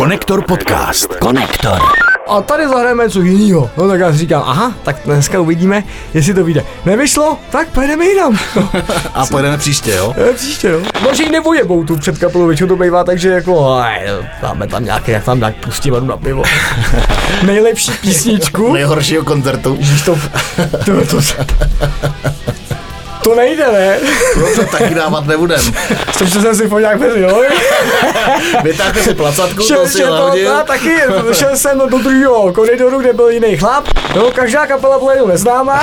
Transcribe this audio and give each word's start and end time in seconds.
Konektor 0.00 0.42
podcast. 0.42 1.14
Konektor. 1.14 1.78
A 2.28 2.40
tady 2.42 2.68
zahrajeme 2.68 3.04
něco 3.04 3.22
jiného. 3.22 3.70
No 3.76 3.88
tak 3.88 4.00
já 4.00 4.12
si 4.12 4.18
říkám, 4.18 4.42
aha, 4.46 4.74
tak 4.82 4.96
dneska 5.04 5.40
uvidíme, 5.40 5.84
jestli 6.14 6.34
to 6.34 6.44
vyjde. 6.44 6.64
Nevyšlo? 6.84 7.38
Tak 7.50 7.68
pojedeme 7.68 8.04
jinam. 8.04 8.38
A 9.14 9.26
pojedeme 9.26 9.58
příště, 9.58 9.90
jo? 9.90 10.14
Eh, 10.30 10.32
Příště, 10.32 10.72
no. 10.72 10.78
No, 11.04 11.14
že 11.14 11.22
ji 11.22 11.30
nebojebou 11.30 11.84
tu 11.84 11.96
před 11.96 12.18
kapelou, 12.18 12.46
většinou 12.46 12.68
to 12.68 12.76
bývá, 12.76 13.04
takže 13.04 13.28
jako, 13.28 13.74
aj, 13.74 14.00
dáme 14.42 14.66
tam 14.66 14.84
nějaké, 14.84 15.12
jak 15.12 15.24
tam 15.24 15.38
nějak 15.38 15.56
pustím 15.56 15.94
a 15.94 15.98
jdu 16.00 16.06
na 16.06 16.16
pivo. 16.16 16.42
Nejlepší 17.46 17.92
písničku. 18.00 18.72
Nejhoršího 18.72 19.24
koncertu. 19.24 19.76
Víš 19.76 20.02
to, 20.04 20.18
to, 20.84 21.06
to, 21.06 21.16
to 21.16 22.59
nejde, 23.34 23.72
ne? 23.72 23.98
No 24.40 24.46
to 24.56 24.78
taky 24.78 24.94
dávat 24.94 25.26
nebudem. 25.26 25.60
Což 26.18 26.30
jsem 26.30 26.54
si 26.54 26.68
po 26.68 26.78
nějak 26.78 27.00
jo? 27.14 27.42
Vytáhne 28.62 29.02
si 29.02 29.14
placatku, 29.14 29.62
Šel, 29.62 29.82
to 29.82 29.88
si 29.88 29.98
šel 29.98 30.30
to, 30.30 30.36
já 30.36 30.62
taky, 30.62 30.96
šel 31.32 31.56
jsem 31.56 31.78
do 31.78 31.98
druhého 31.98 32.52
koridoru, 32.52 32.98
kde 32.98 33.12
byl 33.12 33.28
jiný 33.28 33.56
chlap, 33.56 33.84
no, 34.16 34.30
každá 34.30 34.66
kapela 34.66 34.98
byla 34.98 35.14
jenom 35.14 35.28
neznámá, 35.28 35.82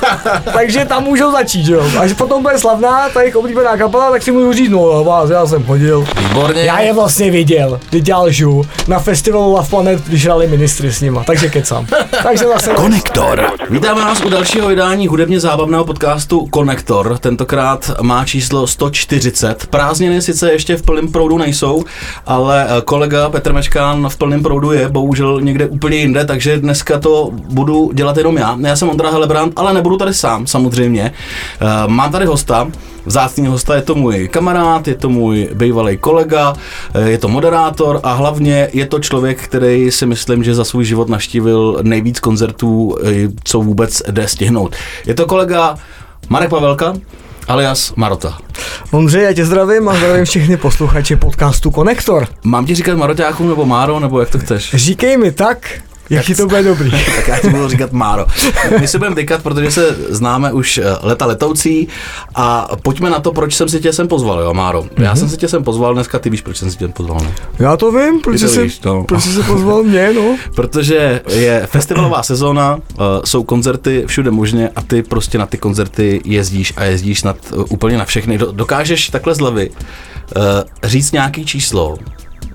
takže 0.52 0.84
tam 0.84 1.04
můžou 1.04 1.32
začít, 1.32 1.66
že 1.66 1.72
jo. 1.72 1.84
Až 1.98 2.12
potom 2.12 2.42
bude 2.42 2.58
slavná, 2.58 3.08
ta 3.08 3.20
jejich 3.20 3.36
oblíbená 3.36 3.76
kapela, 3.76 4.10
tak 4.10 4.22
si 4.22 4.32
můžu 4.32 4.52
říct, 4.52 4.70
no 4.70 5.04
vás, 5.04 5.30
já 5.30 5.46
jsem 5.46 5.64
chodil. 5.66 6.04
Výborně. 6.18 6.62
Já 6.62 6.80
je 6.80 6.92
vlastně 6.92 7.30
viděl, 7.30 7.80
kdy 7.90 8.00
dělal 8.00 8.30
žu 8.30 8.62
na 8.88 8.98
festivalu 8.98 9.52
Love 9.52 9.68
Planet, 9.68 10.00
když 10.06 10.24
hrali 10.24 10.46
ministry 10.48 10.92
s 10.92 11.00
nima, 11.00 11.24
takže 11.24 11.48
kecám. 11.48 11.86
Takže 12.22 12.44
zase 12.44 12.70
Konektor. 12.70 13.46
Vítáme 13.70 14.00
vás 14.00 14.20
u 14.20 14.28
dalšího 14.28 14.68
vydání 14.68 15.06
hudebně 15.06 15.40
zábavného 15.40 15.84
podcastu 15.84 16.46
Konektor. 16.46 16.79
Tentokrát 17.20 17.90
má 18.02 18.24
číslo 18.24 18.66
140. 18.66 19.66
Prázdniny 19.66 20.22
sice 20.22 20.52
ještě 20.52 20.76
v 20.76 20.82
plném 20.82 21.12
proudu 21.12 21.38
nejsou, 21.38 21.84
ale 22.26 22.66
eh, 22.68 22.80
kolega 22.84 23.28
Petr 23.28 23.52
Meškán 23.52 24.08
v 24.08 24.16
plném 24.16 24.42
proudu 24.42 24.72
je 24.72 24.88
bohužel 24.88 25.40
někde 25.40 25.66
úplně 25.66 25.96
jinde, 25.96 26.24
takže 26.24 26.58
dneska 26.58 26.98
to 26.98 27.30
budu 27.32 27.90
dělat 27.94 28.16
jenom 28.16 28.36
já. 28.36 28.58
Já 28.60 28.76
jsem 28.76 28.88
Ondra 28.88 29.10
Helebrant, 29.10 29.52
ale 29.56 29.74
nebudu 29.74 29.96
tady 29.96 30.14
sám, 30.14 30.46
samozřejmě. 30.46 31.12
Eh, 31.60 31.66
Mám 31.86 32.12
tady 32.12 32.26
hosta, 32.26 32.70
Vzácný 33.06 33.46
hosta 33.46 33.74
je 33.74 33.82
to 33.82 33.94
můj 33.94 34.28
kamarád, 34.28 34.88
je 34.88 34.94
to 34.94 35.08
můj 35.08 35.48
bývalý 35.54 35.96
kolega, 35.96 36.54
eh, 36.94 37.10
je 37.10 37.18
to 37.18 37.28
moderátor 37.28 38.00
a 38.02 38.12
hlavně 38.12 38.68
je 38.72 38.86
to 38.86 38.98
člověk, 39.00 39.42
který 39.42 39.90
si 39.90 40.06
myslím, 40.06 40.44
že 40.44 40.54
za 40.54 40.64
svůj 40.64 40.84
život 40.84 41.08
navštívil 41.08 41.78
nejvíc 41.82 42.20
koncertů, 42.20 42.96
co 43.44 43.60
vůbec 43.60 44.02
jde 44.10 44.28
stihnout. 44.28 44.76
Je 45.06 45.14
to 45.14 45.26
kolega 45.26 45.76
Marek 46.32 46.50
Pavelka, 46.50 46.94
alias 47.48 47.92
Marota. 47.96 48.38
Ondřej, 48.90 49.24
já 49.24 49.32
tě 49.32 49.44
zdravím 49.44 49.88
a 49.88 49.94
zdravím 49.94 50.24
všechny 50.24 50.56
posluchače 50.56 51.16
podcastu 51.16 51.70
Konektor. 51.70 52.26
Mám 52.44 52.66
ti 52.66 52.74
říkat 52.74 52.96
Maroťáku 52.96 53.48
nebo 53.48 53.66
Máro, 53.66 54.00
nebo 54.00 54.20
jak 54.20 54.30
to 54.30 54.38
chceš? 54.38 54.74
Říkej 54.74 55.16
mi 55.16 55.32
tak, 55.32 55.80
jak 56.10 56.26
ti 56.26 56.34
to 56.34 56.46
bude 56.46 56.62
dobrý. 56.62 56.90
Tak 57.16 57.28
já 57.28 57.38
ti 57.38 57.48
budu 57.48 57.68
říkat 57.68 57.92
Máro. 57.92 58.26
My 58.80 58.88
se 58.88 58.98
budeme 58.98 59.16
tykat, 59.16 59.42
protože 59.42 59.70
se 59.70 59.96
známe 60.08 60.52
už 60.52 60.78
eh, 60.78 60.84
leta 61.02 61.26
letoucí 61.26 61.88
a 62.34 62.68
pojďme 62.82 63.10
na 63.10 63.20
to, 63.20 63.32
proč 63.32 63.54
jsem 63.54 63.68
si 63.68 63.80
tě 63.80 63.92
sem 63.92 64.08
pozval, 64.08 64.40
jo, 64.40 64.54
Máro. 64.54 64.84
Já 64.98 65.16
jsem 65.16 65.28
si 65.28 65.36
tě 65.36 65.48
sem 65.48 65.64
pozval 65.64 65.94
dneska, 65.94 66.18
ty 66.18 66.30
víš, 66.30 66.40
proč 66.40 66.56
jsem 66.56 66.70
si 66.70 66.76
tě 66.76 66.88
pozval, 66.88 67.18
ne? 67.20 67.34
Já 67.58 67.76
to 67.76 67.92
vím, 67.92 68.20
proč 68.20 68.40
to 68.40 68.48
jsi, 68.48 68.62
víš, 68.62 68.80
no. 68.80 69.04
proč 69.04 69.22
jsi 69.22 69.32
se 69.32 69.42
pozval 69.42 69.82
mě, 69.82 70.12
no. 70.12 70.36
Protože 70.54 71.20
je 71.28 71.66
festivalová 71.70 72.22
sezóna, 72.22 72.76
uh, 72.76 73.04
jsou 73.24 73.42
koncerty 73.42 74.04
všude 74.06 74.30
možně 74.30 74.68
a 74.76 74.82
ty 74.82 75.02
prostě 75.02 75.38
na 75.38 75.46
ty 75.46 75.58
koncerty 75.58 76.20
jezdíš 76.24 76.72
a 76.76 76.84
jezdíš 76.84 77.22
nad, 77.22 77.36
uh, 77.52 77.64
úplně 77.68 77.98
na 77.98 78.04
všechny. 78.04 78.38
Do, 78.38 78.52
dokážeš 78.52 79.08
takhle 79.08 79.34
z 79.34 79.38
hlavy 79.38 79.70
říct 80.84 81.12
nějaký 81.12 81.44
číslo, 81.44 81.98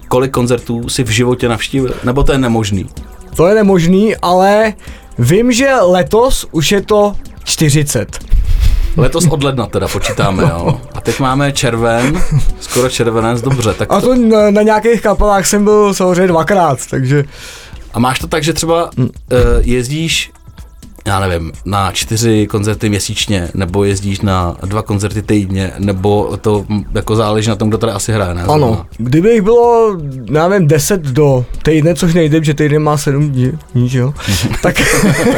kolik 0.08 0.32
koncertů 0.32 0.90
si 0.90 1.04
v 1.04 1.10
životě 1.10 1.50
navštívil? 1.50 1.94
Nebo 2.04 2.24
to 2.24 2.32
je 2.32 2.38
nemožný? 2.38 2.90
To 3.36 3.48
je 3.48 3.56
nemožný, 3.56 4.16
ale 4.16 4.74
vím, 5.20 5.52
že 5.52 5.76
letos 5.82 6.48
už 6.52 6.72
je 6.72 6.82
to 6.82 7.16
40. 7.44 8.20
Letos 8.98 9.28
od 9.30 9.44
ledna 9.44 9.66
teda 9.66 9.88
počítáme, 9.88 10.44
jo. 10.44 10.82
A 10.94 11.02
teď 11.02 11.20
máme 11.20 11.52
červen, 11.52 12.24
skoro 12.60 12.90
červenec, 12.90 13.42
dobře. 13.42 13.74
Tak 13.74 13.92
A 13.92 14.02
to, 14.02 14.08
to 14.08 14.16
na, 14.16 14.52
na 14.52 14.62
nějakých 14.62 15.02
kapelách 15.02 15.46
jsem 15.46 15.64
byl 15.64 15.94
samozřejmě 15.94 16.28
dvakrát, 16.28 16.80
takže 16.90 17.24
a 17.94 18.00
máš 18.00 18.20
to 18.20 18.28
tak, 18.28 18.44
že 18.44 18.54
třeba 18.54 18.90
uh, 18.98 19.08
jezdíš 19.62 20.32
já 21.08 21.20
nevím, 21.20 21.52
na 21.66 21.92
čtyři 21.92 22.48
koncerty 22.48 22.90
měsíčně, 22.90 23.50
nebo 23.54 23.84
jezdíš 23.84 24.22
na 24.22 24.58
dva 24.66 24.82
koncerty 24.82 25.22
týdně, 25.22 25.72
nebo 25.80 26.38
to 26.42 26.66
jako 26.94 27.16
záleží 27.16 27.50
na 27.50 27.56
tom, 27.56 27.70
kdo 27.70 27.78
tady 27.78 27.92
asi 27.94 28.12
hraje, 28.12 28.34
ne? 28.34 28.44
ano. 28.44 28.86
Kdyby 28.98 29.30
jich 29.30 29.42
bylo, 29.42 29.98
já 30.32 30.48
nevím, 30.48 30.68
10 30.68 31.02
do 31.02 31.46
týdne, 31.64 31.96
což 31.96 32.14
nejde, 32.14 32.44
že 32.44 32.54
týden 32.54 32.84
má 32.84 32.98
7 32.98 33.30
dní, 33.30 33.52
dní 33.74 33.90
že 33.90 34.00
jo, 34.00 34.14
tak 34.62 34.76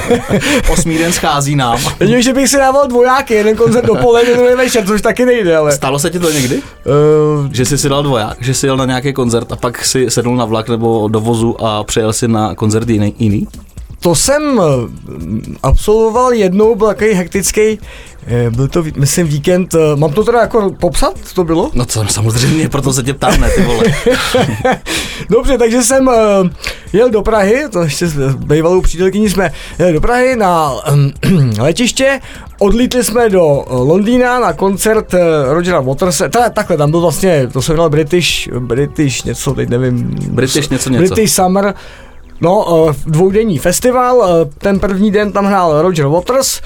Osmý 0.69 0.97
den 0.97 1.13
schází 1.13 1.55
nám. 1.55 1.79
Vidím, 1.99 2.21
že 2.21 2.33
bych 2.33 2.49
si 2.49 2.57
dával 2.57 2.87
dvojáky, 2.87 3.33
jeden 3.33 3.55
koncert 3.55 3.85
dopoledne, 3.85 4.33
druhý 4.33 4.55
večer, 4.55 4.85
což 4.85 5.01
taky 5.01 5.25
nejde, 5.25 5.57
ale... 5.57 5.71
Stalo 5.71 5.99
se 5.99 6.09
ti 6.09 6.19
to 6.19 6.31
někdy? 6.31 6.55
Uh, 6.55 7.51
Že 7.51 7.65
jsi 7.65 7.77
si 7.77 7.89
dal 7.89 8.03
dvoják, 8.03 8.37
že 8.39 8.53
jsi 8.53 8.65
jel 8.65 8.77
na 8.77 8.85
nějaký 8.85 9.13
koncert 9.13 9.51
a 9.51 9.55
pak 9.55 9.85
si 9.85 10.09
sedl 10.09 10.35
na 10.35 10.45
vlak 10.45 10.69
nebo 10.69 11.07
do 11.07 11.19
vozu 11.19 11.65
a 11.65 11.83
přejel 11.83 12.13
si 12.13 12.27
na 12.27 12.55
koncert 12.55 12.89
jiný? 12.89 13.13
jiný? 13.19 13.47
To 13.99 14.15
jsem 14.15 14.61
eh, 14.61 14.89
absolvoval 15.63 16.33
jednou, 16.33 16.75
byl 16.75 16.87
takový 16.87 17.13
hektický, 17.13 17.79
eh, 18.27 18.49
byl 18.49 18.67
to, 18.67 18.83
myslím, 18.95 19.27
víkend, 19.27 19.75
eh, 19.75 19.95
mám 19.95 20.13
to 20.13 20.23
teda 20.23 20.41
jako 20.41 20.71
popsat, 20.79 21.13
co 21.23 21.35
to 21.35 21.43
bylo? 21.43 21.71
No 21.73 21.85
co, 21.85 22.05
samozřejmě, 22.09 22.69
proto 22.69 22.93
se 22.93 23.03
tě 23.03 23.13
ptám, 23.13 23.41
ne, 23.41 23.49
ty 23.49 23.61
vole. 23.61 23.83
Dobře, 25.29 25.57
takže 25.57 25.83
jsem 25.83 26.09
jel 26.93 27.09
do 27.09 27.21
Prahy, 27.21 27.63
to 27.71 27.81
ještě 27.81 28.07
s 28.07 28.35
bývalou 28.35 28.81
přítelkyní 28.81 29.29
jsme 29.29 29.51
jeli 29.79 29.93
do 29.93 30.01
Prahy 30.01 30.35
na 30.35 30.71
letiště, 31.59 32.19
odlítli 32.59 33.03
jsme 33.03 33.29
do 33.29 33.65
Londýna 33.69 34.39
na 34.39 34.53
koncert 34.53 35.15
Rogera 35.49 35.79
Waterse, 35.79 36.29
teda 36.29 36.49
takhle, 36.49 36.77
tam 36.77 36.91
byl 36.91 37.01
vlastně, 37.01 37.47
to 37.47 37.61
se 37.61 37.71
jmenoval 37.71 37.89
British, 37.89 38.47
British 38.59 39.23
něco, 39.23 39.53
teď 39.53 39.69
nevím. 39.69 40.15
British 40.29 40.69
něco 40.69 40.89
něco. 40.89 41.13
British 41.13 41.33
Summer, 41.33 41.73
No, 42.41 42.83
uh, 42.85 42.93
dvoudenní 43.05 43.59
festival, 43.59 44.17
uh, 44.17 44.25
ten 44.57 44.79
první 44.79 45.11
den 45.11 45.31
tam 45.31 45.45
hrál 45.45 45.81
Roger 45.81 46.07
Waters, 46.07 46.61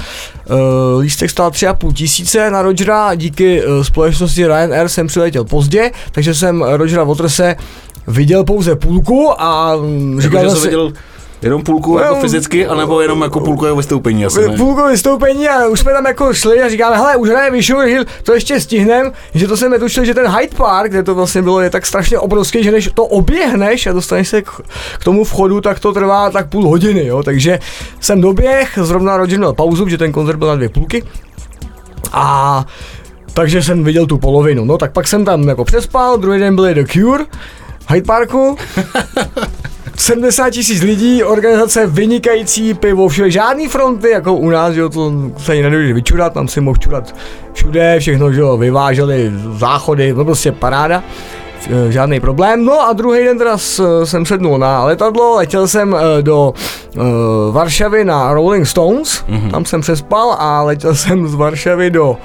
uh, 0.50 1.02
lístek 1.02 1.30
stál 1.30 1.50
3,5 1.50 1.94
tisíce 1.94 2.52
na 2.52 2.62
Rogera, 2.62 3.16
díky 3.16 3.64
společnosti 3.82 4.48
Ryanair 4.48 4.90
jsem 4.90 5.08
přiletěl 5.08 5.44
pozdě, 5.44 5.92
takže 6.12 6.36
jsem 6.36 6.62
Rogera 6.62 7.04
Waterse 7.04 7.56
viděl 8.08 8.44
pouze 8.44 8.76
půlku 8.76 9.42
a 9.42 9.76
mm, 9.76 10.20
Jako, 10.20 10.22
říkal 10.22 10.44
že 10.44 10.50
jsem 10.50 10.60
si, 10.60 10.68
viděl 10.68 10.94
jenom 11.42 11.64
půlku 11.64 11.98
jako 11.98 12.16
No, 12.16 12.22
fyzicky, 12.22 12.68
anebo 12.68 13.02
jenom 13.02 13.22
jako 13.22 13.40
půlku 13.40 13.66
jeho 13.66 13.78
vystoupení 13.78 14.26
asi, 14.26 14.48
ne? 14.48 14.58
půlku 14.58 14.88
vystoupení 14.88 15.50
a 15.50 15.68
už 15.68 15.80
jsme 15.80 15.94
tam 15.94 16.06
jako 16.06 16.34
šli 16.34 16.62
a 16.64 16.70
říkáme, 16.70 16.96
hele, 16.96 17.16
už 17.16 17.30
hraje 17.30 17.52
Visual 17.52 17.82
Hill, 17.82 18.06
to 18.24 18.34
ještě 18.34 18.60
stihnem, 18.60 19.12
že 19.34 19.48
to 19.48 19.58
jsem 19.58 19.72
netušil, 19.72 20.06
že 20.06 20.14
ten 20.14 20.28
Hyde 20.28 20.56
Park, 20.58 20.92
kde 20.92 21.04
to 21.04 21.16
vlastně 21.16 21.42
bylo, 21.42 21.62
je 21.62 21.70
tak 21.70 21.86
strašně 21.86 22.20
obrovský, 22.20 22.64
že 22.64 22.72
než 22.72 22.90
to 22.94 23.06
oběhneš 23.06 23.88
a 23.88 23.94
dostaneš 23.94 24.28
se 24.30 24.42
k, 24.42 24.52
k 25.00 25.04
tomu 25.04 25.24
vchodu, 25.24 25.62
tak 25.62 25.80
to 25.80 25.94
trvá 25.94 26.30
tak 26.30 26.50
půl 26.50 26.68
hodiny, 26.68 27.06
jo, 27.06 27.24
takže 27.24 27.60
jsem 28.00 28.22
doběh, 28.22 28.80
zrovna 28.82 29.18
Roger 29.18 29.38
měl 29.40 29.54
pauzu, 29.54 29.88
že 29.90 29.98
ten 29.98 30.12
koncert 30.12 30.38
byl 30.38 30.48
na 30.48 30.56
dvě 30.56 30.70
půlky. 30.70 31.04
A 32.14 32.66
takže 33.34 33.64
jsem 33.64 33.84
viděl 33.84 34.06
tu 34.06 34.18
polovinu, 34.18 34.66
no 34.66 34.78
tak 34.78 34.92
pak 34.92 35.08
jsem 35.08 35.26
tam 35.26 35.48
jako 35.48 35.66
přespal, 35.66 36.18
druhý 36.18 36.40
den 36.40 36.56
byli 36.56 36.74
The 36.74 36.84
Cure, 36.92 37.26
Hyde 37.90 38.06
Parku, 38.06 38.58
70 40.02 40.50
tisíc 40.50 40.82
lidí, 40.82 41.24
organizace 41.24 41.88
vynikající, 41.88 42.74
pivo, 42.74 43.08
všude, 43.08 43.32
žádný 43.32 43.68
fronty, 43.68 44.10
jako 44.10 44.34
u 44.34 44.50
nás, 44.50 44.76
jo, 44.76 44.90
to 44.90 45.12
se 45.38 45.52
ani 45.52 45.62
nedojde 45.62 45.94
vyčurat, 45.94 46.34
tam 46.34 46.48
si 46.48 46.62
mohl 46.62 46.78
čurat 46.78 47.16
všude, 47.54 48.00
všechno, 48.00 48.34
že 48.34 48.42
jo, 48.42 48.58
vyváželi 48.58 49.32
záchody, 49.52 50.14
no 50.14 50.26
prostě 50.26 50.52
paráda, 50.52 51.04
eh, 51.70 51.92
žádný 51.92 52.20
problém. 52.20 52.66
No 52.66 52.82
a 52.82 52.94
druhý 52.94 53.24
den 53.24 53.38
teda 53.38 53.58
jsem 54.04 54.26
sednul 54.26 54.58
na 54.58 54.86
letadlo, 54.86 55.36
letěl 55.36 55.68
jsem 55.68 55.96
eh, 55.96 56.22
do 56.22 56.54
uh, 56.98 57.04
Varšavy 57.54 58.06
na 58.06 58.34
Rolling 58.34 58.68
Stones, 58.68 59.24
mm-hmm. 59.30 59.52
tam 59.52 59.66
jsem 59.66 59.82
přespal 59.82 60.36
a 60.40 60.62
letěl 60.62 60.96
jsem 60.96 61.28
z 61.28 61.36
Varšavy 61.36 61.90
do 61.90 62.18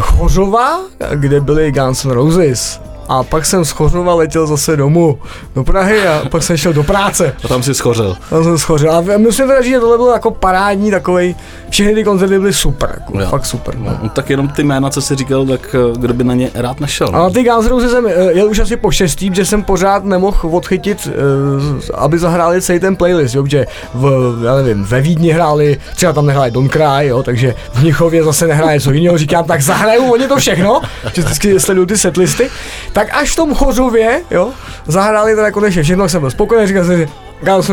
Chořova, 0.00 0.80
kde 1.14 1.40
byli 1.40 1.72
Guns 1.72 2.04
N' 2.04 2.10
Roses. 2.10 2.80
A 3.08 3.22
pak 3.22 3.46
jsem 3.46 3.64
z 3.64 3.70
Chořova 3.70 4.14
letěl 4.14 4.46
zase 4.46 4.76
domů 4.76 5.18
do 5.54 5.64
Prahy 5.64 6.08
a 6.08 6.22
pak 6.30 6.42
jsem 6.42 6.56
šel 6.56 6.72
do 6.72 6.82
práce. 6.82 7.34
A 7.44 7.48
tam 7.48 7.62
si 7.62 7.74
schořel. 7.74 8.16
Tam 8.30 8.44
jsem 8.44 8.58
schořil. 8.58 8.92
A 8.92 9.00
musím 9.18 9.46
teda 9.46 9.62
říct, 9.62 9.70
že 9.72 9.80
tohle 9.80 9.96
bylo 9.96 10.12
jako 10.12 10.30
parádní 10.30 10.90
takový. 10.90 11.36
Všechny 11.70 11.94
ty 11.94 12.04
koncerty 12.04 12.38
byly 12.38 12.52
super, 12.52 12.90
jako, 13.00 13.20
Jo. 13.20 13.26
fakt 13.30 13.46
super. 13.46 13.74
No. 13.78 13.98
No, 14.02 14.08
tak 14.08 14.30
jenom 14.30 14.48
ty 14.48 14.62
jména, 14.64 14.90
co 14.90 15.00
jsi 15.02 15.14
říkal, 15.16 15.46
tak 15.46 15.74
eh, 15.74 15.98
kdo 15.98 16.14
by 16.14 16.24
na 16.24 16.34
ně 16.34 16.50
rád 16.54 16.80
našel. 16.80 17.16
A 17.16 17.30
ty 17.30 17.42
Guns 17.42 17.66
Roses 17.66 17.90
jsem 17.90 18.06
eh, 18.06 18.12
jel 18.32 18.50
už 18.50 18.58
asi 18.58 18.76
po 18.76 18.90
šestý, 18.90 19.30
že 19.34 19.44
jsem 19.44 19.62
pořád 19.64 20.04
nemohl 20.04 20.56
odchytit, 20.56 21.08
eh, 21.08 21.92
aby 21.94 22.18
zahráli 22.18 22.62
celý 22.62 22.80
ten 22.80 22.96
playlist, 22.96 23.34
jo, 23.34 23.46
že 23.46 23.66
v, 23.94 24.34
já 24.44 24.54
nevím, 24.56 24.84
ve 24.84 25.00
Vídni 25.00 25.30
hráli, 25.30 25.78
třeba 25.96 26.12
tam 26.12 26.26
nehráli 26.26 26.50
Don't 26.50 26.72
Cry, 26.72 27.06
jo, 27.06 27.22
takže 27.22 27.54
v 27.72 27.80
Mnichově 27.82 28.24
zase 28.24 28.46
nehráli 28.46 28.74
něco 28.74 28.92
jiného, 28.92 29.18
říkám, 29.18 29.44
tak 29.44 29.62
zahrajou 29.62 30.12
oni 30.12 30.28
to 30.28 30.36
všechno, 30.36 30.80
že 31.14 31.22
vždycky 31.22 31.60
sleduju 31.60 31.86
ty 31.86 31.98
setlisty, 31.98 32.50
tak 32.92 33.08
až 33.14 33.30
v 33.30 33.36
tom 33.36 33.54
Chořově, 33.54 34.20
jo, 34.30 34.50
zahráli 34.86 35.34
teda 35.34 35.50
konečně 35.50 35.82
všechno, 35.82 36.08
jsem 36.08 36.20
byl 36.20 36.30
spokojený, 36.30 36.66
říkal 36.66 36.84
jsem 36.84 36.96
si, 36.96 37.08
Guns 37.42 37.68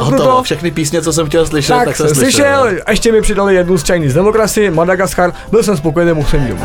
Hotovo, 0.00 0.36
to. 0.36 0.42
všechny 0.42 0.70
písně, 0.70 1.02
co 1.02 1.12
jsem 1.12 1.26
chtěl 1.26 1.46
slyšet, 1.46 1.72
tak, 1.72 1.84
Tak, 1.84 1.96
jsem 1.96 2.06
slyšel. 2.08 2.60
slyšel, 2.62 2.82
a 2.86 2.90
ještě 2.90 3.12
mi 3.12 3.20
přidali 3.22 3.54
jednu 3.54 3.78
z 3.78 3.82
Chinese 3.82 4.14
Democracy, 4.14 4.70
Madagaskar, 4.70 5.32
byl 5.50 5.62
jsem 5.62 5.76
spokojený, 5.76 6.12
mohl 6.12 6.28
jsem 6.28 6.40
jít 6.42 6.48
domů. 6.48 6.62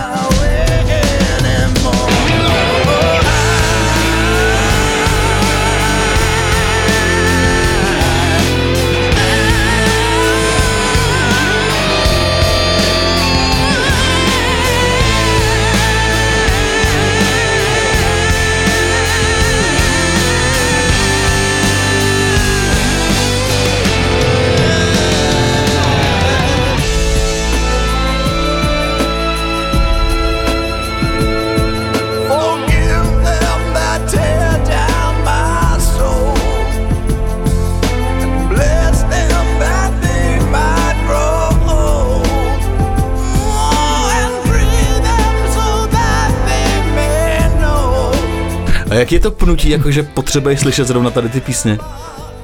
A 48.96 48.98
jak 48.98 49.12
je 49.12 49.20
to 49.20 49.32
pnutí, 49.32 49.70
jakože 49.70 50.04
potřebuješ 50.04 50.60
slyšet 50.60 50.88
zrovna 50.88 51.10
tady 51.10 51.30
ty 51.30 51.42
písně? 51.42 51.78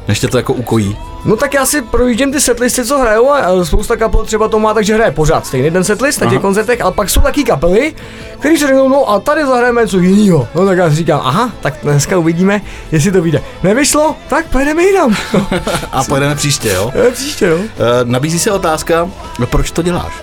Než 0.08 0.20
tě 0.20 0.28
to 0.28 0.38
jako 0.38 0.54
ukojí. 0.54 0.98
No 1.26 1.36
tak 1.36 1.54
já 1.54 1.66
si 1.66 1.82
projíždím 1.82 2.32
ty 2.32 2.42
setlisty, 2.42 2.86
co 2.86 2.98
hrajou 2.98 3.32
a 3.32 3.66
spousta 3.66 3.96
kapel 3.96 4.26
třeba 4.26 4.48
to 4.48 4.60
má 4.60 4.74
tak, 4.74 4.86
že 4.86 4.96
hraje 4.96 5.12
pořád 5.12 5.46
stejný 5.46 5.72
ten 5.72 5.84
setlist 5.84 6.22
na 6.22 6.28
těch 6.28 6.36
Aha. 6.36 6.42
koncertech, 6.42 6.82
ale 6.82 6.92
pak 6.92 7.10
jsou 7.10 7.22
taky 7.22 7.44
kapely, 7.44 7.94
který 8.40 8.58
si 8.58 8.68
řeknou, 8.68 8.90
no 8.90 9.10
a 9.10 9.20
tady 9.20 9.46
zahrajeme 9.46 9.82
něco 9.82 10.00
jiného. 10.00 10.48
No 10.56 10.66
tak 10.66 10.78
já 10.78 10.90
si 10.90 10.96
říkám, 10.96 11.22
aha, 11.24 11.52
tak 11.62 11.74
dneska 11.84 12.18
uvidíme, 12.18 12.62
jestli 12.92 13.12
to 13.12 13.22
vyjde. 13.22 13.44
Nevyšlo, 13.64 14.16
tak 14.30 14.46
pojedeme 14.46 14.84
jinam. 14.84 15.16
A 15.92 16.04
pojedeme 16.04 16.36
příště, 16.36 16.70
jo? 16.70 16.92
příště, 17.14 17.50
no. 17.50 17.56
E, 17.56 17.70
nabízí 18.04 18.40
se 18.40 18.52
otázka, 18.52 19.10
no 19.40 19.48
proč 19.48 19.72
to 19.72 19.82
děláš? 19.82 20.14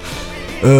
Uh, 0.63 0.71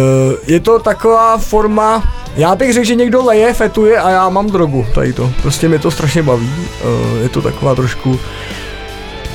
je 0.47 0.59
to 0.59 0.79
taková 0.79 1.37
forma, 1.37 2.03
já 2.35 2.55
bych 2.55 2.73
řekl, 2.73 2.85
že 2.85 2.95
někdo 2.95 3.25
leje, 3.25 3.53
fetuje 3.53 3.97
a 3.97 4.09
já 4.09 4.29
mám 4.29 4.47
drogu, 4.47 4.87
tady 4.95 5.13
to. 5.13 5.31
Prostě 5.41 5.67
mě 5.67 5.79
to 5.79 5.91
strašně 5.91 6.23
baví. 6.23 6.51
Uh, 6.83 7.21
je 7.21 7.29
to 7.29 7.41
taková 7.41 7.75
trošku 7.75 8.19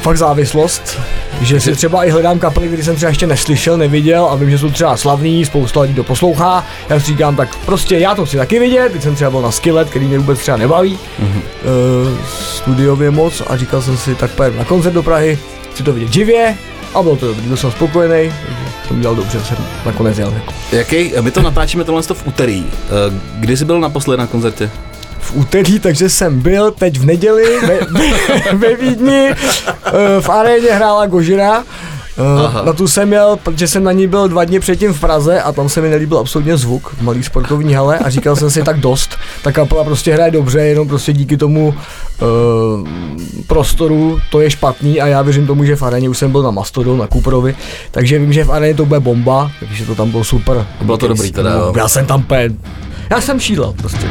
fakt 0.02 0.16
závislost, 0.16 1.00
že 1.40 1.60
si 1.60 1.74
třeba 1.74 2.04
i 2.04 2.10
hledám 2.10 2.38
kapely, 2.38 2.66
které 2.66 2.82
jsem 2.82 2.96
třeba 2.96 3.08
ještě 3.08 3.26
neslyšel, 3.26 3.76
neviděl 3.76 4.28
a 4.30 4.34
vím, 4.34 4.50
že 4.50 4.58
jsou 4.58 4.70
třeba 4.70 4.96
slavný, 4.96 5.44
spousta 5.44 5.80
lidí 5.80 5.94
to 5.94 6.04
poslouchá. 6.04 6.66
Já 6.88 7.00
si 7.00 7.06
říkám, 7.06 7.36
tak 7.36 7.56
prostě 7.56 7.98
já 7.98 8.14
to 8.14 8.26
chci 8.26 8.36
taky 8.36 8.58
vidět, 8.58 8.92
teď 8.92 9.02
jsem 9.02 9.14
třeba 9.14 9.30
byl 9.30 9.42
na 9.42 9.50
Skillet, 9.50 9.90
který 9.90 10.06
mě 10.06 10.18
vůbec 10.18 10.38
třeba 10.38 10.56
nebaví, 10.56 10.98
mm-hmm. 11.22 11.42
uh, 12.06 12.24
studiově 12.28 13.10
moc 13.10 13.42
a 13.46 13.56
říkal 13.56 13.82
jsem 13.82 13.96
si, 13.96 14.14
tak 14.14 14.30
pojedu 14.30 14.58
na 14.58 14.64
koncert 14.64 14.92
do 14.92 15.02
Prahy, 15.02 15.38
chci 15.72 15.82
to 15.82 15.92
vidět 15.92 16.12
živě 16.12 16.56
a 16.94 17.02
bylo 17.02 17.16
to 17.16 17.26
dobrý, 17.26 17.46
byl 17.46 17.56
jsem 17.56 17.70
spokojený, 17.70 18.32
takže 18.46 18.73
jsem 18.88 18.98
udělal 18.98 19.16
dobře, 19.16 19.40
jsem 19.40 19.56
nakonec 19.86 20.18
jel. 20.18 20.32
Jako. 20.34 20.52
Jaký, 20.72 21.12
my 21.20 21.30
to 21.30 21.42
natáčíme 21.42 21.84
tohle 21.84 22.02
v 22.02 22.26
úterý. 22.26 22.66
E, 22.66 22.70
kdy 23.38 23.56
jsi 23.56 23.64
byl 23.64 23.80
naposled 23.80 24.16
na 24.16 24.26
koncertě? 24.26 24.70
v 25.24 25.36
úterý, 25.36 25.78
takže 25.78 26.08
jsem 26.08 26.40
byl 26.40 26.70
teď 26.70 26.98
v 26.98 27.04
neděli 27.04 27.60
ve, 27.60 27.78
ve, 27.90 28.52
ve 28.52 28.74
Vídni, 28.76 29.30
eh, 29.30 30.20
v 30.20 30.28
aréně 30.28 30.72
hrála 30.72 31.06
Gožira. 31.06 31.64
Aha. 32.44 32.62
Na 32.62 32.72
tu 32.72 32.88
jsem 32.88 33.12
jel, 33.12 33.38
protože 33.42 33.68
jsem 33.68 33.84
na 33.84 33.92
ní 33.92 34.06
byl 34.06 34.28
dva 34.28 34.44
dny 34.44 34.60
předtím 34.60 34.92
v 34.92 35.00
Praze 35.00 35.42
a 35.42 35.52
tam 35.52 35.68
se 35.68 35.80
mi 35.80 35.90
nelíbil 35.90 36.18
absolutně 36.18 36.56
zvuk 36.56 36.88
v 36.88 37.02
malý 37.02 37.22
sportovní 37.22 37.74
hale 37.74 37.98
a 37.98 38.10
říkal 38.10 38.36
jsem 38.36 38.50
si 38.50 38.62
tak 38.62 38.80
dost, 38.80 39.16
ta 39.42 39.52
kapela 39.52 39.84
prostě 39.84 40.14
hraje 40.14 40.30
dobře, 40.30 40.60
jenom 40.60 40.88
prostě 40.88 41.12
díky 41.12 41.36
tomu 41.36 41.68
uh, 41.68 42.88
prostoru 43.46 44.20
to 44.30 44.40
je 44.40 44.50
špatný 44.50 45.00
a 45.00 45.06
já 45.06 45.22
věřím 45.22 45.46
tomu, 45.46 45.64
že 45.64 45.76
v 45.76 45.82
aréně 45.82 46.08
už 46.08 46.18
jsem 46.18 46.32
byl 46.32 46.42
na 46.42 46.50
Mastodon, 46.50 46.98
na 46.98 47.06
Cooperovi, 47.06 47.56
takže 47.90 48.18
vím, 48.18 48.32
že 48.32 48.44
v 48.44 48.52
aréně 48.52 48.74
to 48.74 48.86
bude 48.86 49.00
bomba, 49.00 49.50
takže 49.60 49.86
to 49.86 49.94
tam 49.94 50.10
bylo 50.10 50.24
super. 50.24 50.66
Bylo 50.82 50.96
to 50.98 51.08
dobrý 51.08 51.32
teda, 51.32 51.50
jo. 51.52 51.72
Já 51.76 51.88
jsem 51.88 52.06
tam 52.06 52.22
pe... 52.22 52.48
Já 53.10 53.20
jsem 53.20 53.40
šílel 53.40 53.74
prostě. 53.76 54.08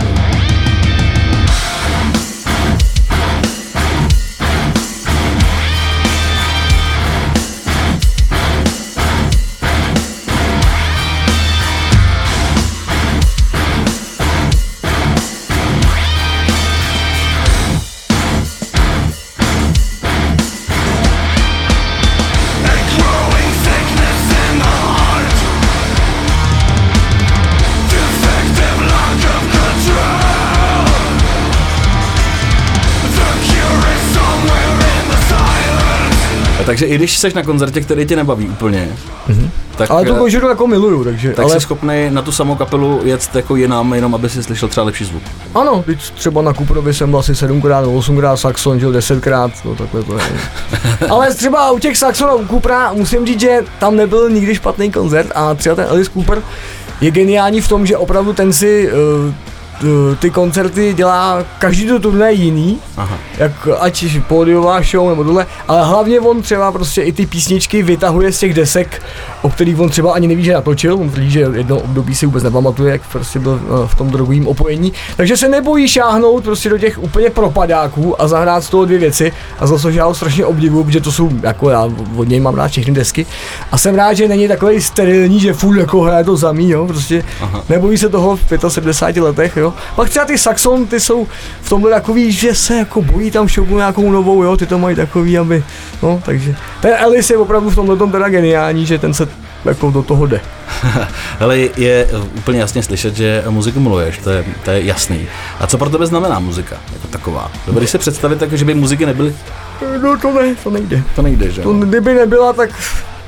Takže 36.74 36.86
i 36.86 36.96
když 36.96 37.18
jsi 37.18 37.32
na 37.36 37.44
koncertě, 37.44 37.82
který 37.82 38.06
tě 38.06 38.16
nebaví 38.16 38.48
úplně, 38.48 38.90
mm-hmm. 39.30 39.50
tak, 39.76 39.92
Ale 39.92 40.06
tu 40.06 40.16
eh, 40.16 40.20
Gožiru 40.20 40.48
jako 40.48 40.68
miluju, 40.68 41.04
takže, 41.04 41.34
tak 41.34 41.46
ale 41.46 41.54
jsi 41.54 41.60
schopný 41.60 42.08
na 42.10 42.22
tu 42.22 42.32
samou 42.32 42.56
kapelu 42.56 43.02
jet 43.04 43.30
jako 43.34 43.56
jinam, 43.56 43.94
jenom 43.94 44.16
aby 44.16 44.30
si 44.30 44.44
slyšel 44.44 44.70
třeba 44.70 44.86
lepší 44.86 45.06
zvuk. 45.06 45.24
ano, 45.56 45.84
teď 45.86 46.12
třeba 46.12 46.42
na 46.42 46.54
Cooperovi 46.54 46.94
jsem 46.94 47.10
byl 47.10 47.20
asi 47.20 47.32
7krát 47.32 47.82
nebo 47.82 48.00
8krát, 48.00 48.36
Saxon, 48.36 48.80
že 48.80 48.86
jo, 48.86 48.92
10krát, 48.92 49.52
no 49.66 49.76
takhle 49.76 50.04
to 50.04 50.18
je. 50.18 50.24
ale 51.10 51.34
třeba 51.34 51.72
u 51.72 51.80
těch 51.80 51.98
Saxon 51.98 52.30
a 52.30 52.34
u 52.34 52.48
Coopera 52.48 52.94
musím 52.94 53.26
říct, 53.26 53.40
že 53.40 53.62
tam 53.80 53.96
nebyl 53.96 54.30
nikdy 54.30 54.56
špatný 54.56 54.92
koncert 54.92 55.32
a 55.36 55.54
třeba 55.54 55.76
ten 55.76 55.86
Alice 55.90 56.12
Cooper 56.12 56.42
je 57.02 57.12
geniální 57.12 57.62
v 57.62 57.68
tom, 57.68 57.86
že 57.86 57.98
opravdu 57.98 58.34
ten 58.34 58.54
si 58.54 58.92
uh, 58.92 59.34
ty 60.20 60.30
koncerty 60.30 60.94
dělá 60.94 61.44
každý 61.60 61.88
to 61.88 62.00
turné 62.00 62.34
jiný, 62.34 62.80
Aha. 62.98 63.18
jak 63.38 63.52
ať 63.80 64.06
pódiová 64.28 64.82
show 64.82 65.10
nebo 65.10 65.24
tohle, 65.24 65.46
ale 65.68 65.86
hlavně 65.86 66.20
on 66.20 66.42
třeba 66.42 66.72
prostě 66.72 67.02
i 67.02 67.12
ty 67.12 67.26
písničky 67.26 67.84
vytahuje 67.84 68.32
z 68.32 68.40
těch 68.40 68.54
desek, 68.54 69.02
o 69.42 69.50
kterých 69.50 69.80
on 69.80 69.90
třeba 69.90 70.14
ani 70.14 70.28
neví, 70.28 70.44
že 70.44 70.54
natočil, 70.54 70.94
on 70.94 71.10
tvrdí, 71.10 71.32
že 71.32 71.40
jedno 71.40 71.80
období 71.80 72.16
si 72.16 72.26
vůbec 72.26 72.44
nepamatuje, 72.44 72.92
jak 72.92 73.02
prostě 73.12 73.40
byl 73.40 73.60
eh, 73.64 73.88
v 73.88 73.96
tom 73.96 74.10
drogovém 74.10 74.48
opojení, 74.48 74.94
takže 75.18 75.38
se 75.38 75.50
nebojí 75.50 75.88
šáhnout 75.88 76.44
prostě 76.44 76.70
do 76.70 76.78
těch 76.78 77.04
úplně 77.04 77.30
propadáků 77.30 78.22
a 78.22 78.28
zahrát 78.28 78.64
z 78.64 78.70
toho 78.70 78.86
dvě 78.86 79.00
věci 79.00 79.32
a 79.60 79.68
za 79.68 79.80
což 79.80 79.96
já 79.96 80.06
ho 80.06 80.14
strašně 80.16 80.46
obdivuju, 80.46 80.84
protože 80.84 81.02
to 81.02 81.12
jsou, 81.12 81.30
jako 81.44 81.70
já 81.70 81.90
od 82.16 82.28
něj 82.30 82.40
mám 82.40 82.56
rád 82.56 82.72
všechny 82.72 82.94
desky 82.94 83.26
a 83.72 83.78
jsem 83.78 83.96
rád, 83.96 84.14
že 84.14 84.28
není 84.28 84.48
takový 84.48 84.82
sterilní, 84.82 85.40
že 85.40 85.54
furt 85.54 85.78
jako 85.78 86.02
hraje 86.02 86.24
to 86.24 86.38
samý, 86.38 86.70
jo, 86.70 86.88
prostě 86.88 87.24
Aha. 87.42 87.64
nebojí 87.70 87.98
se 87.98 88.10
toho 88.10 88.36
v 88.36 88.70
75 88.70 89.22
letech, 89.22 89.58
jo. 89.58 89.63
Pak 89.96 90.10
třeba 90.10 90.26
ty 90.26 90.38
Saxon, 90.38 90.88
ty 90.88 91.00
jsou 91.00 91.28
v 91.62 91.70
tomhle 91.70 91.92
takový, 91.92 92.32
že 92.32 92.56
se 92.56 92.78
jako 92.78 93.02
bojí 93.02 93.32
tam 93.32 93.48
šoupnout 93.48 93.78
nějakou 93.78 94.12
novou, 94.12 94.44
jo, 94.44 94.58
ty 94.58 94.66
to 94.66 94.80
mají 94.80 94.96
takový, 94.96 95.38
aby, 95.38 95.64
no, 96.04 96.22
takže 96.26 96.56
ten 96.82 96.94
Alice 97.04 97.34
je 97.34 97.38
opravdu 97.38 97.70
v 97.70 97.76
tomhle 97.76 97.98
tom 97.98 98.12
teda 98.12 98.30
geniální, 98.30 98.86
že 98.86 99.00
ten 99.00 99.14
se 99.14 99.28
jako 99.66 99.92
do 99.92 100.04
toho 100.04 100.26
jde. 100.26 100.42
Hele, 101.40 101.58
je 101.58 102.08
úplně 102.38 102.60
jasně 102.60 102.84
slyšet, 102.84 103.16
že 103.16 103.44
muziku 103.50 103.80
miluješ, 103.80 104.18
to 104.18 104.30
je, 104.30 104.46
to 104.66 104.72
je 104.72 104.84
jasný. 104.84 105.28
A 105.60 105.68
co 105.68 105.78
pro 105.78 105.90
tebe 105.90 106.06
znamená 106.06 106.40
muzika 106.40 106.78
jako 106.94 107.08
taková? 107.08 107.52
Dovedeš 107.68 107.90
si 107.90 107.98
představit 107.98 108.40
tak, 108.40 108.54
že 108.54 108.66
by 108.66 108.74
muziky 108.74 109.06
nebyly? 109.06 109.36
No 110.02 110.18
to 110.18 110.34
ne, 110.34 110.56
to 110.64 110.70
nejde. 110.70 111.04
To 111.16 111.22
nejde, 111.22 111.52
že? 111.52 111.62
To 111.62 111.70
jo? 111.70 111.76
kdyby 111.80 112.14
nebyla, 112.14 112.54
tak 112.54 112.70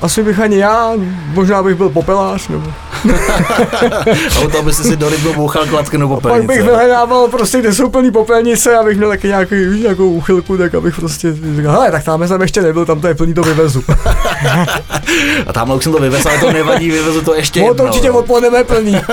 asi 0.02 0.24
bych 0.24 0.40
ani 0.40 0.58
já, 0.58 0.92
možná 1.34 1.64
bych 1.64 1.76
byl 1.76 1.90
popelář, 1.90 2.48
nebo 2.48 2.74
A 4.38 4.40
u 4.40 4.48
toho 4.50 4.64
by 4.64 4.74
si 4.74 4.98
do 4.98 5.10
rybu 5.10 5.34
bouchal 5.34 5.66
klacknou 5.66 6.08
pak 6.10 6.16
popelnice. 6.22 6.48
bych 6.48 6.62
vyhledával 6.64 7.28
prostě, 7.28 7.60
kde 7.60 7.74
jsou 7.74 7.90
plný 7.90 8.12
popelnice, 8.12 8.78
abych 8.78 8.98
měl 8.98 9.10
taky 9.10 9.28
nějaký, 9.28 9.56
víš, 9.56 9.82
nějakou 9.84 10.10
úchylku, 10.12 10.58
tak 10.58 10.76
abych 10.76 10.96
prostě 10.96 11.34
říkal, 11.56 11.72
hele, 11.72 11.92
tak 11.92 12.04
tam 12.04 12.28
jsem 12.28 12.42
ještě 12.42 12.62
nebyl, 12.62 12.86
tam 12.86 13.02
to 13.02 13.08
je 13.08 13.16
plný, 13.16 13.34
to 13.34 13.42
vyvezu. 13.44 13.84
A 15.48 15.54
tamhle 15.54 15.76
už 15.76 15.84
jsem 15.84 15.94
to 15.94 16.00
vyvezl, 16.00 16.30
ale 16.30 16.40
to 16.40 16.52
nevadí, 16.54 16.92
vyvezu 16.92 17.22
to 17.22 17.36
ještě 17.36 17.60
No 17.60 17.66
jednou. 17.68 17.84
to 17.84 17.90
určitě 17.90 18.08
jo. 18.08 18.14
odpoledne 18.14 18.64
plný. 18.64 18.96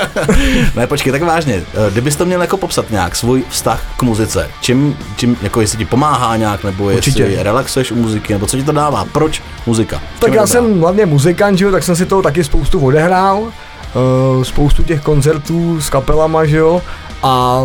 Ne, 0.77 0.87
počkej, 0.87 1.13
tak 1.13 1.23
vážně, 1.23 1.55
eh, 1.75 1.91
kdybys 1.91 2.17
to 2.17 2.27
měl 2.27 2.41
jako 2.41 2.57
popsat 2.57 2.91
nějak, 2.91 3.17
svůj 3.17 3.43
vztah 3.49 3.83
k 3.97 4.03
muzice, 4.03 4.51
čím, 4.61 4.97
čím 5.17 5.37
jako 5.43 5.61
jestli 5.61 5.79
ti 5.79 5.85
pomáhá 5.85 6.37
nějak, 6.37 6.65
nebo 6.65 6.91
jestli 6.91 7.13
Určitě. 7.13 7.43
relaxuješ 7.43 7.93
u 7.93 7.95
muziky, 7.95 8.33
nebo 8.33 8.47
co 8.47 8.57
ti 8.57 8.63
to 8.65 8.73
dává, 8.73 9.05
proč 9.13 9.43
muzika? 9.67 10.03
Tak 10.19 10.33
já 10.35 10.41
dobrá? 10.43 10.47
Jsem 10.73 10.81
hlavně 10.81 11.07
muzikant, 11.07 11.59
že 11.59 11.65
jo, 11.65 11.73
tak 11.73 11.83
jsem 11.83 11.97
si 11.97 12.07
toho 12.07 12.23
taky 12.23 12.45
spoustu 12.45 12.81
odehrál. 12.81 13.39
Uh, 13.39 14.43
spoustu 14.43 14.83
těch 14.83 15.03
koncertů 15.03 15.81
s 15.81 15.91
kapelama, 15.91 16.45
že 16.45 16.57
jo. 16.57 16.83
a 17.23 17.63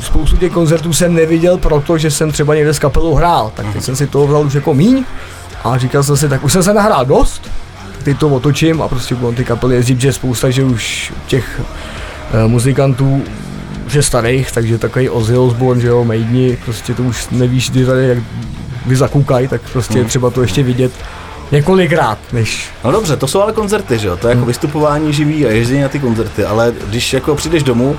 spoustu 0.00 0.36
těch 0.36 0.52
koncertů 0.52 0.92
jsem 0.92 1.14
neviděl, 1.14 1.58
protože 1.58 2.10
jsem 2.10 2.32
třeba 2.32 2.54
někde 2.54 2.74
s 2.74 2.78
kapelou 2.78 3.14
hrál, 3.14 3.52
tak 3.54 3.66
teď 3.72 3.82
jsem 3.82 3.96
si 3.96 4.06
toho 4.06 4.26
vzal 4.26 4.46
už 4.46 4.54
jako 4.54 4.74
míň 4.74 5.04
a 5.64 5.78
říkal 5.78 6.02
jsem 6.02 6.16
si, 6.16 6.28
tak 6.28 6.44
už 6.44 6.52
jsem 6.52 6.62
se 6.62 6.74
nahrál 6.74 7.04
dost, 7.04 7.50
teď 8.04 8.18
to 8.18 8.28
otočím 8.28 8.82
a 8.82 8.88
prostě 8.88 9.14
budou 9.14 9.32
ty 9.32 9.44
kapely 9.44 9.74
jezdit, 9.74 10.00
že 10.00 10.12
spousta, 10.12 10.50
že 10.50 10.64
už 10.64 11.12
těch 11.26 11.60
eh, 12.32 12.48
muzikantů 12.48 13.22
že 13.88 14.02
starých, 14.02 14.52
takže 14.52 14.78
takový 14.78 15.08
Ozzy 15.08 15.36
Osbourne, 15.36 15.82
že 15.82 15.88
jo, 15.88 16.04
Maideni, 16.04 16.58
prostě 16.64 16.94
to 16.94 17.02
už 17.02 17.28
nevíš, 17.30 17.70
kdy 17.70 17.86
tady 17.86 18.08
jak 18.08 18.18
vy 18.86 18.96
zakoukají, 18.96 19.48
tak 19.48 19.60
prostě 19.72 19.98
je 19.98 20.04
třeba 20.04 20.30
to 20.30 20.42
ještě 20.42 20.62
vidět 20.62 20.92
několikrát, 21.52 22.18
než 22.32 22.70
No 22.84 22.92
dobře, 22.92 23.16
to 23.16 23.26
jsou 23.26 23.42
ale 23.42 23.52
koncerty, 23.52 23.98
že 23.98 24.08
jo? 24.08 24.16
To 24.16 24.28
je 24.28 24.34
jako 24.34 24.46
vystupování 24.46 25.12
živý 25.12 25.46
a 25.46 25.50
ježdění 25.50 25.80
na 25.82 25.88
ty 25.88 25.98
koncerty, 25.98 26.44
ale 26.44 26.74
když 26.88 27.12
jako 27.12 27.34
přijdeš 27.34 27.62
domů 27.62 27.96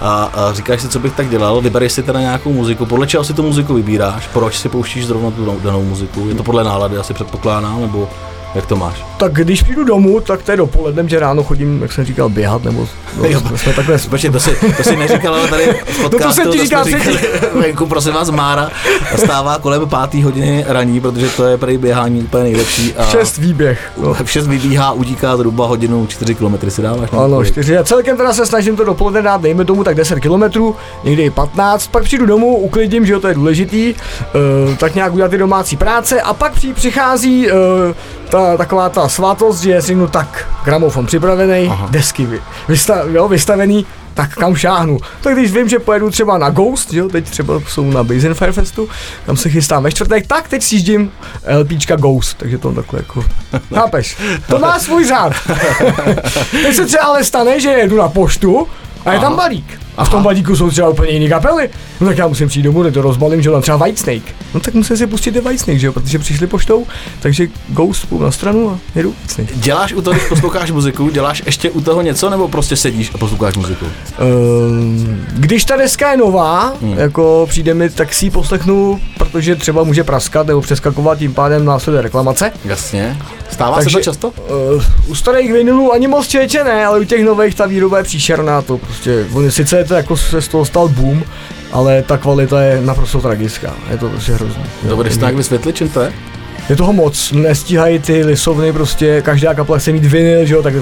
a, 0.00 0.24
a 0.24 0.52
říkáš 0.52 0.80
si, 0.80 0.88
co 0.88 0.98
bych 0.98 1.12
tak 1.12 1.28
dělal, 1.28 1.60
vybereš 1.60 1.92
si 1.92 2.02
teda 2.02 2.20
nějakou 2.20 2.52
muziku, 2.52 2.86
podle 2.86 3.06
čeho 3.06 3.24
si 3.24 3.34
tu 3.34 3.42
muziku 3.42 3.74
vybíráš, 3.74 4.26
proč 4.32 4.58
si 4.58 4.68
pouštíš 4.68 5.06
zrovna 5.06 5.30
tu 5.30 5.58
danou 5.64 5.84
muziku, 5.84 6.28
je 6.28 6.34
to 6.34 6.42
podle 6.42 6.64
nálady, 6.64 6.96
asi 6.96 7.14
předpokládám, 7.14 7.80
nebo 7.80 8.08
jak 8.54 8.66
to 8.66 8.76
máš? 8.76 9.04
Tak 9.16 9.32
když 9.32 9.62
přijdu 9.62 9.84
domů, 9.84 10.20
tak 10.20 10.42
to 10.42 10.50
je 10.50 10.56
dopoledne, 10.56 11.08
že 11.08 11.20
ráno 11.20 11.42
chodím, 11.42 11.82
jak 11.82 11.92
jsem 11.92 12.04
říkal, 12.04 12.28
běhat, 12.28 12.64
nebo 12.64 12.88
no, 13.18 13.24
Jo. 13.28 13.40
jsme 13.56 13.72
takhle 13.72 13.98
Počkej, 14.10 14.30
to 14.30 14.40
si, 14.40 14.56
to 14.76 14.82
si 14.82 14.96
neříkal, 14.96 15.34
ale 15.34 15.48
tady 15.48 15.64
v 15.84 16.02
podcastu, 16.02 16.26
No 16.26 16.32
jsem 16.32 16.50
ti 16.52 16.58
to 16.58 16.64
říkal 16.64 16.84
jsme 16.84 16.98
říkali, 16.98 17.20
venku, 17.60 17.86
prosím 17.86 18.12
vás, 18.12 18.30
Mára 18.30 18.70
stává 19.16 19.58
kolem 19.58 19.88
pátý 19.88 20.22
hodiny 20.22 20.64
raní, 20.68 21.00
protože 21.00 21.28
to 21.28 21.44
je 21.44 21.58
prý 21.58 21.78
běhání 21.78 22.22
úplně 22.22 22.42
nejlepší. 22.42 22.94
A 22.94 23.04
šest 23.04 23.38
výběh. 23.38 23.92
No. 24.02 24.14
6 24.24 24.46
vybíhá, 24.46 24.92
utíká 24.92 25.36
zhruba 25.36 25.66
hodinu, 25.66 26.06
4 26.06 26.34
km 26.34 26.70
si 26.70 26.82
dáváš. 26.82 27.08
Ano, 27.12 27.28
Kolik? 27.28 27.48
čtyři. 27.52 27.78
A 27.78 27.84
celkem 27.84 28.16
teda 28.16 28.32
se 28.32 28.46
snažím 28.46 28.76
to 28.76 28.84
dopoledne 28.84 29.22
dát, 29.22 29.40
dejme 29.42 29.64
tomu 29.64 29.84
tak 29.84 29.94
10 29.96 30.20
km, 30.20 30.62
někdy 31.04 31.22
i 31.22 31.30
15, 31.30 31.86
pak 31.86 32.04
přijdu 32.04 32.26
domů, 32.26 32.56
uklidím, 32.56 33.06
že 33.06 33.12
jo, 33.12 33.20
to 33.20 33.28
je 33.28 33.34
důležitý, 33.34 33.94
uh, 33.94 34.76
tak 34.76 34.94
nějak 34.94 35.12
udělat 35.12 35.28
ty 35.30 35.38
domácí 35.38 35.76
práce 35.76 36.20
a 36.20 36.34
pak 36.34 36.52
při, 36.52 36.72
přichází 36.72 37.46
uh, 37.50 37.58
ta, 38.30 38.56
taková 38.56 38.88
ta 38.88 39.08
svátost, 39.08 39.62
že 39.62 39.80
řeknu 39.80 40.08
tak, 40.08 40.48
gramofon 40.64 41.06
připravený, 41.06 41.68
Aha. 41.68 41.88
desky 41.90 42.26
vy, 42.26 42.40
vysta, 42.68 43.02
jo, 43.12 43.28
vystavený, 43.28 43.86
tak 44.14 44.34
kam 44.34 44.56
šáhnu. 44.56 44.98
Tak 45.20 45.34
když 45.34 45.52
vím, 45.52 45.68
že 45.68 45.78
pojedu 45.78 46.10
třeba 46.10 46.38
na 46.38 46.50
Ghost, 46.50 46.92
jo, 46.92 47.08
teď 47.08 47.30
třeba 47.30 47.60
jsou 47.68 47.90
na 47.90 48.04
Basin 48.04 48.34
Fire 48.34 48.52
Festu, 48.52 48.88
tam 49.26 49.36
se 49.36 49.48
chystám 49.50 49.82
ve 49.82 49.92
čtvrtek, 49.92 50.26
tak 50.26 50.48
teď 50.48 50.62
sjíždím 50.62 51.12
LPčka 51.60 51.96
Ghost, 51.96 52.36
takže 52.38 52.58
to 52.58 52.72
takhle 52.72 53.00
jako, 53.00 53.24
chápeš, 53.74 54.16
to 54.48 54.58
má 54.58 54.78
svůj 54.78 55.06
řád. 55.06 55.32
Teď 56.50 56.74
se 56.74 56.86
třeba 56.86 57.04
ale 57.04 57.24
stane, 57.24 57.60
že 57.60 57.68
jedu 57.70 57.96
na 57.96 58.08
poštu 58.08 58.68
a 59.04 59.12
je 59.12 59.20
tam 59.20 59.36
balík. 59.36 59.80
A 59.96 60.04
v 60.04 60.08
tom 60.08 60.22
balíku 60.22 60.56
jsou 60.56 60.70
třeba 60.70 60.88
úplně 60.88 61.10
jiný 61.12 61.28
kapely. 61.28 61.70
No 62.00 62.06
tak 62.06 62.18
já 62.18 62.26
musím 62.26 62.48
přijít 62.48 62.62
domů, 62.62 62.90
to 62.90 63.02
rozbalím, 63.02 63.42
že 63.42 63.50
tam 63.50 63.62
třeba 63.62 63.76
Whitesnake. 63.76 64.34
No 64.54 64.60
tak 64.60 64.74
musím 64.74 64.96
si 64.96 65.06
pustit 65.06 65.32
ty 65.32 65.40
Whitesnake, 65.40 65.78
že 65.78 65.86
jo, 65.86 65.92
protože 65.92 66.18
přišli 66.18 66.46
poštou, 66.46 66.86
takže 67.20 67.46
Ghost 67.68 68.06
půjdu 68.06 68.24
na 68.24 68.30
stranu 68.30 68.70
a 68.70 68.78
jedu 68.94 69.10
Whitesnake. 69.10 69.50
Děláš 69.54 69.92
u 69.92 70.02
toho, 70.02 70.14
když 70.14 70.28
posloucháš 70.28 70.70
muziku, 70.70 71.10
děláš 71.10 71.42
ještě 71.46 71.70
u 71.70 71.80
toho 71.80 72.02
něco, 72.02 72.30
nebo 72.30 72.48
prostě 72.48 72.76
sedíš 72.76 73.10
a 73.14 73.18
posloucháš 73.18 73.56
muziku? 73.56 73.86
Ehm, 74.18 75.24
když 75.32 75.64
ta 75.64 75.76
deska 75.76 76.10
je 76.10 76.16
nová, 76.16 76.74
hmm. 76.82 76.98
jako 76.98 77.46
přijde 77.50 77.74
mi, 77.74 77.90
tak 77.90 78.14
si 78.14 78.26
ji 78.26 78.30
poslechnu, 78.30 79.00
protože 79.18 79.56
třeba 79.56 79.84
může 79.84 80.04
praskat 80.04 80.46
nebo 80.46 80.60
přeskakovat, 80.60 81.18
tím 81.18 81.34
pádem 81.34 81.64
následuje 81.64 82.02
reklamace. 82.02 82.52
Jasně. 82.64 83.16
Stává 83.50 83.76
Takže- 83.76 83.90
se 83.90 83.96
to 83.96 84.04
často? 84.04 84.28
Uh, 84.28 84.82
u 85.06 85.14
starých 85.14 85.52
vinilů 85.52 85.92
ani 85.92 86.08
moc 86.08 86.26
čeče 86.26 86.64
ne, 86.64 86.86
ale 86.86 87.00
u 87.00 87.04
těch 87.04 87.24
nových 87.24 87.54
ta 87.54 87.66
výroba 87.66 87.98
je 87.98 88.04
příšerná, 88.04 88.62
to 88.62 88.78
prostě, 88.78 89.26
on, 89.32 89.50
sice 89.50 89.79
je 89.80 89.84
to 89.84 89.94
jako 89.94 90.16
se 90.16 90.42
z 90.42 90.48
toho 90.48 90.64
stal 90.64 90.88
boom, 90.88 91.24
ale 91.72 92.02
ta 92.02 92.18
kvalita 92.18 92.62
je 92.62 92.80
naprosto 92.80 93.20
tragická, 93.20 93.74
je 93.90 93.98
to 93.98 94.08
prostě 94.08 94.32
hrozný. 94.32 94.64
To 94.88 94.96
budeš 94.96 95.16
tak 95.16 95.34
vysvětlit, 95.34 95.76
čím 95.76 95.88
to 95.88 96.00
je? 96.00 96.12
je 96.68 96.76
toho 96.76 96.92
moc, 96.92 97.32
nestíhají 97.32 97.98
ty 97.98 98.24
lisovny 98.24 98.72
prostě, 98.72 99.22
každá 99.22 99.54
kapela 99.54 99.78
chce 99.78 99.92
mít 99.92 100.04
vinyl, 100.04 100.46
že 100.46 100.54
jo, 100.54 100.62
tak 100.62 100.74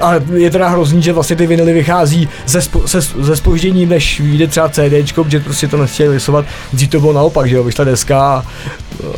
ale 0.00 0.22
je 0.34 0.50
teda 0.50 0.68
hrozný, 0.68 1.02
že 1.02 1.12
vlastně 1.12 1.36
ty 1.36 1.46
vinily 1.46 1.72
vychází 1.72 2.28
ze, 2.46 2.62
spo, 2.62 2.88
se, 2.88 3.00
ze 3.00 3.36
spožděním, 3.36 3.88
než 3.88 4.20
vyjde 4.20 4.46
třeba 4.46 4.68
CDčko, 4.68 5.24
protože 5.24 5.40
prostě 5.40 5.68
to 5.68 5.76
nestíhají 5.76 6.14
lisovat. 6.14 6.44
Dřív 6.72 6.90
to 6.90 7.00
bylo 7.00 7.12
naopak, 7.12 7.48
že 7.48 7.56
jo, 7.56 7.64
vyšla 7.64 7.84
deska 7.84 8.20
a, 8.20 8.44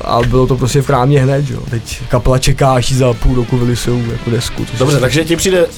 a 0.04 0.20
bylo 0.22 0.46
to 0.46 0.56
prostě 0.56 0.82
v 0.82 0.86
krámě 0.86 1.20
hned, 1.20 1.44
že 1.44 1.54
jo. 1.54 1.60
Teď 1.70 2.02
kapela 2.08 2.38
čeká, 2.38 2.72
až 2.72 2.92
za 2.92 3.12
půl 3.12 3.34
roku 3.34 3.56
vylisují 3.56 4.04
jako 4.12 4.30
desku. 4.30 4.66
Dobře, 4.78 5.00
takže 5.00 5.24
ti 5.24 5.36
přijde 5.36 5.66
uh, 5.66 5.72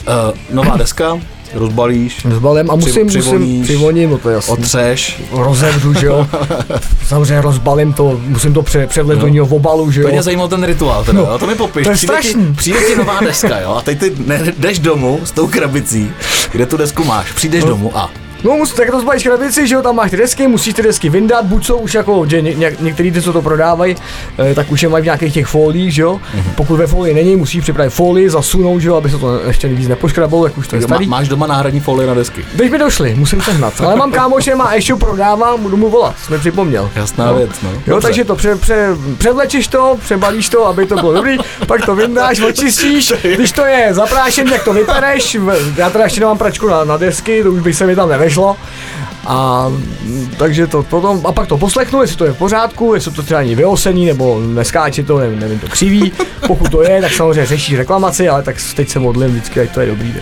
nová 0.51 0.77
deska, 0.77 1.21
rozbalíš, 1.55 2.27
s 2.31 2.39
balem 2.39 2.71
a 2.71 2.77
Při- 2.77 2.87
musím, 2.87 3.05
musím 3.05 3.21
přivoníš, 3.21 3.65
přivoním, 3.65 4.11
no 4.11 4.19
to 4.19 4.29
je 4.29 4.35
jasný. 4.35 4.53
otřeš. 4.53 5.23
Rozevřu, 5.33 5.95
že 5.95 6.07
jo. 6.07 6.27
Samozřejmě 7.07 7.41
rozbalím 7.41 7.93
to, 7.93 8.21
musím 8.27 8.53
to 8.55 8.63
pře, 8.63 8.87
převlet 8.87 9.19
do 9.19 9.27
No. 9.27 9.33
něho 9.33 9.47
v 9.47 9.53
obalu, 9.55 9.91
že 9.91 10.03
To 10.03 10.09
jo. 10.09 10.13
mě 10.13 10.23
zajímal 10.23 10.49
ten 10.49 10.65
rituál, 10.65 11.05
teda, 11.05 11.19
No, 11.21 11.27
no, 11.31 11.39
to 11.39 11.47
mi 11.47 11.55
popiš. 11.55 11.85
to 11.85 11.91
je 11.91 11.97
přijde, 11.97 12.15
ti, 12.21 12.29
strašný. 12.29 12.55
přijde 12.55 12.79
ti 12.81 12.97
nová 12.97 13.21
deska, 13.21 13.61
jo, 13.61 13.75
a 13.75 13.81
teď 13.83 13.99
ty 13.99 14.13
jdeš 14.59 14.79
domů 14.79 15.21
s 15.25 15.31
tou 15.31 15.47
krabicí, 15.47 16.11
kde 16.53 16.67
tu 16.67 16.77
desku 16.77 17.05
máš, 17.05 17.33
přijdeš 17.33 17.63
No. 17.65 17.69
domů 17.71 17.91
a 17.95 18.11
No, 18.45 18.57
musí, 18.57 18.75
tak 18.77 18.89
rozbalíš 18.89 19.23
krabici, 19.23 19.67
že 19.69 19.75
jo, 19.75 19.83
tam 19.83 19.97
máš 19.97 20.11
ty 20.11 20.17
desky, 20.17 20.49
musíš 20.49 20.75
ty 20.75 20.83
desky 20.83 21.09
vyndat, 21.09 21.45
buď 21.45 21.67
jsou 21.67 21.77
už 21.79 21.95
jako, 21.95 22.27
že 22.29 22.43
ně, 22.43 22.55
ně, 22.55 22.77
některý 22.81 23.11
ty, 23.13 23.23
co 23.23 23.33
to 23.33 23.43
prodávají, 23.43 23.97
eh, 24.39 24.55
tak 24.55 24.73
už 24.73 24.83
je 24.83 24.89
mají 24.89 25.03
v 25.03 25.05
nějakých 25.05 25.35
těch 25.35 25.47
foliích, 25.47 25.95
že 25.95 26.03
jo. 26.03 26.21
Mhm. 26.35 26.53
Pokud 26.57 26.77
ve 26.77 26.87
folii 26.87 27.15
není, 27.15 27.37
musíš 27.37 27.63
připravit 27.63 27.91
folii, 27.91 28.31
zasunout, 28.31 28.81
že 28.81 28.89
jo, 28.89 28.95
aby 28.97 29.11
se 29.11 29.19
to 29.19 29.41
ještě 29.47 29.69
víc 29.69 29.89
nepoškrabalo, 29.89 30.45
jak 30.47 30.59
už 30.59 30.69
to 30.69 30.77
je 30.77 30.81
má, 30.81 30.87
starý. 30.87 31.07
máš 31.07 31.29
doma 31.29 31.47
náhradní 31.47 31.81
folie 31.81 32.07
na 32.09 32.15
desky. 32.15 32.45
Teď 32.57 32.71
mi 32.73 32.79
došli, 32.79 33.15
musím 33.15 33.41
sehnat. 33.41 33.81
Ale 33.81 33.97
mám 33.97 34.13
kámoše, 34.13 34.55
má 34.55 34.75
ještě 34.75 34.95
prodává, 34.95 35.57
budu 35.57 35.77
mu 35.77 35.89
volat, 35.91 36.15
jsme 36.19 36.39
připomněl. 36.39 36.91
Jasná 36.95 37.27
No. 37.27 37.35
věc, 37.35 37.51
no. 37.63 37.71
Jo, 37.71 37.81
Dobře. 37.87 38.07
takže 38.09 38.25
to 38.25 38.37
pře, 38.37 38.57
pře, 38.57 38.89
převlečeš 39.19 39.69
to, 39.69 39.97
přebalíš 40.01 40.49
to, 40.49 40.67
aby 40.67 40.87
to 40.87 40.95
bylo 40.97 41.13
dobrý, 41.13 41.37
pak 41.67 41.87
to 41.87 41.95
vyndáš, 41.95 42.41
očistíš, 42.41 43.13
když 43.37 43.53
to 43.53 43.65
je 43.65 43.89
zaprášený, 43.95 44.51
tak 44.51 44.65
to 44.65 44.73
vypereš, 44.73 45.37
já 45.77 45.91
teda 45.91 46.05
ještě 46.05 46.21
nemám 46.21 46.39
pračku 46.39 46.69
na, 46.69 46.85
na 46.85 46.97
desky, 46.97 47.43
to 47.43 47.51
už 47.53 47.61
by 47.63 47.75
se 47.75 47.87
mi 47.87 47.97
tam 47.97 48.09
nevešlo. 48.35 48.57
A 49.27 49.67
takže 50.37 50.67
to 50.67 50.83
potom, 50.83 51.21
a 51.27 51.33
pak 51.33 51.49
to 51.49 51.59
poslechnu, 51.59 52.03
jestli 52.03 52.17
to 52.17 52.25
je 52.25 52.33
v 52.33 52.39
pořádku, 52.39 52.95
jestli 52.95 53.13
to 53.13 53.23
třeba 53.23 53.41
není 53.41 53.55
vyosení, 53.55 54.07
nebo 54.07 54.41
neskáče 54.41 55.03
to, 55.03 55.19
nevím, 55.19 55.41
nevím, 55.41 55.59
to 55.59 55.69
křiví. 55.69 56.13
Pokud 56.47 56.71
to 56.71 56.83
je, 56.83 57.01
tak 57.01 57.13
samozřejmě 57.13 57.47
řešíš 57.47 57.79
reklamaci, 57.79 58.29
ale 58.29 58.43
tak 58.43 58.57
teď 58.77 58.89
se 58.89 58.99
modlím 58.99 59.31
vždycky, 59.31 59.61
ať 59.61 59.71
to 59.71 59.81
je 59.81 59.87
dobrý. 59.87 60.15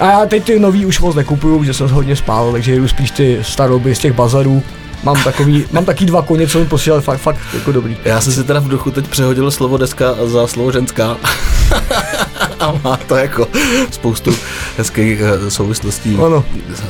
A 0.00 0.10
já 0.10 0.26
teď 0.26 0.44
ty 0.44 0.58
nový 0.58 0.86
už 0.86 1.00
moc 1.00 1.16
nekupuju, 1.16 1.64
že 1.64 1.74
jsem 1.74 1.88
hodně 1.88 2.16
spál, 2.16 2.52
takže 2.52 2.72
jedu 2.72 2.88
spíš 2.88 3.10
ty 3.10 3.38
staroby 3.42 3.94
z 3.94 3.98
těch 3.98 4.12
bazarů. 4.12 4.62
Mám 5.06 5.24
takový, 5.24 5.64
mám 5.72 5.84
taky 5.84 6.04
dva 6.04 6.22
koně, 6.22 6.48
co 6.48 6.58
mi 6.58 6.66
posílali 6.66 7.02
fakt, 7.02 7.18
fakt 7.18 7.38
jako 7.54 7.72
dobrý. 7.72 7.96
Já 8.04 8.20
jsem 8.20 8.32
si 8.32 8.44
teda 8.44 8.60
v 8.60 8.68
duchu 8.68 8.90
teď 8.90 9.08
přehodil 9.08 9.50
slovo 9.50 9.76
deska 9.76 10.14
za 10.24 10.46
slovo 10.46 10.72
ženská. 10.72 11.16
A 12.60 12.72
má 12.84 12.96
to 12.96 13.16
jako 13.16 13.48
spoustu 13.90 14.36
hezkých 14.78 15.20
eh, 15.20 15.50
souvislostí. 15.50 16.18
Ano. 16.26 16.44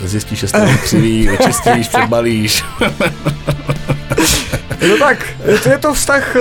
Zjistíš, 0.04 0.38
že 0.38 0.48
jste 0.48 0.78
křivý, 0.82 1.28
vyčistíš, 1.28 1.88
přebalíš. 1.96 2.64
Je 4.80 4.88
to 4.88 4.98
tak, 4.98 5.26
je 5.44 5.58
to, 5.58 5.68
je 5.68 5.78
to 5.78 5.94
vztah, 5.94 6.36
eh, 6.36 6.40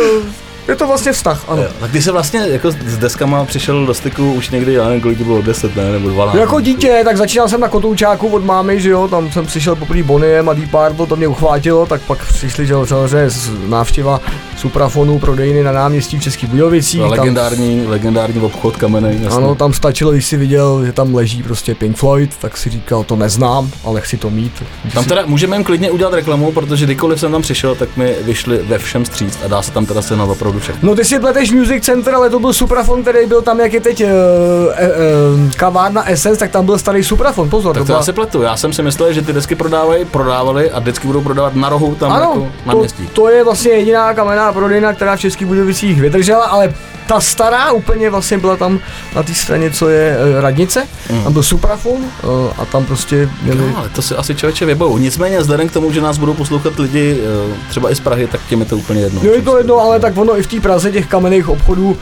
je 0.67 0.75
to 0.75 0.87
vlastně 0.87 1.11
vztah, 1.13 1.43
ano. 1.47 1.61
Jo, 1.61 1.69
Tak 1.79 1.91
ty 1.91 2.01
jsi 2.01 2.11
vlastně 2.11 2.39
jako 2.47 2.71
s 2.71 2.97
deskama 2.97 3.45
přišel 3.45 3.85
do 3.85 3.93
styku 3.93 4.33
už 4.33 4.49
někdy, 4.49 4.73
já 4.73 4.85
nevím, 4.85 5.01
kolik 5.01 5.21
bylo, 5.21 5.41
10, 5.41 5.75
ne, 5.75 5.91
nebo 5.91 6.09
12. 6.09 6.35
Jako 6.37 6.59
dítě, 6.59 7.01
tak 7.05 7.17
začínal 7.17 7.47
jsem 7.47 7.61
na 7.61 7.67
kotoučáku 7.67 8.27
od 8.27 8.45
mámy, 8.45 8.81
že 8.81 8.89
jo, 8.89 9.07
tam 9.07 9.31
jsem 9.31 9.45
přišel 9.45 9.75
poprvé 9.75 10.03
Boniem 10.03 10.49
a 10.49 10.53
Deep 10.53 10.71
Purple, 10.71 11.07
to 11.07 11.15
mě 11.15 11.27
uchvátilo, 11.27 11.85
tak 11.85 12.01
pak 12.01 12.25
přišli, 12.27 12.67
že 12.67 12.73
jo, 12.73 12.85
samozřejmě 12.85 13.29
návštěva 13.67 14.21
Suprafonu, 14.57 15.19
prodejny 15.19 15.63
na 15.63 15.71
náměstí 15.71 16.19
v 16.19 16.23
Českých 16.23 16.49
Budějovicích. 16.49 16.99
No, 17.01 17.09
tam- 17.09 17.19
legendární, 17.19 17.85
legendární 17.87 18.41
obchod 18.41 18.77
kamenej. 18.77 19.17
jasně. 19.21 19.37
Ano, 19.37 19.55
tam 19.55 19.73
stačilo, 19.73 20.11
když 20.11 20.25
si 20.25 20.37
viděl, 20.37 20.85
že 20.85 20.91
tam 20.91 21.15
leží 21.15 21.43
prostě 21.43 21.75
Pink 21.75 21.97
Floyd, 21.97 22.31
tak 22.41 22.57
si 22.57 22.69
říkal, 22.69 23.03
to 23.03 23.15
neznám, 23.15 23.69
ale 23.83 24.01
chci 24.01 24.17
to 24.17 24.29
mít. 24.29 24.63
Tam 24.93 25.03
Si- 25.03 25.09
teda 25.09 25.23
můžeme 25.25 25.55
jim 25.55 25.63
klidně 25.63 25.91
udělat 25.91 26.13
reklamu, 26.13 26.51
protože 26.51 26.85
kdykoliv 26.85 27.19
jsem 27.19 27.31
tam 27.31 27.41
přišel, 27.41 27.75
tak 27.75 27.97
mi 27.97 28.15
vyšli 28.21 28.57
ve 28.57 28.77
všem 28.77 29.05
stříc 29.05 29.39
a 29.45 29.47
dá 29.47 29.61
se 29.61 29.71
tam 29.71 29.85
teda 29.85 30.01
sehnat 30.01 30.29
opravdu 30.29 30.59
všechno. 30.59 30.89
No 30.89 30.95
ty 30.95 31.05
si 31.05 31.19
pleteš 31.19 31.51
Music 31.51 31.83
Center, 31.83 32.15
ale 32.15 32.29
to 32.29 32.39
byl 32.39 32.53
Suprafon, 32.53 33.01
který 33.01 33.25
byl 33.27 33.41
tam, 33.41 33.59
jak 33.59 33.73
je 33.73 33.81
teď 33.81 34.03
uh, 34.03 34.09
uh, 34.09 35.51
kavárna 35.55 36.09
Essence, 36.09 36.39
tak 36.39 36.51
tam 36.51 36.65
byl 36.65 36.77
starý 36.77 37.03
Suprafon, 37.03 37.49
pozor. 37.49 37.73
Tak 37.73 37.81
to 37.81 37.85
byla- 37.85 37.97
já 37.97 38.03
se 38.03 38.13
pletu, 38.13 38.41
já 38.41 38.57
jsem 38.57 38.73
si 38.73 38.83
myslel, 38.83 39.13
že 39.13 39.21
ty 39.21 39.33
desky 39.33 39.55
prodávají, 39.55 40.05
prodávali 40.05 40.71
a 40.71 40.79
vždycky 40.79 41.07
budou 41.07 41.21
prodávat 41.21 41.55
na 41.55 41.69
rohu 41.69 41.95
tam 41.95 42.11
jako 42.11 42.31
Ano, 42.31 42.51
na 42.65 42.71
to, 42.73 42.79
městí. 42.79 43.09
to 43.13 43.29
je 43.29 43.43
vlastně 43.43 43.71
jediná 43.71 44.13
kamenná 44.45 44.53
prodejna, 44.53 44.93
která 44.93 45.15
v 45.15 45.19
Českých 45.19 45.47
Budějovicích 45.47 46.01
vydržela, 46.01 46.45
ale 46.45 46.73
ta 47.07 47.19
stará 47.19 47.71
úplně 47.71 48.09
vlastně 48.09 48.37
byla 48.37 48.57
tam 48.57 48.79
na 49.15 49.23
té 49.23 49.33
straně, 49.33 49.71
co 49.71 49.89
je 49.89 50.17
eh, 50.17 50.41
radnice, 50.41 50.87
Mm. 51.09 51.23
tam 51.23 51.33
byl 51.33 51.43
Suprafon 51.43 52.01
eh, 52.05 52.53
a 52.57 52.65
tam 52.65 52.85
prostě 52.85 53.29
měli... 53.41 53.57
No, 53.57 53.77
ale 53.77 53.89
to 53.89 54.01
si 54.01 54.15
asi 54.15 54.35
člověče 54.35 54.65
vybavu. 54.65 54.97
Nicméně 54.97 55.39
vzhledem 55.39 55.69
k 55.69 55.71
tomu, 55.73 55.91
že 55.91 56.01
nás 56.01 56.17
budou 56.17 56.33
poslouchat 56.33 56.79
lidi 56.79 57.17
eh, 57.21 57.55
třeba 57.69 57.91
i 57.91 57.95
z 57.95 57.99
Prahy, 57.99 58.27
tak 58.27 58.41
těm 58.49 58.59
je 58.59 58.65
to 58.65 58.77
úplně 58.77 59.01
jedno. 59.01 59.21
Jo, 59.23 59.33
je 59.33 59.41
to 59.41 59.57
jedno, 59.57 59.79
ale 59.79 59.99
tak 59.99 60.17
ono 60.17 60.37
i 60.39 60.43
v 60.43 60.47
té 60.47 60.59
Praze 60.59 60.91
těch 60.91 61.07
kamenných 61.07 61.49
obchodů 61.49 61.97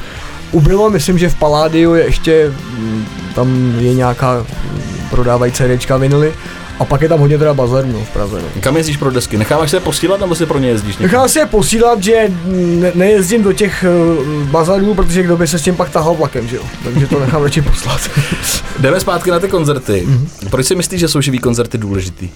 ubylo, 0.52 0.90
myslím, 0.90 1.18
že 1.18 1.30
v 1.30 1.36
Paládiu 1.36 1.94
je 1.94 2.06
ještě, 2.06 2.52
mm, 2.78 3.06
tam 3.36 3.76
je 3.80 3.94
nějaká, 3.94 4.38
mm, 4.38 5.08
prodávají 5.10 5.52
CDčka 5.52 5.98
vinily, 5.98 6.34
A 6.80 6.86
pak 6.86 7.02
je 7.02 7.10
tam 7.10 7.20
hodně 7.20 7.38
teda 7.38 7.54
bazarů 7.54 7.92
no, 7.92 8.00
v 8.00 8.10
Praze. 8.10 8.42
No. 8.42 8.62
Kam 8.62 8.78
jezdíš 8.78 8.98
pro 8.98 9.12
desky? 9.12 9.38
Necháváš 9.38 9.70
se 9.70 9.76
je 9.76 9.80
posílat 9.82 10.20
nebo 10.20 10.36
si 10.36 10.46
pro 10.46 10.60
ně 10.60 10.70
jezdíš? 10.70 10.98
někam? 10.98 11.04
Nechám 11.12 11.30
si 11.30 11.40
je 11.40 11.46
posílat, 11.46 12.04
že 12.04 12.32
ne- 12.46 12.92
nejezdím 12.96 13.44
do 13.44 13.54
těch 13.54 13.86
uh, 14.20 14.48
bazarů, 14.48 14.94
protože 14.94 15.24
kdo 15.24 15.38
by 15.38 15.48
se 15.48 15.60
s 15.60 15.64
tím 15.64 15.76
pak 15.76 15.90
tahal 15.90 16.14
vlakem, 16.14 16.48
že 16.48 16.56
jo. 16.56 16.64
Takže 16.84 17.08
to 17.08 17.20
nechám 17.20 17.44
radši 17.44 17.62
poslat. 17.62 18.10
Jdeme 18.80 19.00
zpátky 19.00 19.32
na 19.32 19.40
ty 19.40 19.48
koncerty. 19.48 20.04
Mhm. 20.06 20.28
Proč 20.50 20.66
si 20.66 20.76
myslíš, 20.76 21.00
že 21.00 21.08
jsou 21.08 21.22
živý 21.22 21.40
koncerty 21.40 21.78
důležitý? 21.78 22.30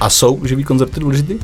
A 0.00 0.10
jsou 0.10 0.40
živý 0.44 0.64
koncerty 0.64 1.00
důležitý? 1.00 1.34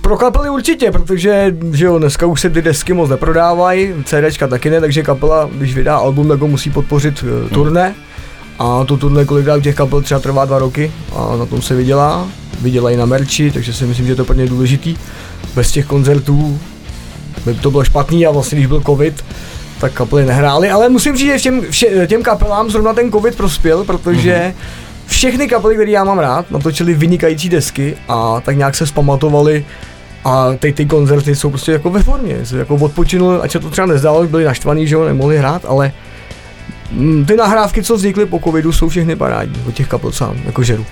Pro 0.00 0.16
kapely 0.16 0.50
určitě, 0.50 0.90
protože 0.90 1.56
že 1.72 1.84
jo, 1.84 1.98
dneska 1.98 2.26
už 2.26 2.40
se 2.40 2.50
ty 2.50 2.62
desky 2.62 2.92
moc 2.92 3.10
neprodávají, 3.10 3.94
CDčka 4.04 4.46
taky 4.46 4.70
ne, 4.70 4.80
takže 4.80 5.02
kapela, 5.02 5.50
když 5.52 5.74
vydá 5.74 5.96
album, 5.96 6.28
tak 6.28 6.40
ho 6.40 6.46
musí 6.46 6.70
podpořit 6.70 7.22
uh, 7.22 7.48
turné. 7.48 7.94
A 8.58 8.84
to 8.84 8.96
turné 8.96 9.24
kolikrát 9.24 9.56
u 9.56 9.60
těch 9.60 9.74
kapel 9.74 10.02
třeba 10.02 10.20
trvá 10.20 10.44
dva 10.44 10.58
roky 10.58 10.92
a 11.16 11.36
na 11.36 11.46
tom 11.46 11.62
se 11.62 11.74
vydělá. 11.74 12.28
Vydělají 12.60 12.96
na 12.96 13.06
merči, 13.06 13.50
takže 13.50 13.72
si 13.72 13.86
myslím, 13.86 14.06
že 14.06 14.12
je 14.12 14.16
to 14.16 14.24
pro 14.24 14.34
ně 14.34 14.46
důležitý. 14.46 14.96
Bez 15.54 15.72
těch 15.72 15.86
koncertů 15.86 16.58
by 17.46 17.54
to 17.54 17.70
bylo 17.70 17.84
špatný 17.84 18.26
a 18.26 18.30
vlastně 18.30 18.56
když 18.56 18.66
byl 18.66 18.82
covid, 18.86 19.24
tak 19.80 19.92
kapely 19.92 20.26
nehrály, 20.26 20.70
ale 20.70 20.88
musím 20.88 21.16
říct, 21.16 21.26
že 21.26 21.38
všem, 21.38 21.60
vše, 21.70 22.06
těm 22.06 22.22
kapelám 22.22 22.70
zrovna 22.70 22.94
ten 22.94 23.12
covid 23.12 23.36
prospěl, 23.36 23.84
protože 23.84 24.54
všechny 25.06 25.48
kapely, 25.48 25.74
které 25.74 25.90
já 25.90 26.04
mám 26.04 26.18
rád, 26.18 26.50
natočily 26.50 26.94
vynikající 26.94 27.48
desky 27.48 27.96
a 28.08 28.40
tak 28.40 28.56
nějak 28.56 28.74
se 28.74 28.86
zpamatovali 28.86 29.64
a 30.24 30.52
teď 30.58 30.74
ty 30.74 30.86
koncerty 30.86 31.36
jsou 31.36 31.50
prostě 31.50 31.72
jako 31.72 31.90
ve 31.90 32.02
formě, 32.02 32.46
se 32.46 32.58
jako 32.58 32.74
odpočinul, 32.74 33.38
ať 33.42 33.52
se 33.52 33.60
to 33.60 33.70
třeba 33.70 33.86
nezdálo, 33.86 34.26
byli 34.26 34.44
naštvaný, 34.44 34.86
že 34.86 34.94
jo, 34.94 35.04
nemohli 35.04 35.38
hrát, 35.38 35.62
ale 35.68 35.92
ty 37.26 37.36
nahrávky, 37.36 37.82
co 37.82 37.94
vznikly 37.96 38.26
po 38.26 38.40
covidu, 38.44 38.72
jsou 38.72 38.88
všechny 38.88 39.16
parádní, 39.16 39.62
od 39.68 39.74
těch 39.74 39.88
kapel 39.88 40.12
sám, 40.12 40.36
jako 40.44 40.62
žeru. 40.62 40.86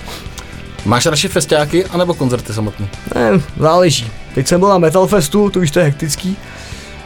Máš 0.84 1.06
radši 1.06 1.28
festiáky 1.28 1.84
anebo 1.84 2.14
koncerty 2.14 2.52
samotné? 2.52 2.88
Ne, 3.14 3.40
záleží. 3.58 4.10
Teď 4.34 4.46
jsem 4.48 4.60
byl 4.60 4.68
na 4.68 4.78
Metal 4.78 5.06
Festu, 5.06 5.50
to 5.50 5.60
už 5.60 5.70
to 5.70 5.78
je 5.78 5.84
hektický. 5.84 6.36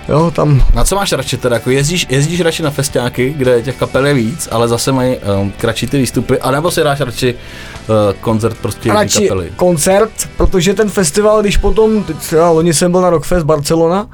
Jo, 0.08 0.30
tam 0.34 0.62
Na 0.74 0.84
co 0.84 0.96
máš 0.96 1.12
radši 1.12 1.36
teda? 1.36 1.56
Jako 1.56 1.70
jezdíš, 1.70 2.06
jezdíš 2.10 2.40
radši 2.40 2.62
na 2.62 2.70
festiáky, 2.70 3.34
kde 3.36 3.62
těch 3.62 3.76
kapel 3.76 4.06
je 4.06 4.14
víc, 4.14 4.48
ale 4.50 4.68
zase 4.68 4.92
mají 4.92 5.16
um, 5.16 5.52
kratší 5.58 5.86
ty 5.86 5.98
výstupy, 5.98 6.38
anebo 6.38 6.70
si 6.70 6.82
dáš 6.84 7.00
radši 7.00 7.34
uh, 7.34 7.94
koncert 8.20 8.56
prostě 8.58 8.92
radši 8.92 9.28
kapely? 9.28 9.52
koncert, 9.56 10.10
protože 10.36 10.74
ten 10.74 10.90
festival, 10.90 11.40
když 11.42 11.56
potom, 11.56 12.02
teď 12.02 12.16
třeba 12.16 12.50
loni 12.50 12.74
jsem 12.74 12.92
byl 12.92 13.00
na 13.00 13.10
Rockfest 13.10 13.46
Barcelona, 13.46 14.06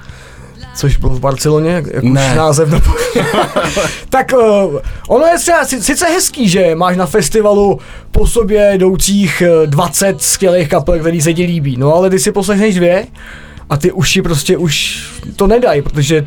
což 0.75 0.97
byl 0.97 1.09
v 1.09 1.21
Barceloně, 1.21 1.71
jak, 1.71 1.85
jak 1.87 2.05
už 2.05 2.11
Ne. 2.12 2.35
název 2.35 2.69
na 2.71 2.81
Tak 4.11 4.33
uh, 4.33 4.79
ono 5.09 5.26
je 5.26 5.38
třeba 5.38 5.64
si- 5.64 5.83
sice 5.83 6.07
hezký, 6.07 6.49
že 6.49 6.75
máš 6.75 6.97
na 6.97 7.07
festivalu 7.07 7.79
po 8.11 8.26
sobě 8.26 8.73
jdoucích 8.75 9.43
eh, 9.43 9.67
20 9.67 10.23
skvělých 10.23 10.69
kapel, 10.69 10.99
který 10.99 11.21
se 11.21 11.35
ti 11.35 11.43
líbí, 11.45 11.76
no 11.76 11.95
ale 11.95 12.11
ty 12.11 12.19
si 12.19 12.33
poslechneš 12.33 12.75
dvě 12.75 13.07
a 13.71 13.76
ty 13.76 13.93
uši 13.93 14.23
prostě 14.23 14.57
už 14.57 15.05
to 15.37 15.47
nedají, 15.47 15.83
protože 15.83 16.26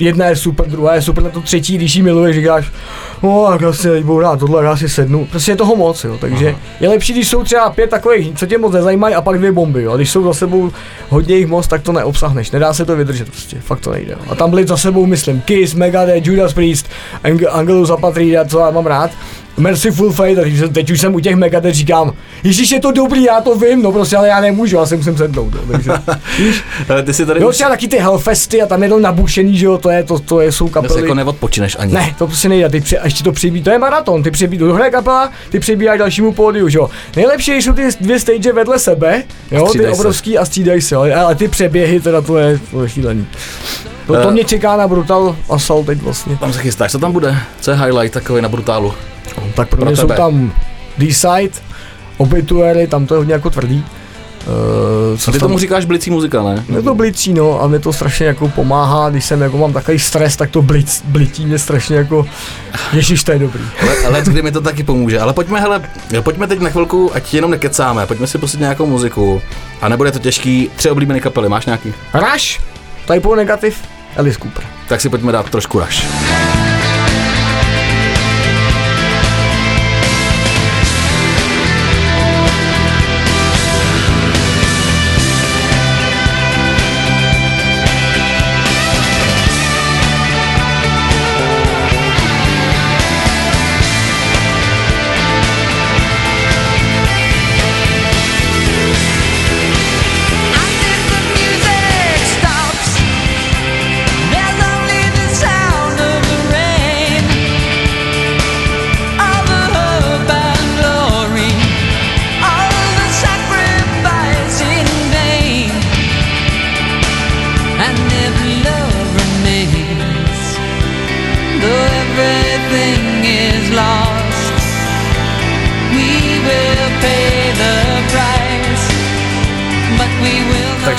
jedna 0.00 0.26
je 0.26 0.36
super, 0.36 0.66
druhá 0.66 0.94
je 0.94 1.02
super, 1.02 1.24
na 1.24 1.30
to 1.30 1.40
třetí, 1.40 1.76
když 1.76 1.94
ji 1.96 2.02
miluješ, 2.02 2.36
říkáš, 2.36 2.72
no 3.22 3.46
tak 3.50 3.60
já 3.60 3.72
si 3.72 4.02
budu 4.02 4.20
rád 4.20 4.38
tohle, 4.38 4.64
já 4.64 4.76
si 4.76 4.88
sednu. 4.88 5.26
Prostě 5.30 5.52
je 5.52 5.56
toho 5.56 5.76
moc, 5.76 6.04
jo, 6.04 6.16
takže 6.20 6.48
Aha. 6.48 6.58
je 6.80 6.88
lepší, 6.88 7.12
když 7.12 7.28
jsou 7.28 7.44
třeba 7.44 7.70
pět 7.70 7.90
takových, 7.90 8.38
co 8.38 8.46
tě 8.46 8.58
moc 8.58 8.72
nezajímají 8.72 9.14
a 9.14 9.20
pak 9.22 9.38
dvě 9.38 9.52
bomby, 9.52 9.82
jo. 9.82 9.92
A 9.92 9.96
když 9.96 10.10
jsou 10.10 10.24
za 10.24 10.34
sebou 10.34 10.70
hodně 11.08 11.36
jich 11.36 11.46
moc, 11.46 11.66
tak 11.66 11.82
to 11.82 11.92
neobsahneš, 11.92 12.50
nedá 12.50 12.72
se 12.74 12.84
to 12.84 12.96
vydržet 12.96 13.28
prostě, 13.30 13.56
fakt 13.60 13.80
to 13.80 13.90
nejde. 13.92 14.12
Jo. 14.12 14.18
A 14.30 14.34
tam 14.34 14.50
byli 14.50 14.66
za 14.66 14.76
sebou, 14.76 15.06
myslím, 15.06 15.40
Kiss, 15.40 15.74
Megadeth, 15.74 16.26
Judas 16.26 16.52
Priest, 16.52 16.86
Ang- 17.24 17.48
Angelus 17.50 17.90
Apatrida, 17.90 18.44
co 18.44 18.58
já 18.58 18.70
mám 18.70 18.86
rád, 18.86 19.10
Merciful 19.56 20.12
Fate, 20.12 20.36
takže 20.36 20.68
teď 20.68 20.90
už 20.90 21.00
jsem 21.00 21.14
u 21.14 21.20
těch 21.20 21.36
Megadeth 21.36 21.74
říkám, 21.74 22.12
Ježíš 22.44 22.70
je 22.70 22.80
to 22.80 22.90
dobrý, 22.92 23.22
já 23.24 23.40
to 23.40 23.54
vím, 23.54 23.82
no 23.82 23.92
prostě, 23.92 24.16
ale 24.16 24.28
já 24.28 24.40
nemůžu, 24.40 24.76
já 24.76 24.86
si 24.86 24.96
musím 24.96 25.16
sednout, 25.16 25.54
jo, 25.54 25.60
takže, 25.72 25.90
víš, 26.38 26.64
Ale 26.88 27.02
ty 27.02 27.14
si 27.14 27.26
tady 27.26 27.40
jo, 27.40 27.52
třeba 27.52 27.70
taky 27.70 27.88
ty 27.88 27.98
Hellfesty 27.98 28.62
a 28.62 28.66
tam 28.66 28.82
je 28.82 28.88
to 28.88 28.98
nabušený, 29.00 29.58
že 29.58 29.66
jo, 29.66 29.78
to 29.78 29.90
je, 29.90 30.04
to, 30.04 30.18
to 30.18 30.40
je, 30.40 30.52
jsou 30.52 30.68
kapely. 30.68 31.02
jako 31.02 31.14
neodpočineš 31.14 31.76
ani. 31.80 31.92
Ne, 31.94 32.14
to 32.18 32.26
prostě 32.26 32.48
nejde, 32.48 32.68
ty 32.68 32.80
při, 32.80 32.98
a 32.98 33.04
ještě 33.04 33.24
to 33.24 33.32
přibí, 33.32 33.62
to 33.62 33.70
je 33.70 33.78
maraton, 33.78 34.22
ty 34.22 34.30
přibí, 34.30 34.58
dohraje 34.58 34.90
kapela, 34.90 35.30
ty 35.50 35.60
přibíjáš 35.60 35.98
dalšímu 35.98 36.32
pódiu, 36.32 36.68
že 36.68 36.78
jo. 36.78 36.90
Nejlepší 37.16 37.52
jsou 37.52 37.72
ty 37.72 37.88
dvě 38.00 38.20
stage 38.20 38.52
vedle 38.52 38.78
sebe, 38.78 39.22
jo, 39.50 39.60
ty 39.62 39.66
střídají 39.68 39.94
se. 39.94 40.00
obrovský 40.00 40.38
a 40.38 40.44
střídají 40.44 40.80
se, 40.80 40.94
jo, 40.94 41.06
ale 41.16 41.34
ty 41.34 41.48
přeběhy, 41.48 42.00
teda 42.00 42.20
to 42.20 42.38
je, 42.38 42.60
to 42.70 42.82
je 42.82 42.88
šílený. 42.88 43.26
To, 44.06 44.12
to 44.22 44.28
Eh. 44.28 44.32
mě 44.32 44.44
čeká 44.44 44.76
na 44.76 44.88
Brutal 44.88 45.36
Assault 45.50 45.86
teď 45.86 46.02
vlastně. 46.02 46.36
Tam 46.36 46.52
se 46.52 46.58
chystáš, 46.58 46.92
co 46.92 46.98
tam 46.98 47.12
bude? 47.12 47.36
Co 47.60 47.70
je 47.70 47.76
highlight 47.76 48.14
takový 48.14 48.42
na 48.42 48.48
brutálu? 48.48 48.94
Tak 49.54 49.68
pro 49.68 49.76
Pro 49.76 49.86
mě 49.86 49.96
jsou 49.96 50.02
tebe. 50.02 50.16
tam 50.16 50.52
D-Side, 50.98 51.58
Obituary, 52.16 52.86
tam 52.86 53.06
to 53.06 53.14
je 53.14 53.18
hodně 53.18 53.32
jako 53.32 53.50
tvrdý. 53.50 53.84
Uh, 54.46 55.18
co 55.18 55.32
Ty 55.32 55.38
tomu 55.38 55.58
říkáš 55.58 55.84
blicí 55.84 56.10
muzika, 56.10 56.42
ne? 56.42 56.64
Je 56.76 56.82
to 56.82 56.94
blicí, 56.94 57.32
no, 57.34 57.62
a 57.62 57.66
mě 57.66 57.78
to 57.78 57.92
strašně 57.92 58.26
jako 58.26 58.48
pomáhá, 58.48 59.10
když 59.10 59.24
jsem 59.24 59.40
jako 59.40 59.58
mám 59.58 59.72
takový 59.72 59.98
stres, 59.98 60.36
tak 60.36 60.50
to 60.50 60.62
blic, 60.62 61.02
blití 61.04 61.46
mě 61.46 61.58
strašně 61.58 61.96
jako, 61.96 62.26
ježiš, 62.92 63.24
to 63.24 63.32
je 63.32 63.38
dobrý. 63.38 63.60
Ale, 63.82 63.96
ale 64.06 64.22
kdy 64.22 64.42
mi 64.42 64.52
to 64.52 64.60
taky 64.60 64.82
pomůže. 64.82 65.20
Ale 65.20 65.32
pojďme, 65.32 65.60
hele, 65.60 65.82
pojďme 66.20 66.46
teď 66.46 66.60
na 66.60 66.70
chvilku, 66.70 67.10
ať 67.14 67.34
jenom 67.34 67.50
nekecáme, 67.50 68.06
pojďme 68.06 68.26
si 68.26 68.38
pustit 68.38 68.60
nějakou 68.60 68.86
muziku. 68.86 69.42
A 69.80 69.88
nebude 69.88 70.12
to 70.12 70.18
těžký. 70.18 70.70
Tři 70.76 70.90
oblíbené 70.90 71.20
kapely, 71.20 71.48
máš 71.48 71.66
nějaký? 71.66 71.92
Rush, 72.14 72.60
typo 73.12 73.34
negativ, 73.36 73.78
Alice 74.16 74.38
Cooper. 74.38 74.64
Tak 74.88 75.00
si 75.00 75.08
pojďme 75.08 75.32
dát 75.32 75.50
trošku 75.50 75.80
rush. 75.80 76.06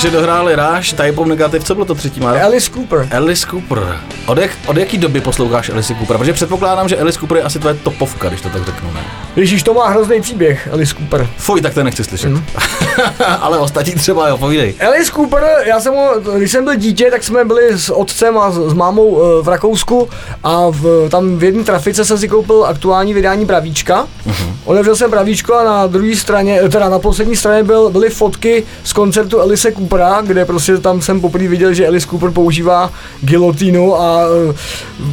Takže 0.01 0.17
dohráli 0.17 0.55
Rush, 0.55 0.89
Type 0.89 1.11
of 1.11 1.27
Negative, 1.27 1.65
co 1.65 1.73
bylo 1.75 1.85
to 1.85 1.95
třetí, 1.95 2.19
Máro? 2.19 2.43
Alice 2.43 2.71
Cooper. 2.71 3.07
Alice 3.11 3.47
Cooper. 3.49 3.97
Od, 4.25 4.37
jak, 4.37 4.51
od 4.67 4.77
jaký 4.77 4.97
doby 4.97 5.21
posloucháš 5.21 5.69
Alice 5.69 5.95
Cooper? 5.95 6.17
Protože 6.17 6.33
předpokládám, 6.33 6.89
že 6.89 6.97
Alice 6.97 7.19
Cooper 7.19 7.37
je 7.37 7.43
asi 7.43 7.59
tvoje 7.59 7.75
topovka, 7.75 8.27
když 8.27 8.41
to 8.41 8.49
tak 8.49 8.65
řeknu, 8.65 8.91
ne? 8.93 8.99
Ježíš, 9.35 9.63
to 9.63 9.73
má 9.73 9.87
hrozný 9.89 10.21
příběh, 10.21 10.69
Alice 10.73 10.95
Cooper. 10.95 11.27
Fuj, 11.37 11.61
tak 11.61 11.73
to 11.73 11.83
nechci 11.83 12.03
slyšet. 12.03 12.29
Mhm. 12.29 12.43
Ale 13.41 13.59
ostatní 13.59 13.93
třeba, 13.93 14.27
jo, 14.27 14.37
povídej. 14.37 14.73
Alice 14.87 15.11
Cooper, 15.11 15.43
já 15.65 15.79
jsem 15.79 15.93
ho, 15.93 16.13
když 16.37 16.51
jsem 16.51 16.63
byl 16.63 16.75
dítě, 16.75 17.11
tak 17.11 17.23
jsme 17.23 17.45
byli 17.45 17.77
s 17.77 17.93
otcem 17.93 18.37
a 18.37 18.51
s, 18.51 18.73
mámou 18.73 19.21
eh, 19.21 19.43
v 19.43 19.47
Rakousku 19.47 20.09
a 20.43 20.69
v, 20.69 21.09
tam 21.09 21.37
v 21.37 21.43
jedné 21.43 21.63
trafice 21.63 22.05
jsem 22.05 22.17
si 22.17 22.27
koupil 22.27 22.65
aktuální 22.65 23.13
vydání 23.13 23.45
Bravíčka. 23.45 24.07
Uh-huh. 24.27 24.53
Otevřel 24.65 24.95
jsem 24.95 25.11
Bravíčko 25.11 25.55
a 25.55 25.63
na 25.63 25.87
druhé 25.87 26.15
straně, 26.15 26.59
eh, 26.63 26.69
teda 26.69 26.89
na 26.89 26.99
poslední 26.99 27.35
straně 27.35 27.63
byl, 27.63 27.89
byly 27.89 28.09
fotky 28.09 28.63
z 28.83 28.93
koncertu 28.93 29.41
Alice 29.41 29.71
Coopera, 29.91 30.21
kde 30.21 30.45
prostě 30.45 30.77
tam 30.77 31.01
jsem 31.01 31.21
poprvé 31.21 31.47
viděl, 31.47 31.73
že 31.73 31.88
Alice 31.88 32.08
Cooper 32.08 32.32
používá 32.32 32.91
gilotínu 33.21 34.01
a 34.01 34.21
eh, 34.49 34.54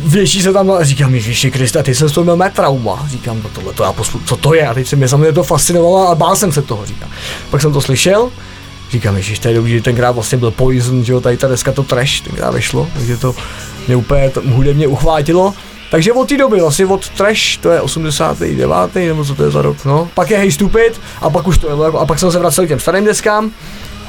věší 0.07 0.43
se 0.43 0.53
tam 0.53 0.71
a 0.71 0.85
říkám, 0.85 1.15
Ježiši 1.15 1.51
Krista, 1.51 1.83
ty 1.83 1.95
jsem 1.95 2.09
z 2.09 2.13
toho 2.13 2.25
měl 2.25 2.37
mé 2.37 2.51
trauma. 2.51 3.07
Říkám, 3.11 3.41
no 3.43 3.51
tohle 3.55 3.73
to 3.73 3.83
já 3.83 3.93
poslu, 3.93 4.21
co 4.25 4.37
to 4.37 4.55
je? 4.55 4.67
A 4.67 4.75
teď 4.75 4.87
se 4.87 4.97
mě 4.97 5.09
samozřejmě 5.09 5.33
to 5.33 5.43
fascinovalo 5.43 6.09
a 6.09 6.15
bál 6.15 6.37
jsem 6.37 6.53
se 6.53 6.63
toho, 6.63 6.87
říkám. 6.87 7.11
Pak 7.51 7.61
jsem 7.61 7.73
to 7.73 7.81
slyšel, 7.81 8.31
Říkám, 8.91 9.21
že 9.21 9.41
to 9.41 9.49
je 9.49 9.55
dobrý, 9.55 9.73
že 9.73 9.83
tenkrát 9.83 10.11
vlastně 10.11 10.39
byl 10.39 10.51
Poison, 10.51 11.05
že 11.05 11.13
jo, 11.13 11.21
tady 11.21 11.37
ta 11.37 11.49
deska 11.49 11.73
to 11.73 11.83
trash 11.83 12.21
tenkrát 12.21 12.55
vyšlo, 12.55 12.89
takže 12.95 13.17
to 13.17 13.35
mě 13.87 13.97
úplně 13.97 14.31
to, 14.31 14.43
hudebně 14.47 14.87
uchvátilo. 14.87 15.55
Takže 15.91 16.13
od 16.13 16.29
té 16.29 16.37
doby, 16.37 16.61
vlastně 16.61 16.87
od 16.87 17.09
Trash, 17.09 17.57
to 17.61 17.71
je 17.71 17.81
89. 17.81 18.95
nebo 18.95 19.25
co 19.25 19.35
to 19.35 19.45
je 19.45 19.51
za 19.51 19.63
rok, 19.63 19.85
no. 19.85 20.09
Pak 20.15 20.31
je 20.31 20.39
Hey 20.39 20.53
Stupid 20.53 21.01
a 21.21 21.31
pak 21.31 21.47
už 21.47 21.59
to 21.59 21.85
je, 21.85 21.93
a 21.99 22.07
pak 22.07 22.19
jsem 22.19 22.33
se 22.33 22.39
vracel 22.39 22.65
k 22.65 22.69
těm 22.69 22.81
starým 22.81 23.05
deskám. 23.05 23.51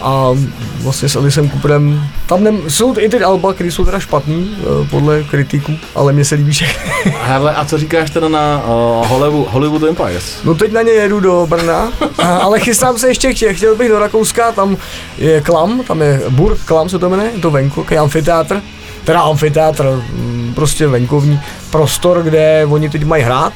A 0.02 0.38
vlastně 0.80 1.10
s 1.10 1.16
Elisem 1.16 1.50
Cooperem, 1.50 2.04
tam 2.26 2.44
nem, 2.44 2.62
jsou 2.68 2.96
i 3.00 3.10
ty 3.10 3.24
alba, 3.24 3.54
které 3.54 3.72
jsou 3.72 3.86
teda 3.86 4.00
špatný, 4.00 4.58
eh, 4.60 4.88
podle 4.90 5.24
kritiků, 5.24 5.74
ale 5.96 6.14
mně 6.14 6.26
se 6.26 6.36
líbí 6.36 6.52
všechny. 6.52 6.92
Hele, 7.22 7.56
a 7.56 7.66
co 7.66 7.78
říkáš 7.78 8.10
teda 8.10 8.30
na 8.30 8.64
uh, 8.68 9.08
Hollywood, 9.08 9.48
Hollywood 9.52 9.84
Empires? 9.84 10.38
No 10.44 10.56
teď 10.56 10.72
na 10.72 10.82
ně 10.82 10.92
jedu 10.92 11.20
do 11.20 11.48
Brna, 11.50 11.92
a, 12.18 12.38
ale 12.38 12.60
chystám 12.60 12.98
se 12.98 13.08
ještě, 13.08 13.34
chtěl, 13.34 13.54
chtěl 13.54 13.76
bych 13.76 13.90
do 13.90 14.00
Rakouska, 14.00 14.52
tam 14.52 14.78
je 15.18 15.42
Klam, 15.42 15.84
tam 15.84 16.02
je 16.02 16.22
Burg 16.30 16.60
Klam 16.66 16.90
se 16.90 17.00
to 17.00 17.10
jmenuje, 17.10 17.32
je 17.36 17.42
to 17.42 17.52
venku, 17.52 17.82
takový 17.84 17.98
amfiteátr, 17.98 18.62
teda 19.04 19.22
amfiteátr, 19.22 20.04
mm, 20.14 20.52
prostě 20.56 20.88
venkovní 20.88 21.40
prostor, 21.72 22.24
kde 22.24 22.66
oni 22.70 22.90
teď 22.90 23.06
mají 23.06 23.24
hrát, 23.24 23.54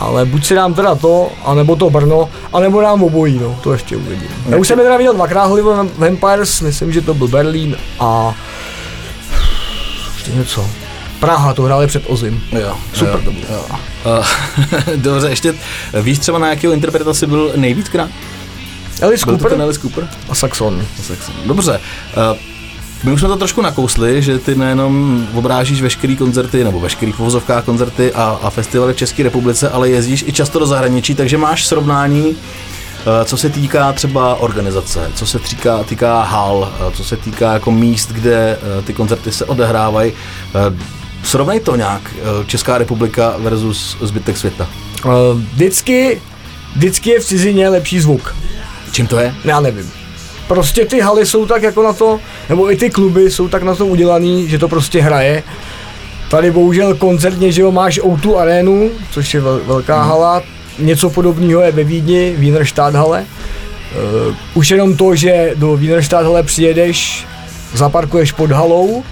ale 0.00 0.24
buď 0.24 0.46
si 0.46 0.54
dám 0.54 0.74
teda 0.74 0.94
to, 0.94 1.30
anebo 1.44 1.76
to 1.76 1.90
Brno, 1.90 2.28
anebo 2.52 2.80
dám 2.80 3.02
obojí, 3.02 3.38
no, 3.38 3.58
to 3.62 3.72
ještě 3.72 3.96
uvidím. 3.96 4.28
Já 4.48 4.56
už 4.56 4.68
jsem 4.68 4.78
je 4.78 4.84
teda 4.84 4.96
viděl 4.96 5.14
dvakrát 5.14 5.46
Hollywood 5.46 5.98
Vampires, 5.98 6.60
myslím, 6.60 6.92
že 6.92 7.00
to 7.00 7.14
byl 7.14 7.28
Berlín 7.28 7.76
a 8.00 8.34
ještě 10.14 10.30
něco. 10.32 10.66
Praha, 11.20 11.54
to 11.54 11.62
hráli 11.62 11.86
před 11.86 12.02
Ozim. 12.06 12.42
Jo, 12.52 12.76
Super 12.92 13.14
jo, 13.14 13.20
to 13.24 13.30
bylo. 13.32 13.46
Jo. 13.50 13.64
Uh, 14.18 14.24
dobře, 14.96 15.28
ještě 15.28 15.54
víš 16.02 16.18
třeba 16.18 16.38
na 16.38 16.48
jakého 16.48 16.72
interpreta 16.72 17.14
jsi 17.14 17.26
byl 17.26 17.52
nejvíckrát? 17.56 18.10
Alice 19.02 19.24
Cooper 19.24 19.60
Alice 19.62 19.80
Cooper? 19.80 20.08
a 20.28 20.34
Saxon. 20.34 20.86
Dobře. 21.46 21.80
Uh, 22.32 22.55
my 23.06 23.12
už 23.12 23.20
jsme 23.20 23.28
to 23.28 23.36
trošku 23.36 23.62
nakousli, 23.62 24.22
že 24.22 24.38
ty 24.38 24.54
nejenom 24.54 25.26
obrážíš 25.34 25.82
veškerý 25.82 26.16
koncerty, 26.16 26.64
nebo 26.64 26.80
veškerý 26.80 27.12
v 27.12 27.20
uvozovkách 27.20 27.64
koncerty 27.64 28.12
a, 28.12 28.38
a 28.42 28.50
festivaly 28.50 28.92
v 28.92 28.96
České 28.96 29.22
republice, 29.22 29.70
ale 29.70 29.88
jezdíš 29.88 30.24
i 30.28 30.32
často 30.32 30.58
do 30.58 30.66
zahraničí, 30.66 31.14
takže 31.14 31.38
máš 31.38 31.66
srovnání, 31.66 32.36
eh, 32.36 33.24
co 33.24 33.36
se 33.36 33.50
týká 33.50 33.92
třeba 33.92 34.34
organizace, 34.34 35.10
co 35.14 35.26
se 35.26 35.38
týká, 35.38 35.84
týká 35.84 36.22
hal, 36.22 36.72
eh, 36.80 36.96
co 36.96 37.04
se 37.04 37.16
týká 37.16 37.52
jako 37.52 37.70
míst, 37.70 38.12
kde 38.12 38.58
eh, 38.78 38.82
ty 38.82 38.92
koncerty 38.92 39.32
se 39.32 39.44
odehrávají. 39.44 40.12
Eh, 40.54 40.96
Srovnej 41.22 41.60
to 41.60 41.76
nějak, 41.76 42.14
Česká 42.46 42.78
republika 42.78 43.34
versus 43.38 43.96
zbytek 44.00 44.36
světa. 44.36 44.68
Vždycky, 45.34 46.22
vždycky 46.76 47.10
je 47.10 47.20
v 47.20 47.24
cizině 47.24 47.68
lepší 47.68 48.00
zvuk. 48.00 48.36
Čím 48.92 49.06
to 49.06 49.18
je? 49.18 49.34
Já 49.44 49.60
nevím. 49.60 50.05
Prostě 50.48 50.84
ty 50.84 51.00
haly 51.00 51.26
jsou 51.26 51.46
tak 51.46 51.62
jako 51.62 51.82
na 51.82 51.92
to, 51.92 52.20
nebo 52.48 52.72
i 52.72 52.76
ty 52.76 52.90
kluby 52.90 53.30
jsou 53.30 53.48
tak 53.48 53.62
na 53.62 53.74
to 53.74 53.86
udělaný, 53.86 54.48
že 54.48 54.58
to 54.58 54.68
prostě 54.68 55.02
hraje. 55.02 55.42
Tady 56.30 56.50
bohužel 56.50 56.94
koncertně, 56.94 57.52
že 57.52 57.62
jo, 57.62 57.72
máš 57.72 58.00
O2 58.00 58.36
arénu, 58.36 58.90
což 59.10 59.34
je 59.34 59.40
vel, 59.40 59.60
velká 59.66 60.02
hala. 60.02 60.42
Něco 60.78 61.10
podobného 61.10 61.60
je 61.60 61.72
ve 61.72 61.84
Vídni, 61.84 62.34
Wienerstadthalle. 62.38 63.24
Uh, 64.28 64.34
už 64.54 64.70
jenom 64.70 64.96
to, 64.96 65.14
že 65.14 65.52
do 65.56 65.76
Wienerstadthalle 65.76 66.42
přijedeš, 66.42 67.26
zaparkuješ 67.74 68.32
pod 68.32 68.50
halou, 68.50 69.04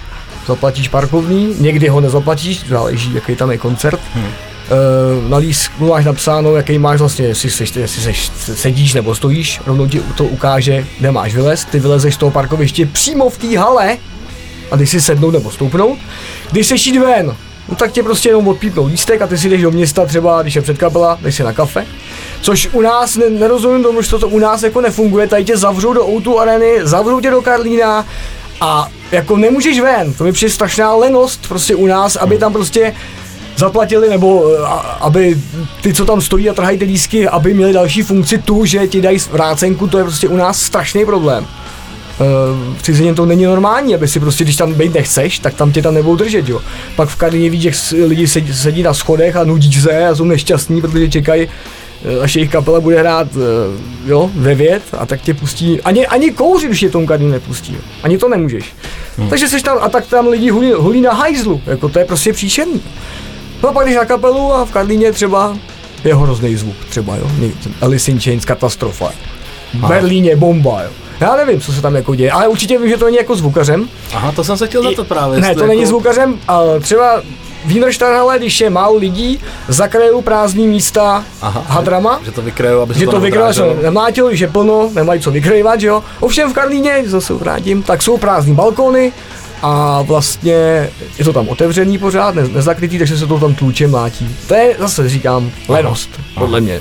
zaplatíš 0.47 0.87
parkovní, 0.87 1.55
někdy 1.59 1.87
ho 1.87 2.01
nezaplatíš, 2.01 2.67
záleží, 2.69 3.13
jaký 3.13 3.35
tam 3.35 3.51
je 3.51 3.57
koncert. 3.57 3.99
Hmm. 4.13 4.31
Uh, 4.65 5.29
na 5.29 5.37
lístku 5.37 5.87
máš 5.87 6.05
napsáno, 6.05 6.55
jaký 6.55 6.77
máš 6.77 6.99
vlastně, 6.99 7.25
jestli, 7.25 7.49
seš, 7.49 7.75
jestli 7.75 8.01
seš, 8.01 8.31
sedíš 8.55 8.93
nebo 8.93 9.15
stojíš, 9.15 9.61
rovnou 9.65 9.87
ti 9.87 10.01
to 10.17 10.23
ukáže, 10.23 10.85
kde 10.99 11.11
máš 11.11 11.35
vylez, 11.35 11.65
ty 11.65 11.79
vylezeš 11.79 12.15
z 12.15 12.17
toho 12.17 12.31
parkoviště 12.31 12.85
přímo 12.85 13.29
v 13.29 13.37
té 13.37 13.57
hale 13.57 13.97
a 14.71 14.75
když 14.75 14.89
si 14.89 15.01
sednout 15.01 15.31
nebo 15.31 15.51
stoupnout, 15.51 15.97
když 16.51 16.67
seš 16.67 16.87
jít 16.87 16.97
ven, 16.97 17.35
no 17.69 17.75
tak 17.75 17.91
tě 17.91 18.03
prostě 18.03 18.29
jenom 18.29 18.47
odpípnou 18.47 18.85
lístek 18.85 19.21
a 19.21 19.27
ty 19.27 19.37
si 19.37 19.49
jdeš 19.49 19.61
do 19.61 19.71
města 19.71 20.05
třeba, 20.05 20.41
když 20.41 20.55
je 20.55 20.61
předkapela, 20.61 21.17
jdeš 21.21 21.35
si 21.35 21.43
na 21.43 21.53
kafe. 21.53 21.85
Což 22.41 22.69
u 22.71 22.81
nás, 22.81 23.15
ne, 23.15 23.29
nerozumím 23.29 23.83
tomu, 23.83 24.01
že 24.01 24.09
to, 24.09 24.27
u 24.27 24.39
nás 24.39 24.63
jako 24.63 24.81
nefunguje, 24.81 25.27
tady 25.27 25.45
tě 25.45 25.57
zavřou 25.57 25.93
do 25.93 26.07
O2 26.07 26.37
areny, 26.37 26.79
zavřou 26.83 27.19
tě 27.19 27.31
do 27.31 27.41
Karlína 27.41 28.05
a 28.61 28.87
jako 29.11 29.37
nemůžeš 29.37 29.79
ven, 29.79 30.13
to 30.13 30.23
mi 30.23 30.31
přijde 30.31 30.51
strašná 30.51 30.95
lenost 30.95 31.47
prostě 31.47 31.75
u 31.75 31.85
nás, 31.85 32.15
aby 32.15 32.37
tam 32.37 32.53
prostě 32.53 32.93
zaplatili, 33.57 34.09
nebo 34.09 34.45
eh, 34.53 34.67
aby 35.01 35.37
ty, 35.81 35.93
co 35.93 36.05
tam 36.05 36.21
stojí 36.21 36.49
a 36.49 36.53
trhají 36.53 36.77
ty 36.77 36.85
lísky, 36.85 37.27
aby 37.27 37.53
měli 37.53 37.73
další 37.73 38.01
funkci 38.01 38.37
tu, 38.37 38.65
že 38.65 38.87
ti 38.87 39.01
dají 39.01 39.17
vrácenku, 39.31 39.87
to 39.87 39.97
je 39.97 40.03
prostě 40.03 40.27
u 40.27 40.37
nás 40.37 40.61
strašný 40.61 41.05
problém. 41.05 41.45
Eh, 41.45 42.75
V 42.77 42.81
cizině 42.83 43.13
to 43.13 43.25
není 43.25 43.43
normální, 43.43 43.95
aby 43.95 44.07
si 44.07 44.19
prostě, 44.19 44.43
když 44.43 44.55
tam 44.55 44.73
být 44.73 44.93
nechceš, 44.93 45.39
tak 45.39 45.53
tam 45.53 45.71
tě 45.71 45.81
tam 45.81 45.93
nebudou 45.93 46.15
držet, 46.15 46.49
jo. 46.49 46.61
Pak 46.95 47.09
v 47.09 47.15
Karlině 47.15 47.49
víš, 47.49 47.63
jak 47.63 47.75
lidi 48.07 48.27
sedí, 48.27 48.53
sedí 48.53 48.83
na 48.83 48.93
schodech 48.93 49.35
a 49.35 49.43
nudí 49.43 49.73
se 49.73 50.07
a 50.07 50.15
jsou 50.15 50.23
nešťastní, 50.23 50.81
protože 50.81 51.09
čekají, 51.09 51.47
eh, 52.05 52.19
až 52.21 52.35
jejich 52.35 52.51
kapela 52.51 52.79
bude 52.79 52.99
hrát, 52.99 53.27
jo, 54.05 54.31
ve 54.35 54.55
vět 54.55 54.83
a 54.97 55.05
tak 55.05 55.21
tě 55.21 55.33
pustí, 55.33 55.81
ani, 55.81 56.07
ani 56.07 56.31
kouřit, 56.31 56.67
když 56.69 56.81
je 56.81 56.89
tomu 56.89 57.07
Karlín 57.07 57.31
nepustí, 57.31 57.73
jo. 57.73 57.79
ani 58.03 58.17
to 58.17 58.29
nemůžeš. 58.29 58.73
Hmm. 59.17 59.29
Takže 59.29 59.47
jsi 59.47 59.61
tam, 59.61 59.77
a 59.81 59.89
tak 59.89 60.05
tam 60.07 60.27
lidi 60.27 60.49
hulí, 60.49 60.71
hulí 60.71 61.01
na 61.01 61.13
hajzlu, 61.13 61.61
jako 61.65 61.89
to 61.89 61.99
je 61.99 62.05
prostě 62.05 62.33
příšerný. 62.33 62.81
No 63.65 63.71
a 63.71 63.73
pak 63.73 63.87
na 63.87 64.05
kapelu 64.05 64.53
a 64.53 64.65
v 64.65 64.71
Karlíně 64.71 65.11
třeba 65.11 65.57
je 66.03 66.15
hrozný 66.15 66.55
zvuk, 66.55 66.75
třeba 66.89 67.15
jo, 67.15 67.29
Alice 67.81 68.11
in 68.11 68.19
Chains, 68.19 68.45
katastrofa. 68.45 69.11
V 69.73 69.87
Berlíně 69.87 70.35
bomba, 70.35 70.81
jo. 70.83 70.89
Já 71.19 71.35
nevím, 71.35 71.61
co 71.61 71.73
se 71.73 71.81
tam 71.81 71.95
jako 71.95 72.15
děje, 72.15 72.31
ale 72.31 72.47
určitě 72.47 72.77
vím, 72.77 72.89
že 72.89 72.97
to 72.97 73.05
není 73.05 73.17
jako 73.17 73.35
zvukařem. 73.35 73.89
Aha, 74.13 74.31
to 74.31 74.43
jsem 74.43 74.57
se 74.57 74.67
chtěl 74.67 74.83
zeptat 74.83 75.07
právě. 75.07 75.41
Ne, 75.41 75.55
to 75.55 75.67
není 75.67 75.81
jako- 75.81 75.89
zvukařem, 75.89 76.39
ale 76.47 76.79
třeba 76.79 77.21
Wienerstadthalle, 77.65 78.39
když 78.39 78.61
je 78.61 78.69
málo 78.69 78.95
lidí, 78.95 79.39
zakrajou 79.67 80.21
prázdný 80.21 80.67
místa 80.67 81.23
Aha, 81.41 81.65
hadrama, 81.67 82.19
Že 82.25 82.31
to 82.31 82.41
vykrajou, 82.41 82.81
aby 82.81 82.93
se 82.93 82.99
že 82.99 83.05
to, 83.05 83.11
to 83.11 83.19
vykrajou, 83.19 84.27
když 84.27 84.39
je 84.39 84.47
plno, 84.47 84.89
nemají 84.93 85.21
co 85.21 85.31
vykrajovat, 85.31 85.79
že 85.79 85.87
jo. 85.87 86.03
Ovšem 86.19 86.49
v 86.49 86.53
Karlíně, 86.53 87.03
zase 87.05 87.33
vrátím, 87.33 87.83
tak 87.83 88.01
jsou 88.01 88.17
prázdný 88.17 88.53
balkony 88.53 89.13
a 89.61 90.01
vlastně 90.01 90.89
je 91.17 91.25
to 91.25 91.33
tam 91.33 91.47
otevřený 91.49 91.97
pořád, 91.97 92.35
ne, 92.35 92.47
nezakrytý, 92.47 92.97
takže 92.97 93.17
se 93.17 93.27
to 93.27 93.39
tam 93.39 93.55
tluče 93.55 93.87
mlátí. 93.87 94.35
To 94.47 94.53
je 94.53 94.75
zase 94.79 95.09
říkám 95.09 95.51
lenost, 95.67 96.09
podle 96.33 96.61
mě. 96.61 96.79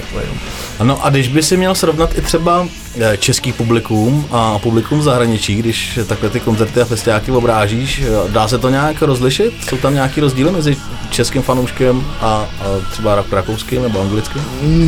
Ano, 0.78 1.04
a 1.04 1.10
když 1.10 1.28
by 1.28 1.42
si 1.42 1.56
měl 1.56 1.74
srovnat 1.74 2.18
i 2.18 2.20
třeba 2.20 2.66
eh, 3.00 3.16
český 3.16 3.52
publikum 3.52 4.26
a 4.30 4.58
publikum 4.58 4.98
v 4.98 5.02
zahraničí, 5.02 5.54
když 5.54 5.98
takhle 6.06 6.30
ty 6.30 6.40
koncerty 6.40 6.80
a 6.80 6.84
festiáky 6.84 7.30
obrážíš, 7.30 8.02
eh, 8.02 8.30
dá 8.32 8.48
se 8.48 8.58
to 8.58 8.70
nějak 8.70 9.02
rozlišit? 9.02 9.54
Jsou 9.68 9.76
tam 9.76 9.94
nějaký 9.94 10.20
rozdíly 10.20 10.50
mezi 10.52 10.76
českým 11.10 11.42
fanouškem 11.42 12.04
a, 12.20 12.26
a 12.26 12.46
třeba 12.92 13.16
rak- 13.22 13.32
rakouským 13.32 13.82
nebo 13.82 14.00
anglickým? 14.00 14.42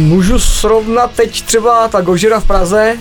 Můžu 0.08 0.38
srovnat 0.38 1.10
teď 1.16 1.42
třeba 1.42 1.88
ta 1.88 2.00
Gožira 2.00 2.40
v 2.40 2.44
Praze, 2.44 2.96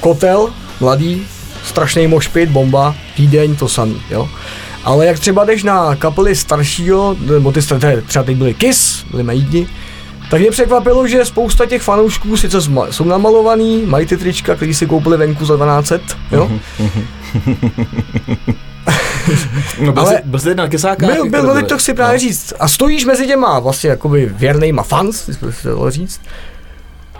Kotel, 0.00 0.48
mladý, 0.80 1.26
strašný 1.64 2.06
mošpit, 2.06 2.48
bomba, 2.50 2.94
Vídeň, 3.16 3.56
to 3.56 3.68
samý, 3.68 4.02
jo. 4.10 4.28
Ale 4.84 5.06
jak 5.06 5.18
třeba 5.18 5.44
jdeš 5.44 5.62
na 5.62 5.96
kapely 5.96 6.36
staršího, 6.36 7.16
nebo 7.20 7.52
ty 7.52 7.62
staré, 7.62 8.02
třeba 8.02 8.22
teď 8.24 8.36
byly 8.36 8.54
Kiss, 8.54 9.04
byly 9.10 9.22
Maidi, 9.22 9.66
tak 10.30 10.40
mě 10.40 10.50
překvapilo, 10.50 11.06
že 11.06 11.24
spousta 11.24 11.66
těch 11.66 11.82
fanoušků 11.82 12.36
sice 12.36 12.58
zma- 12.58 12.86
jsou 12.90 13.04
namalovaný, 13.04 13.82
mají 13.86 14.06
ty 14.06 14.16
trička, 14.16 14.54
který 14.54 14.74
si 14.74 14.86
koupili 14.86 15.16
venku 15.16 15.44
za 15.44 15.56
1200, 15.56 16.00
jo. 16.32 16.50
No, 19.80 19.92
byl, 19.92 20.02
Ale- 20.02 20.16
jsi, 20.16 20.22
byl 20.24 20.38
jsi 20.40 20.54
na 20.54 20.68
kesákách? 20.68 21.12
Byl, 21.14 21.30
byl, 21.30 21.42
no, 21.42 21.54
teď 21.54 21.68
to 21.68 21.78
chci 21.78 21.94
právě 21.94 22.18
říct. 22.18 22.52
A 22.60 22.68
stojíš 22.68 23.04
mezi 23.04 23.26
těma 23.26 23.58
vlastně 23.58 23.90
jakoby 23.90 24.30
věrnejma 24.34 24.82
fans, 24.82 25.28
bys 25.28 25.58
se 25.60 25.68
dalo 25.68 25.90
říct. 25.90 26.20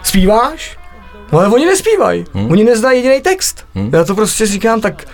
Zpíváš? 0.03 0.79
No 1.33 1.39
ale 1.39 1.49
oni 1.49 1.67
nespívají. 1.67 2.25
Hmm. 2.35 2.51
Oni 2.51 2.65
neznají 2.65 2.99
jediný 2.99 3.21
text. 3.21 3.65
Hmm. 3.75 3.91
Já 3.93 4.05
to 4.05 4.15
prostě 4.15 4.47
říkám, 4.47 4.81
tak 4.81 5.05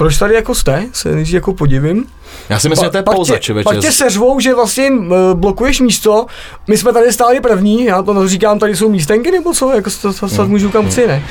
proč 0.00 0.18
tady 0.18 0.34
jako 0.34 0.54
jste? 0.54 0.86
Se 0.92 1.14
nejdřív 1.14 1.34
jako 1.34 1.54
podivím. 1.54 2.06
Já 2.48 2.58
si 2.58 2.68
myslím, 2.68 2.86
že 2.86 2.90
to 2.90 2.96
je 2.96 3.02
pak 3.02 3.16
pauza, 3.16 3.34
tě, 3.34 3.40
člověče. 3.40 3.64
pak 3.64 3.78
tě 3.78 3.92
seřvou, 3.92 4.40
že 4.40 4.54
vlastně 4.54 4.90
uh, 4.90 5.06
blokuješ 5.34 5.80
místo. 5.80 6.26
My 6.66 6.76
jsme 6.76 6.92
tady 6.92 7.12
stáli 7.12 7.40
první, 7.40 7.84
já 7.84 8.02
to 8.02 8.28
říkám, 8.28 8.58
tady 8.58 8.76
jsou 8.76 8.88
místenky 8.88 9.30
nebo 9.30 9.54
co, 9.54 9.70
jako 9.70 9.90
to, 10.02 10.12
to, 10.12 10.28
to 10.28 10.48
můžu 10.48 10.70
kam 10.70 10.88
chci, 10.88 11.06
ne? 11.06 11.22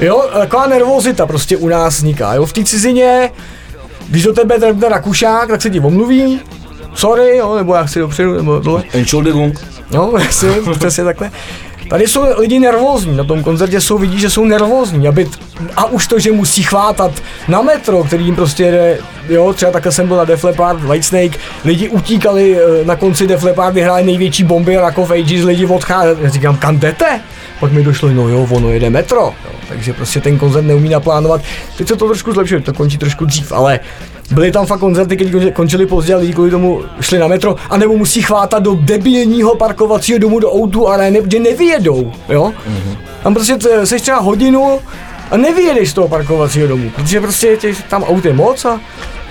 Jo, 0.00 0.24
taková 0.32 0.66
nervozita 0.66 1.26
prostě 1.26 1.56
u 1.56 1.68
nás 1.68 1.96
vzniká, 1.96 2.34
jo, 2.34 2.46
v 2.46 2.52
té 2.52 2.64
cizině, 2.64 3.32
když 4.08 4.22
do 4.22 4.32
tebe 4.32 4.58
drhne 4.58 4.88
Rakušák, 4.88 5.48
tak 5.48 5.62
se 5.62 5.70
ti 5.70 5.80
omluví, 5.80 6.40
sorry, 6.94 7.36
jo, 7.36 7.56
nebo 7.56 7.74
já 7.74 7.84
chci 7.84 7.98
dopředu, 7.98 8.34
nebo 8.34 8.60
tohle. 8.60 8.82
Entschuldigung. 8.92 9.60
No, 9.90 10.12
přesně 10.78 11.04
takhle. 11.04 11.30
Tady 11.88 12.08
jsou 12.08 12.40
lidi 12.40 12.58
nervózní, 12.58 13.16
na 13.16 13.24
tom 13.24 13.42
koncertě 13.42 13.80
jsou 13.80 13.98
vidí, 13.98 14.20
že 14.20 14.30
jsou 14.30 14.44
nervózní, 14.44 15.08
aby 15.08 15.24
t- 15.24 15.38
a 15.76 15.84
už 15.84 16.06
to, 16.06 16.18
že 16.18 16.32
musí 16.32 16.62
chvátat 16.62 17.10
na 17.48 17.62
metro, 17.62 18.04
který 18.04 18.24
jim 18.24 18.34
prostě 18.34 18.62
jede, 18.62 18.98
jo, 19.28 19.52
třeba 19.52 19.72
takhle 19.72 19.92
jsem 19.92 20.08
byl 20.08 20.16
na 20.16 20.24
Def 20.24 20.44
Leppard, 20.44 20.80
Whitesnake, 20.80 21.38
lidi 21.64 21.88
utíkali 21.88 22.56
eh, 22.56 22.84
na 22.84 22.96
konci 22.96 23.26
Def 23.26 23.42
Leppard, 23.42 23.74
vyhráli 23.74 24.04
největší 24.04 24.44
bomby 24.44 24.76
Rock 24.76 24.98
of 24.98 25.10
Ages, 25.10 25.44
lidi 25.44 25.66
odcházeli, 25.66 26.16
já 26.22 26.28
říkám, 26.28 26.56
kam 26.56 26.78
jdete? 26.78 27.20
Pak 27.60 27.72
mi 27.72 27.82
došlo, 27.82 28.08
no 28.08 28.28
jo, 28.28 28.46
ono 28.50 28.70
jede 28.70 28.90
metro, 28.90 29.20
jo, 29.20 29.50
takže 29.68 29.92
prostě 29.92 30.20
ten 30.20 30.38
koncert 30.38 30.62
neumí 30.64 30.88
naplánovat. 30.88 31.40
Teď 31.76 31.88
se 31.88 31.96
to 31.96 32.06
trošku 32.06 32.32
zlepšuje, 32.32 32.60
to 32.60 32.72
končí 32.72 32.98
trošku 32.98 33.24
dřív, 33.24 33.52
ale 33.52 33.80
byly 34.30 34.52
tam 34.52 34.66
fakt 34.66 34.80
koncerty, 34.80 35.16
které 35.16 35.50
končily 35.50 35.86
pozdě 35.86 36.14
a 36.14 36.16
lidi 36.16 36.32
kvůli 36.32 36.50
tomu 36.50 36.82
šli 37.00 37.18
na 37.18 37.26
metro, 37.26 37.56
anebo 37.70 37.96
musí 37.96 38.22
chvátat 38.22 38.62
do 38.62 38.74
debilního 38.74 39.54
parkovacího 39.54 40.18
domu 40.18 40.38
do 40.38 40.50
O2 40.50 40.86
Areny, 40.86 41.22
protože 41.22 41.38
nevyjedou, 41.38 42.12
jo? 42.28 42.52
Mm-hmm. 42.68 42.96
Tam 43.22 43.34
prostě 43.34 43.58
seš 43.84 44.02
třeba 44.02 44.18
hodinu 44.18 44.80
a 45.30 45.36
nevyjedeš 45.36 45.90
z 45.90 45.92
toho 45.92 46.08
parkovacího 46.08 46.68
domu, 46.68 46.90
protože 46.90 47.20
prostě 47.20 47.56
těch 47.56 47.82
tam 47.82 48.02
aut 48.02 48.24
je 48.24 48.32
moc 48.32 48.64
a 48.64 48.80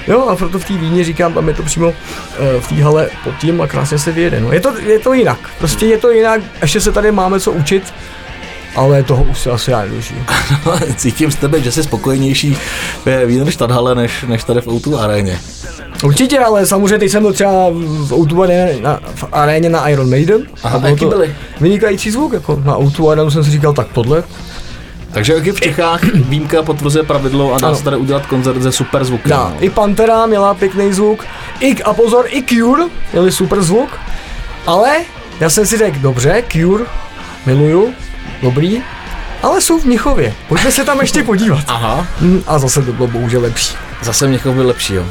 Jo, 0.07 0.27
a 0.27 0.35
proto 0.35 0.59
v 0.59 0.65
té 0.65 0.73
Vídni 0.73 1.03
říkám, 1.03 1.33
tam 1.33 1.47
je 1.47 1.53
to 1.53 1.63
přímo 1.63 1.93
eh, 2.39 2.61
v 2.61 2.67
té 2.67 2.75
hale 2.75 3.09
pod 3.23 3.33
tím 3.41 3.61
a 3.61 3.67
krásně 3.67 3.99
se 3.99 4.11
vyjede. 4.11 4.39
No, 4.39 4.51
je, 4.51 4.59
to, 4.59 4.77
je 4.77 4.99
to 4.99 5.13
jinak, 5.13 5.39
prostě 5.57 5.85
je 5.85 5.97
to 5.97 6.11
jinak, 6.11 6.41
ještě 6.61 6.81
se 6.81 6.91
tady 6.91 7.11
máme 7.11 7.39
co 7.39 7.51
učit, 7.51 7.93
ale 8.77 9.03
toho 9.03 9.23
už 9.23 9.39
se 9.39 9.51
asi 9.51 9.71
já 9.71 9.81
nedožiju. 9.81 10.21
Cítím 10.95 11.31
z 11.31 11.35
tebe, 11.35 11.61
že 11.61 11.71
jsi 11.71 11.83
spokojenější 11.83 12.57
ve 13.05 13.25
Wiener 13.25 13.51
Stadthalle 13.51 13.95
než, 13.95 14.25
než 14.27 14.43
tady 14.43 14.61
v 14.61 14.67
Outu 14.67 14.99
aréně. 14.99 15.39
Určitě, 16.03 16.39
ale 16.39 16.65
samozřejmě 16.65 16.97
teď 16.97 17.11
jsem 17.11 17.23
byl 17.23 17.33
třeba 17.33 17.69
v 17.69 18.11
O2 18.11 18.43
aréně 18.43 18.81
na, 18.81 18.99
v 19.15 19.25
aréně 19.31 19.69
na 19.69 19.89
Iron 19.89 20.09
Maiden. 20.09 20.41
Aha, 20.63 20.79
a 20.83 20.87
jaký 20.87 20.99
to 20.99 21.09
byly? 21.09 21.35
Vynikající 21.61 22.11
zvuk, 22.11 22.33
jako 22.33 22.61
na 22.65 22.77
O2 22.77 23.09
arénu 23.09 23.31
jsem 23.31 23.43
si 23.43 23.51
říkal, 23.51 23.73
tak 23.73 23.87
tohle. 23.93 24.23
Takže 25.11 25.33
jak 25.33 25.45
je 25.45 25.53
v 25.53 25.61
Čechách 25.61 26.03
výjimka 26.13 26.63
potvrzuje 26.63 27.03
pravidlo 27.03 27.53
a 27.53 27.59
dá 27.59 27.67
Ano. 27.67 27.77
se 27.77 27.83
tady 27.83 27.97
udělat 27.97 28.25
koncert 28.25 28.61
ze 28.61 28.71
super 28.71 29.03
zvukem. 29.05 29.29
Dá. 29.29 29.53
I 29.59 29.69
Pantera 29.69 30.25
měla 30.25 30.53
pěkný 30.53 30.93
zvuk, 30.93 31.25
i, 31.59 31.83
a 31.83 31.93
pozor, 31.93 32.25
i 32.29 32.43
Cure 32.43 32.83
měli 33.13 33.31
super 33.31 33.61
zvuk, 33.61 33.89
ale 34.65 34.97
já 35.39 35.49
jsem 35.49 35.65
si 35.65 35.77
řekl, 35.77 35.99
dobře, 35.99 36.43
Cure, 36.51 36.83
miluju, 37.45 37.93
dobrý, 38.43 38.81
ale 39.43 39.61
jsou 39.61 39.79
v 39.79 39.85
Mnichově, 39.85 40.33
pojďme 40.49 40.71
se 40.71 40.83
tam 40.85 40.99
ještě 41.01 41.23
podívat. 41.23 41.63
Aha, 41.67 42.07
Hm, 42.21 42.41
A 42.47 42.59
zase 42.59 42.81
to 42.81 42.93
bylo 42.93 43.07
bohužel 43.07 43.41
lepší. 43.41 43.75
zase 44.03 44.27
Měchov 44.27 44.55
byl 44.55 44.67
lepší, 44.67 44.93
jo. 44.93 45.05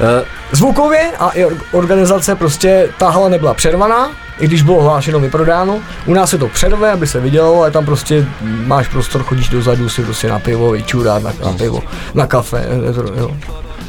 Eh, 0.00 0.24
Zvukově 0.52 1.10
a 1.18 1.28
i 1.30 1.44
or- 1.44 1.56
organizace 1.72 2.34
prostě 2.34 2.88
ta 2.98 3.10
hala 3.10 3.28
nebyla 3.28 3.54
přervaná, 3.54 4.10
i 4.38 4.46
když 4.46 4.62
bylo 4.62 4.82
hlášeno 4.82 5.20
vyprodáno. 5.20 5.78
U 6.06 6.14
nás 6.14 6.30
se 6.30 6.38
to 6.38 6.48
přerve, 6.48 6.90
aby 6.90 7.06
se 7.06 7.20
vidělo, 7.20 7.60
ale 7.60 7.70
tam 7.70 7.84
prostě 7.84 8.26
máš 8.42 8.88
prostor, 8.88 9.22
chodíš 9.22 9.48
dozadu 9.48 9.88
si 9.88 10.02
prostě 10.02 10.28
na 10.28 10.38
pivo, 10.38 10.70
vyčurát 10.70 11.22
na, 11.22 11.32
na 11.44 11.52
pivo, 11.52 11.82
na 12.14 12.26
kafe, 12.26 12.66
je 12.86 12.92
to, 12.92 13.02
jo. 13.16 13.36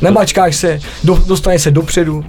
Nemačkáš 0.01 0.55
se, 0.55 0.79
do, 1.03 1.15
dostaneš 1.27 1.61
se 1.61 1.71
dopředu, 1.71 2.25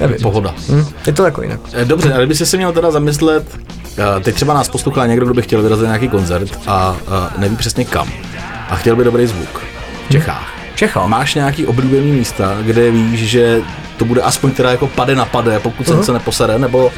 nevím. 0.00 0.18
Pohoda. 0.22 0.54
Hm? 0.68 0.84
Je 1.06 1.12
to 1.12 1.24
jako 1.24 1.42
jinak. 1.42 1.60
Eh, 1.72 1.84
Dobře, 1.84 2.12
ale 2.12 2.22
kdyby 2.22 2.34
si 2.34 2.46
se 2.46 2.56
měl 2.56 2.72
teda 2.72 2.90
zamyslet, 2.90 3.44
eh, 3.54 3.79
teď 4.20 4.34
třeba 4.34 4.54
nás 4.54 4.68
poslouchá 4.68 5.06
někdo, 5.06 5.26
kdo 5.26 5.34
by 5.34 5.42
chtěl 5.42 5.62
vyrazit 5.62 5.86
nějaký 5.86 6.08
koncert 6.08 6.58
a 6.66 6.96
eh, 7.00 7.40
neví 7.40 7.56
přesně 7.56 7.84
kam 7.84 8.08
a 8.70 8.76
chtěl 8.76 8.96
by 8.96 9.04
dobrý 9.04 9.26
zvuk 9.26 9.62
v 10.08 10.12
Čechách. 10.12 10.60
Čecha. 10.74 11.06
Máš 11.06 11.34
nějaký 11.34 11.66
oblíbený 11.66 12.12
místa, 12.12 12.58
kde 12.62 12.90
víš, 12.90 13.20
že 13.20 13.62
to 13.96 14.04
bude 14.04 14.22
aspoň 14.22 14.50
teda 14.50 14.70
jako 14.70 14.86
pade 14.86 15.14
na 15.14 15.24
pade, 15.24 15.58
pokud 15.58 15.86
se 15.86 16.04
se 16.04 16.12
neposere, 16.12 16.58
nebo 16.58 16.86
uh, 16.86 16.92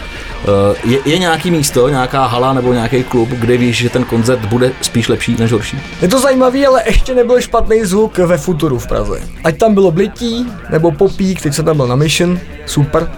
je, 0.85 0.99
je 1.05 1.19
nějaký 1.19 1.51
místo, 1.51 1.89
nějaká 1.89 2.27
hala 2.27 2.53
nebo 2.53 2.73
nějaký 2.73 3.05
klub, 3.05 3.29
kde 3.29 3.57
víš, 3.57 3.77
že 3.77 3.91
ten 3.91 4.05
koncert 4.05 4.41
bude 4.41 4.73
spíš 4.81 5.09
lepší 5.09 5.37
než 5.39 5.53
horší? 5.53 5.81
Je 6.03 6.09
to 6.09 6.21
zajímavý, 6.21 6.67
ale 6.67 6.83
ještě 6.87 7.15
nebyl 7.15 7.41
špatný 7.41 7.85
zvuk 7.85 8.19
ve 8.19 8.39
Futuru 8.39 8.79
v 8.79 8.87
Praze. 8.87 9.21
Ať 9.45 9.59
tam 9.59 9.75
bylo 9.75 9.91
blití, 9.91 10.47
nebo 10.71 10.91
popík, 10.91 11.43
teď 11.43 11.55
jsem 11.55 11.65
tam 11.65 11.77
byl 11.77 11.87
na 11.87 11.97
Mission, 11.97 12.39
super. 12.67 13.11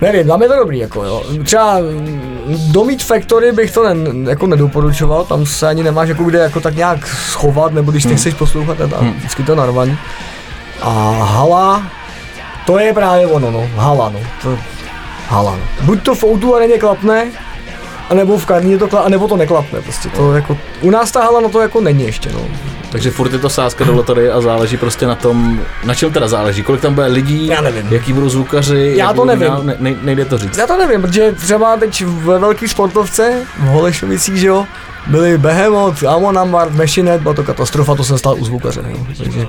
Nevím, 0.00 0.26
tam 0.26 0.42
je 0.42 0.48
to 0.48 0.56
dobrý, 0.56 0.78
jako 0.78 1.04
jo. 1.04 1.22
Třeba 1.44 1.78
mm, 1.78 2.56
do 2.72 2.84
Meat 2.84 3.02
Factory 3.02 3.52
bych 3.52 3.70
to 3.70 3.94
ne, 3.94 4.30
jako 4.30 4.46
nedoporučoval, 4.46 5.24
tam 5.24 5.46
se 5.46 5.68
ani 5.68 5.82
nemáš 5.82 6.08
jako 6.08 6.24
kde 6.24 6.38
jako 6.38 6.60
tak 6.60 6.76
nějak 6.76 7.06
schovat, 7.06 7.72
nebo 7.72 7.90
když 7.90 8.04
ty 8.04 8.16
chceš 8.16 8.34
poslouchat, 8.34 8.78
tak 8.78 8.90
tam 8.90 9.12
vždycky 9.12 9.42
to 9.42 9.54
narvaný. 9.54 9.98
A 10.82 10.90
hala, 11.24 11.82
to 12.66 12.78
je 12.78 12.92
právě 12.92 13.26
ono, 13.26 13.50
no, 13.50 13.68
hala, 13.76 14.08
no. 14.08 14.20
To, 14.42 14.58
hala, 15.28 15.56
no. 15.56 15.86
Buď 15.86 16.02
to 16.02 16.14
v 16.14 16.24
Outu 16.24 16.56
areně 16.56 16.78
klapne, 16.78 17.26
a 18.10 18.14
nebo 18.14 18.38
v 18.38 18.46
Karlíně 18.46 18.78
to 18.78 18.88
klapne, 18.88 19.06
a 19.06 19.08
nebo 19.10 19.28
to 19.28 19.36
neklapne, 19.36 19.80
prostě 19.80 20.08
to 20.08 20.34
jako, 20.34 20.58
u 20.82 20.90
nás 20.90 21.10
ta 21.10 21.20
hala 21.20 21.40
na 21.40 21.48
to 21.48 21.60
jako 21.60 21.80
není 21.80 22.02
ještě, 22.02 22.30
no. 22.32 22.40
Takže 22.90 23.10
furt 23.10 23.32
je 23.32 23.38
to 23.38 23.50
sázka 23.50 23.84
do 23.84 23.92
loterie 23.92 24.32
a 24.32 24.40
záleží 24.40 24.76
prostě 24.76 25.06
na 25.06 25.14
tom, 25.14 25.60
na 25.84 25.94
čem 25.94 26.12
teda 26.12 26.28
záleží, 26.28 26.62
kolik 26.62 26.80
tam 26.80 26.94
bude 26.94 27.06
lidí, 27.06 27.46
Já 27.46 27.60
nevím. 27.60 27.86
jaký 27.90 28.12
budou 28.12 28.28
zvukaři, 28.28 28.92
Já 28.96 29.06
jak 29.06 29.16
to 29.16 29.22
budou 29.22 29.26
nevím. 29.26 29.66
Ne, 29.66 29.76
ne, 29.78 29.94
nejde 30.02 30.24
to 30.24 30.38
říct. 30.38 30.58
Já 30.58 30.66
to 30.66 30.76
nevím, 30.76 31.02
protože 31.02 31.32
třeba 31.32 31.76
teď 31.76 32.04
ve 32.04 32.38
velký 32.38 32.68
sportovce 32.68 33.42
v 33.58 33.66
Holešovicích, 33.66 34.36
že 34.36 34.46
jo, 34.46 34.66
byli 35.06 35.38
Behemoth, 35.38 36.04
Amon 36.04 36.38
Amart, 36.38 36.74
Machinet, 36.74 37.22
byla 37.22 37.34
to 37.34 37.42
katastrofa, 37.42 37.94
to 37.94 38.04
jsem 38.04 38.18
stál 38.18 38.36
u 38.38 38.44
zvukaře, 38.44 38.82
jo. 38.88 39.06
Takže 39.18 39.46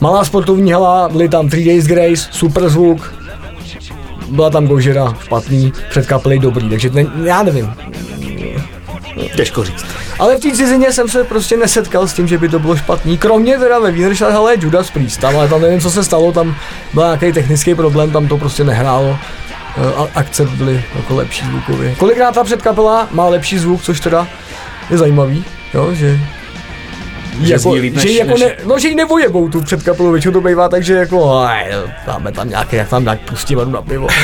malá 0.00 0.24
sportovní 0.24 0.72
hala, 0.72 1.08
byly 1.08 1.28
tam 1.28 1.48
3 1.48 1.64
Days 1.64 1.86
Grace, 1.86 2.28
super 2.30 2.68
zvuk, 2.68 3.14
byla 4.28 4.50
tam 4.50 4.66
Gožera, 4.66 5.14
špatný, 5.24 5.72
před 5.90 6.06
kapely 6.06 6.38
dobrý, 6.38 6.68
takže 6.68 6.90
ne, 6.90 7.06
já 7.24 7.42
nevím. 7.42 7.70
Těžko 9.36 9.64
říct. 9.64 9.86
Ale 10.18 10.36
v 10.36 10.40
té 10.40 10.50
cizině 10.50 10.92
jsem 10.92 11.08
se 11.08 11.24
prostě 11.24 11.56
nesetkal 11.56 12.08
s 12.08 12.12
tím, 12.12 12.28
že 12.28 12.38
by 12.38 12.48
to 12.48 12.58
bylo 12.58 12.76
špatný. 12.76 13.18
Kromě 13.18 13.58
teda 13.58 13.78
ve 13.78 13.90
Wienerstadthalle 13.90 14.54
Judas 14.60 14.90
Priest, 14.90 15.20
tam, 15.20 15.36
ale 15.36 15.48
tam 15.48 15.60
nevím, 15.60 15.80
co 15.80 15.90
se 15.90 16.04
stalo, 16.04 16.32
tam 16.32 16.56
byl 16.94 17.02
nějaký 17.02 17.32
technický 17.32 17.74
problém, 17.74 18.10
tam 18.10 18.28
to 18.28 18.38
prostě 18.38 18.64
nehrálo. 18.64 19.18
Eh, 19.76 19.94
A 19.96 20.08
akce 20.14 20.44
byly 20.44 20.84
jako 20.96 21.14
lepší 21.14 21.46
zvukově. 21.46 21.94
Kolikrát 21.94 22.34
ta 22.34 22.44
předkapela 22.44 23.08
má 23.10 23.26
lepší 23.28 23.58
zvuk, 23.58 23.82
což 23.82 24.00
teda 24.00 24.26
je 24.90 24.98
zajímavý, 24.98 25.44
jo, 25.74 25.94
že 25.94 26.18
Že 27.42 27.52
jako, 27.52 27.72
líp 27.72 27.94
že, 27.94 28.00
než- 28.00 28.10
ji 28.10 28.18
jako 28.18 28.30
než- 28.30 28.40
ne, 28.40 28.56
no, 28.66 28.78
že 28.78 28.88
ji 28.88 28.94
nevojebou 28.94 29.48
tu 29.48 29.60
předkapelu, 29.62 30.12
většinou 30.12 30.32
to 30.32 30.40
bývá 30.40 30.68
tak, 30.68 30.84
že 30.84 30.94
jako, 30.94 31.38
aj, 31.38 31.64
dáme 32.06 32.32
tam 32.32 32.48
nějaké, 32.48 32.76
jak 32.76 32.88
tam 32.88 33.04
dát 33.04 33.18
pustí 33.20 33.54
vodu 33.54 33.70
na 33.70 33.82
pivo. 33.82 34.06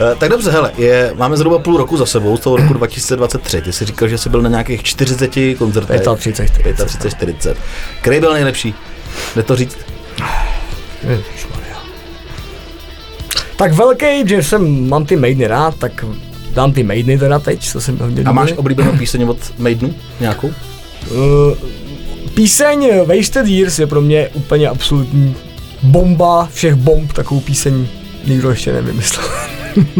Eh, 0.00 0.14
Tak 0.18 0.28
dobře, 0.30 0.50
hele, 0.50 0.72
je, 0.78 1.12
máme 1.16 1.36
zhruba 1.36 1.58
půl 1.58 1.76
roku 1.76 1.96
za 1.96 2.06
sebou, 2.06 2.36
z 2.36 2.40
toho 2.40 2.56
roku 2.56 2.72
2023. 2.74 3.60
Ty 3.62 3.72
jsi 3.72 3.84
říkal, 3.84 4.08
že 4.08 4.18
jsi 4.18 4.28
byl 4.28 4.42
na 4.42 4.48
nějakých 4.50 4.82
40 4.82 5.30
koncertech. 5.58 6.00
35, 6.16 6.76
35, 6.76 7.10
40. 7.10 7.56
Který 8.00 8.20
byl 8.20 8.32
nejlepší? 8.32 8.74
Jde 9.36 9.42
to 9.42 9.56
říct? 9.56 9.76
Tak 13.56 13.72
velký, 13.72 14.28
že 14.28 14.42
jsem, 14.42 14.88
mám 14.88 15.06
ty 15.06 15.16
maidny 15.16 15.46
rád, 15.46 15.74
tak 15.78 16.04
dám 16.54 16.72
ty 16.72 16.82
maidny 16.82 17.18
teda 17.18 17.38
teď, 17.38 17.68
co 17.70 17.80
jsem 17.80 17.96
hlavně 17.98 18.22
A 18.24 18.32
máš 18.32 18.52
oblíbenou 18.52 18.92
píseň 18.92 19.22
od 19.28 19.36
Maidenu? 19.58 19.94
Nějakou? 20.20 20.46
Uh, 21.10 21.52
píseň 22.38 22.90
Wasted 23.04 23.46
Years 23.46 23.78
je 23.78 23.86
pro 23.86 24.00
mě 24.00 24.28
úplně 24.28 24.68
absolutní 24.68 25.34
bomba 25.82 26.48
všech 26.52 26.74
bomb, 26.74 27.12
takovou 27.12 27.40
píseň 27.40 27.86
nikdo 28.26 28.50
ještě 28.50 28.72
nevymyslel. 28.72 29.26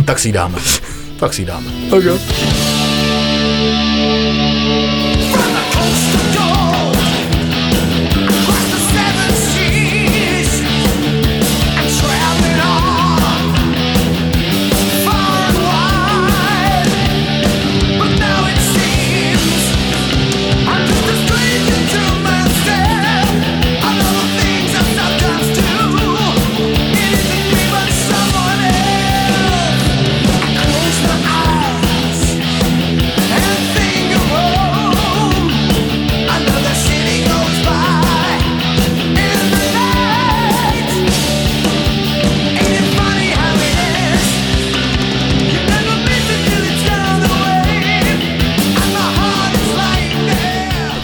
tak 0.05 0.19
si 0.19 0.29
ji 0.29 0.33
dáme. 0.33 0.59
Tak 1.21 1.35
si 1.35 1.43
ji 1.43 1.47
dáme. 1.47 1.67
okay. 1.91 2.78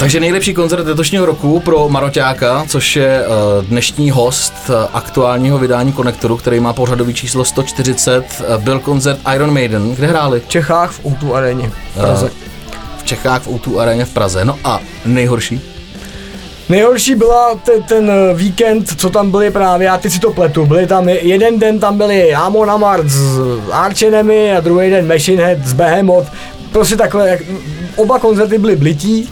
Takže 0.04 0.20
nejlepší 0.20 0.54
koncert 0.54 0.86
letošního 0.86 1.26
roku 1.26 1.60
pro 1.60 1.88
Maroťáka, 1.88 2.64
což 2.68 2.96
je 2.96 3.24
eh, 3.24 3.28
dnešní 3.62 4.10
host 4.10 4.54
eh, 4.68 4.88
aktuálního 4.92 5.58
vydání 5.58 5.92
Konektoru, 5.92 6.36
který 6.36 6.60
má 6.60 6.72
pořadový 6.72 7.14
číslo 7.14 7.44
140, 7.44 8.24
eh, 8.24 8.58
byl 8.58 8.78
koncert 8.78 9.18
Iron 9.34 9.54
Maiden. 9.54 9.94
Kde 9.94 10.06
hráli? 10.06 10.40
V 10.40 10.48
Čechách 10.48 10.90
v 10.90 11.06
Outu 11.06 11.34
aréně 11.34 11.70
v 11.70 12.00
Praze. 12.00 12.30
V 12.98 13.04
Čechách 13.04 13.42
v 13.42 13.48
O2 13.48 13.78
aréně 13.78 14.04
v 14.04 14.10
Praze. 14.10 14.44
No 14.44 14.58
a 14.64 14.80
nejhorší? 15.06 15.60
Nejhorší 16.68 17.14
byla 17.14 17.54
ten, 17.54 17.82
ten 17.82 18.12
víkend, 18.34 19.00
co 19.00 19.10
tam 19.10 19.30
byli 19.30 19.50
právě, 19.50 19.86
já 19.86 19.98
teď 19.98 20.12
si 20.12 20.18
to 20.20 20.32
pletu, 20.32 20.66
byli 20.66 20.86
tam, 20.86 21.08
jeden 21.08 21.58
den 21.58 21.78
tam 21.78 21.98
byli 21.98 22.34
Amon 22.34 22.70
Amart 22.70 23.08
s 23.08 23.40
Arch 23.72 24.02
Enemy 24.02 24.56
a 24.56 24.60
druhý 24.60 24.90
den 24.90 25.08
Machine 25.08 25.44
Head 25.44 25.66
s 25.66 25.72
Behemoth, 25.72 26.28
prostě 26.72 26.96
takhle, 26.96 27.28
jak, 27.28 27.40
oba 27.96 28.18
koncerty 28.18 28.58
byly 28.58 28.76
blití, 28.76 29.28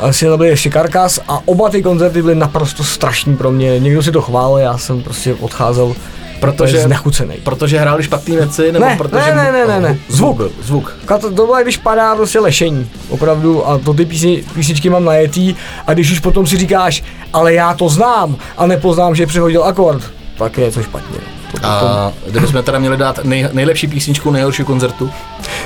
asi 0.00 0.24
tam 0.26 0.38
byl 0.38 0.46
ještě 0.46 0.70
Karkas 0.70 1.20
a 1.28 1.40
oba 1.44 1.68
ty 1.68 1.82
koncerty 1.82 2.22
byly 2.22 2.34
naprosto 2.34 2.84
strašní 2.84 3.36
pro 3.36 3.50
mě, 3.50 3.78
někdo 3.80 4.02
si 4.02 4.12
to 4.12 4.22
chválil, 4.22 4.58
já 4.58 4.78
jsem 4.78 5.02
prostě 5.02 5.34
odcházel 5.34 5.94
Protože- 6.40 6.80
znechucený. 6.80 7.34
Protože 7.44 7.78
hráli 7.78 8.02
špatné 8.02 8.36
věci, 8.36 8.72
nebo 8.72 8.84
Ne, 8.84 8.96
protože... 8.96 9.34
ne, 9.34 9.34
ne, 9.34 9.52
ne, 9.52 9.66
ne, 9.66 9.80
ne. 9.80 9.98
Zvuk. 10.08 10.36
Zvuk. 10.36 10.36
byl, 10.38 10.52
Zvuk. 10.62 10.96
To, 11.06 11.18
to 11.18 11.30
bylo, 11.46 11.62
když 11.62 11.76
padá 11.76 12.16
prostě 12.16 12.40
lešení, 12.40 12.90
opravdu, 13.08 13.68
a 13.68 13.78
to 13.78 13.94
ty 13.94 14.04
písni, 14.04 14.44
písničky 14.54 14.90
mám 14.90 15.04
najetý, 15.04 15.54
a 15.86 15.92
když 15.94 16.12
už 16.12 16.20
potom 16.20 16.46
si 16.46 16.56
říkáš, 16.56 17.04
ale 17.32 17.54
já 17.54 17.74
to 17.74 17.88
znám, 17.88 18.36
a 18.56 18.66
nepoznám, 18.66 19.14
že 19.14 19.26
přehodil 19.26 19.64
akord, 19.64 20.02
tak 20.38 20.58
je 20.58 20.64
něco 20.64 20.82
špatně. 20.82 21.37
To 21.52 21.66
A 21.66 22.12
kdybychom 22.26 22.62
teda 22.62 22.78
měli 22.78 22.96
dát 22.96 23.24
nej, 23.24 23.48
nejlepší 23.52 23.86
písničku 23.86 24.30
nejhoršího 24.30 24.66
koncertu, 24.66 25.10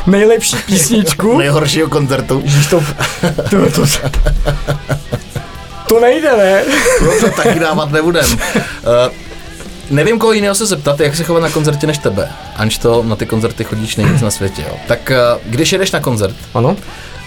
nejlepší 0.06 0.56
písničku, 0.66 1.38
nejhoršího 1.38 1.88
koncertu, 1.88 2.40
Ježíš, 2.44 2.66
to, 2.66 2.84
to, 3.50 3.70
to, 3.70 3.70
to, 3.70 3.86
to 5.88 6.00
nejde, 6.00 6.36
ne? 6.36 6.62
no 7.04 7.20
to 7.20 7.42
taky 7.42 7.58
dávat 7.60 7.92
nebudem. 7.92 8.24
Uh, 8.24 9.12
nevím, 9.92 10.18
koho 10.18 10.32
jiného 10.32 10.54
se 10.54 10.66
zeptat, 10.66 11.00
jak 11.00 11.16
se 11.16 11.24
chovat 11.24 11.40
na 11.40 11.50
koncertě 11.50 11.86
než 11.86 11.98
tebe. 11.98 12.28
Anž 12.56 12.78
to 12.78 13.02
na 13.02 13.16
ty 13.16 13.26
koncerty 13.26 13.64
chodíš 13.64 13.96
nejvíc 13.96 14.22
na 14.22 14.30
světě. 14.30 14.62
Jo. 14.68 14.76
Tak 14.88 15.12
uh, 15.34 15.50
když 15.50 15.72
jedeš 15.72 15.92
na 15.92 16.00
koncert, 16.00 16.34
Ano. 16.54 16.76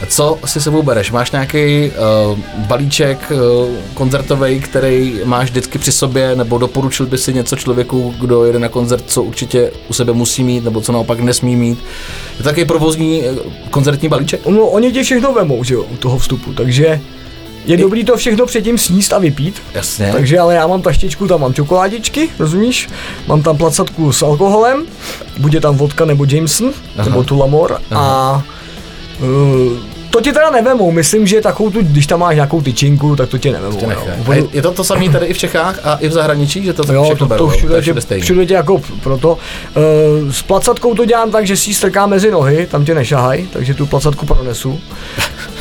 co 0.08 0.40
si 0.46 0.62
sebou 0.62 0.84
bereš? 0.84 1.12
Máš 1.12 1.32
nějaký 1.32 1.92
uh, 2.32 2.40
balíček 2.58 3.32
uh, 3.32 3.40
koncertový, 3.94 4.60
který 4.60 5.20
máš 5.26 5.50
vždycky 5.50 5.78
při 5.78 5.92
sobě, 5.92 6.36
nebo 6.36 6.58
doporučil 6.58 7.06
by 7.06 7.18
si 7.18 7.34
něco 7.34 7.56
člověku, 7.56 8.16
kdo 8.20 8.46
jede 8.46 8.60
na 8.60 8.70
koncert, 8.70 9.04
co 9.08 9.24
určitě 9.24 9.72
u 9.88 9.94
sebe 9.94 10.14
musí 10.14 10.44
mít, 10.44 10.64
nebo 10.64 10.82
co 10.82 10.92
naopak 10.92 11.20
nesmí 11.20 11.56
mít? 11.56 11.80
Je 12.32 12.38
to 12.38 12.44
takový 12.44 12.66
provozní 12.66 13.22
uh, 13.22 13.38
koncertní 13.70 14.10
balíček? 14.10 14.46
No, 14.46 14.68
oni 14.68 14.92
tě 14.92 15.04
všechno 15.04 15.34
vemou, 15.34 15.64
že 15.64 15.74
jo, 15.74 15.84
u 15.84 15.96
toho 15.98 16.18
vstupu, 16.18 16.54
takže 16.54 17.02
je 17.66 17.78
dobrý 17.78 18.04
to 18.06 18.18
všechno 18.18 18.46
předtím 18.46 18.78
sníst 18.78 19.14
a 19.14 19.20
vypít. 19.20 19.62
Jasně. 19.74 20.10
Takže 20.12 20.40
ale 20.40 20.56
já 20.56 20.68
mám 20.68 20.82
taštičku, 20.82 21.28
tam 21.28 21.42
mám 21.42 21.54
čokoládičky, 21.54 22.30
rozumíš? 22.40 22.90
Mám 23.28 23.42
tam 23.44 23.58
placatku 23.58 24.12
s 24.12 24.22
alkoholem, 24.22 24.84
bude 25.38 25.60
tam 25.62 25.76
vodka 25.78 26.06
nebo 26.06 26.26
Jameson, 26.30 26.72
Aha. 26.98 27.10
nebo 27.10 27.24
Tulamor 27.24 27.82
a 27.96 28.44
uh, 29.22 29.78
to 30.10 30.22
ti 30.22 30.34
teda 30.34 30.50
nevemou, 30.50 30.92
myslím, 30.92 31.28
že 31.28 31.42
takovou 31.42 31.70
tu, 31.70 31.82
když 31.82 32.08
tam 32.08 32.20
máš 32.20 32.36
nějakou 32.36 32.62
tyčinku, 32.62 33.16
tak 33.16 33.30
to 33.30 33.38
tě 33.38 33.52
nevemou. 33.52 33.78
Tě 33.80 33.88
Úplně- 34.20 34.40
je, 34.40 34.48
je 34.54 34.62
to 34.62 34.72
to 34.72 34.84
samé 34.84 35.10
tady 35.10 35.26
i 35.26 35.34
v 35.34 35.38
Čechách 35.38 35.80
a 35.84 35.96
i 35.96 36.08
v 36.08 36.12
zahraničí, 36.12 36.64
že 36.64 36.74
to 36.74 36.84
tak 36.84 36.96
Jo, 36.96 37.04
všechno 37.04 37.26
to, 37.28 37.30
berou, 37.30 37.46
to 37.46 37.58
všude, 37.58 37.76
je 37.76 37.82
tě, 37.82 37.94
všude 37.94 38.20
všude 38.22 38.46
tě 38.46 38.54
jako 38.54 38.82
proto. 39.04 39.38
Uh, 40.24 40.32
s 40.32 40.42
placatkou 40.42 40.96
to 40.96 41.06
dělám 41.06 41.32
tak, 41.32 41.48
že 41.48 41.58
si 41.58 41.70
ji 41.70 41.74
strkám 41.74 42.10
mezi 42.10 42.32
nohy, 42.32 42.68
tam 42.72 42.86
tě 42.86 42.96
nešahaj, 42.96 43.46
takže 43.54 43.74
tu 43.74 43.86
placatku 43.86 44.26
pronesu. 44.26 44.80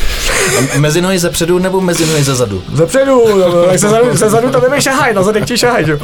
Mezi 0.79 1.01
nohy 1.01 1.19
ze 1.19 1.31
předu 1.31 1.59
nebo 1.59 1.81
mezi 1.81 2.07
nohy 2.07 2.25
ze 2.25 2.35
zadu? 2.35 2.63
Zepředu, 2.73 3.23
tak 3.67 3.79
se 3.79 3.89
zadu, 3.89 4.17
se 4.17 4.31
zadu 4.31 4.51
to 4.51 4.61
nebe 4.61 4.83
šahaj, 4.83 5.15
na 5.15 5.23
zadek 5.23 5.45
ti 5.45 5.59
šahaj, 5.59 5.85
jo. 5.87 5.99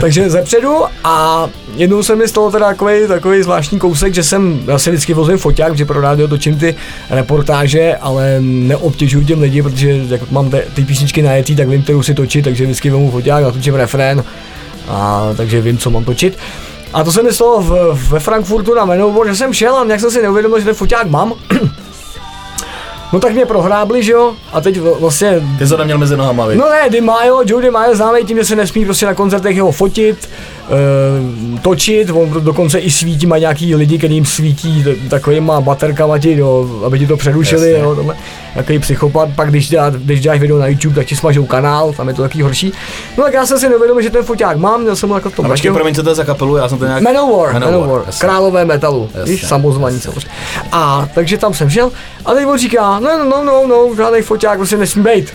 Takže 0.00 0.30
zepředu 0.30 0.74
a 1.04 1.46
jednou 1.76 2.02
se 2.02 2.16
mi 2.16 2.28
stalo 2.28 2.50
teda 2.50 2.66
takový, 2.66 3.06
takový 3.08 3.42
zvláštní 3.42 3.78
kousek, 3.78 4.14
že 4.14 4.22
jsem, 4.22 4.60
já 4.66 4.78
si 4.78 4.90
vždycky 4.90 5.14
vozím 5.14 5.38
foťák, 5.38 5.76
že 5.76 5.84
pro 5.84 6.00
rádio 6.00 6.28
točím 6.28 6.58
ty 6.58 6.74
reportáže, 7.10 7.96
ale 8.00 8.36
neobtěžuju 8.40 9.24
těm 9.24 9.40
lidi, 9.40 9.62
protože 9.62 10.00
jak 10.08 10.30
mám 10.30 10.50
te, 10.50 10.62
ty 10.74 10.84
písničky 10.84 11.22
najetý, 11.22 11.56
tak 11.56 11.68
vím, 11.68 11.82
kterou 11.82 12.02
si 12.02 12.14
točit, 12.14 12.44
takže 12.44 12.64
vždycky 12.64 12.90
vemu 12.90 13.10
foťák, 13.10 13.44
natočím 13.44 13.74
refrén, 13.74 14.24
a, 14.88 15.28
takže 15.36 15.60
vím, 15.60 15.78
co 15.78 15.90
mám 15.90 16.04
točit. 16.04 16.38
A 16.92 17.04
to 17.04 17.12
se 17.12 17.22
mi 17.22 17.32
stalo 17.32 17.60
v, 17.60 17.98
ve 18.10 18.20
Frankfurtu 18.20 18.74
na 18.74 18.84
Manowar, 18.84 19.28
že 19.28 19.36
jsem 19.36 19.52
šel 19.52 19.76
a 19.76 19.84
nějak 19.84 20.00
jsem 20.00 20.10
si 20.10 20.22
neuvědomil, 20.22 20.58
že 20.58 20.64
ten 20.64 20.74
foťák 20.74 21.10
mám. 21.10 21.32
No 23.12 23.20
tak 23.20 23.32
mě 23.32 23.46
prohrábli, 23.46 24.02
že 24.02 24.12
jo? 24.12 24.34
A 24.52 24.60
teď 24.60 24.78
vlastně 24.80 25.42
Ty 25.58 25.64
jsi 25.66 25.70
to 25.70 25.76
neměl 25.76 25.98
mezi 25.98 26.16
nohama, 26.16 26.46
vy. 26.46 26.56
No 26.56 26.70
ne, 26.70 26.90
Di 26.90 27.00
Maio, 27.00 27.42
Joe 27.46 27.62
Di 27.62 27.70
Maio 27.70 27.94
známý 27.96 28.24
tím, 28.24 28.38
že 28.38 28.44
se 28.44 28.56
nesmí 28.56 28.84
prostě 28.84 29.06
na 29.06 29.14
koncertech 29.14 29.56
jeho 29.56 29.72
fotit, 29.72 30.28
točit, 31.62 32.10
on 32.10 32.30
dokonce 32.30 32.78
i 32.78 32.90
svítí, 32.90 33.26
má 33.26 33.38
nějaký 33.38 33.74
lidi, 33.74 33.98
kterým 33.98 34.24
svítí 34.24 34.84
takovýma 35.10 35.60
baterkama 35.60 36.18
ti, 36.18 36.36
jo, 36.36 36.82
aby 36.84 36.98
ti 36.98 37.06
to 37.06 37.16
přerušili, 37.16 37.70
Jasně. 37.70 37.84
jo, 37.84 37.94
tohle, 37.94 38.16
jaký 38.54 38.78
psychopat, 38.78 39.28
pak 39.36 39.50
když, 39.50 39.70
dá, 39.70 39.90
když 39.90 40.20
dáš 40.20 40.40
video 40.40 40.58
na 40.58 40.66
YouTube, 40.66 40.94
tak 40.94 41.06
ti 41.06 41.16
smažou 41.16 41.46
kanál, 41.46 41.92
tam 41.92 42.08
je 42.08 42.14
to 42.14 42.22
taky 42.22 42.42
horší. 42.42 42.72
No 43.18 43.24
tak 43.24 43.34
já 43.34 43.46
jsem 43.46 43.58
si 43.58 43.68
neuvědomil, 43.68 44.02
že 44.02 44.10
ten 44.10 44.24
foťák 44.24 44.56
mám, 44.56 44.80
měl 44.80 44.96
jsem 44.96 45.08
ho 45.08 45.14
jako 45.14 45.30
v 45.30 45.36
tom 45.36 45.46
A 45.46 45.48
počkej, 45.48 45.72
promiň, 45.72 45.94
co 45.94 46.02
to 46.02 46.08
je 46.08 46.14
za 46.14 46.24
kapelu, 46.24 46.56
já 46.56 46.68
jsem 46.68 46.78
to 46.78 46.84
nějak... 46.84 47.02
Manowar, 47.02 47.52
Manowar, 47.52 47.80
Manowar, 47.80 48.04
králové 48.18 48.64
metalu, 48.64 49.10
víš, 49.24 49.46
samozvaní 49.46 50.00
samozřejmě. 50.00 50.30
A 50.72 51.08
takže 51.14 51.38
tam 51.38 51.54
jsem 51.54 51.70
šel 51.70 51.90
a 52.24 52.34
teď 52.34 52.46
on 52.46 52.58
říká, 52.58 53.00
no, 53.00 53.24
no, 53.24 53.44
no, 53.44 53.66
no, 53.66 53.94
žádný 53.96 54.22
foťák 54.22 54.58
prostě 54.58 54.76
nesmí 54.76 55.02
být. 55.02 55.34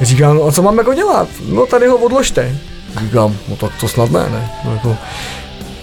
Říkám, 0.00 0.36
no 0.36 0.44
a 0.44 0.52
co 0.52 0.62
mám 0.62 0.78
jako 0.78 0.94
dělat? 0.94 1.28
No 1.48 1.66
tady 1.66 1.86
ho 1.86 1.96
odložte. 1.96 2.56
Říkám, 2.98 3.36
no 3.48 3.56
tak 3.56 3.70
to 3.80 3.88
snad 3.88 4.10
ne, 4.10 4.28
ne. 4.30 4.50
No, 4.64 4.72
jako, 4.72 4.96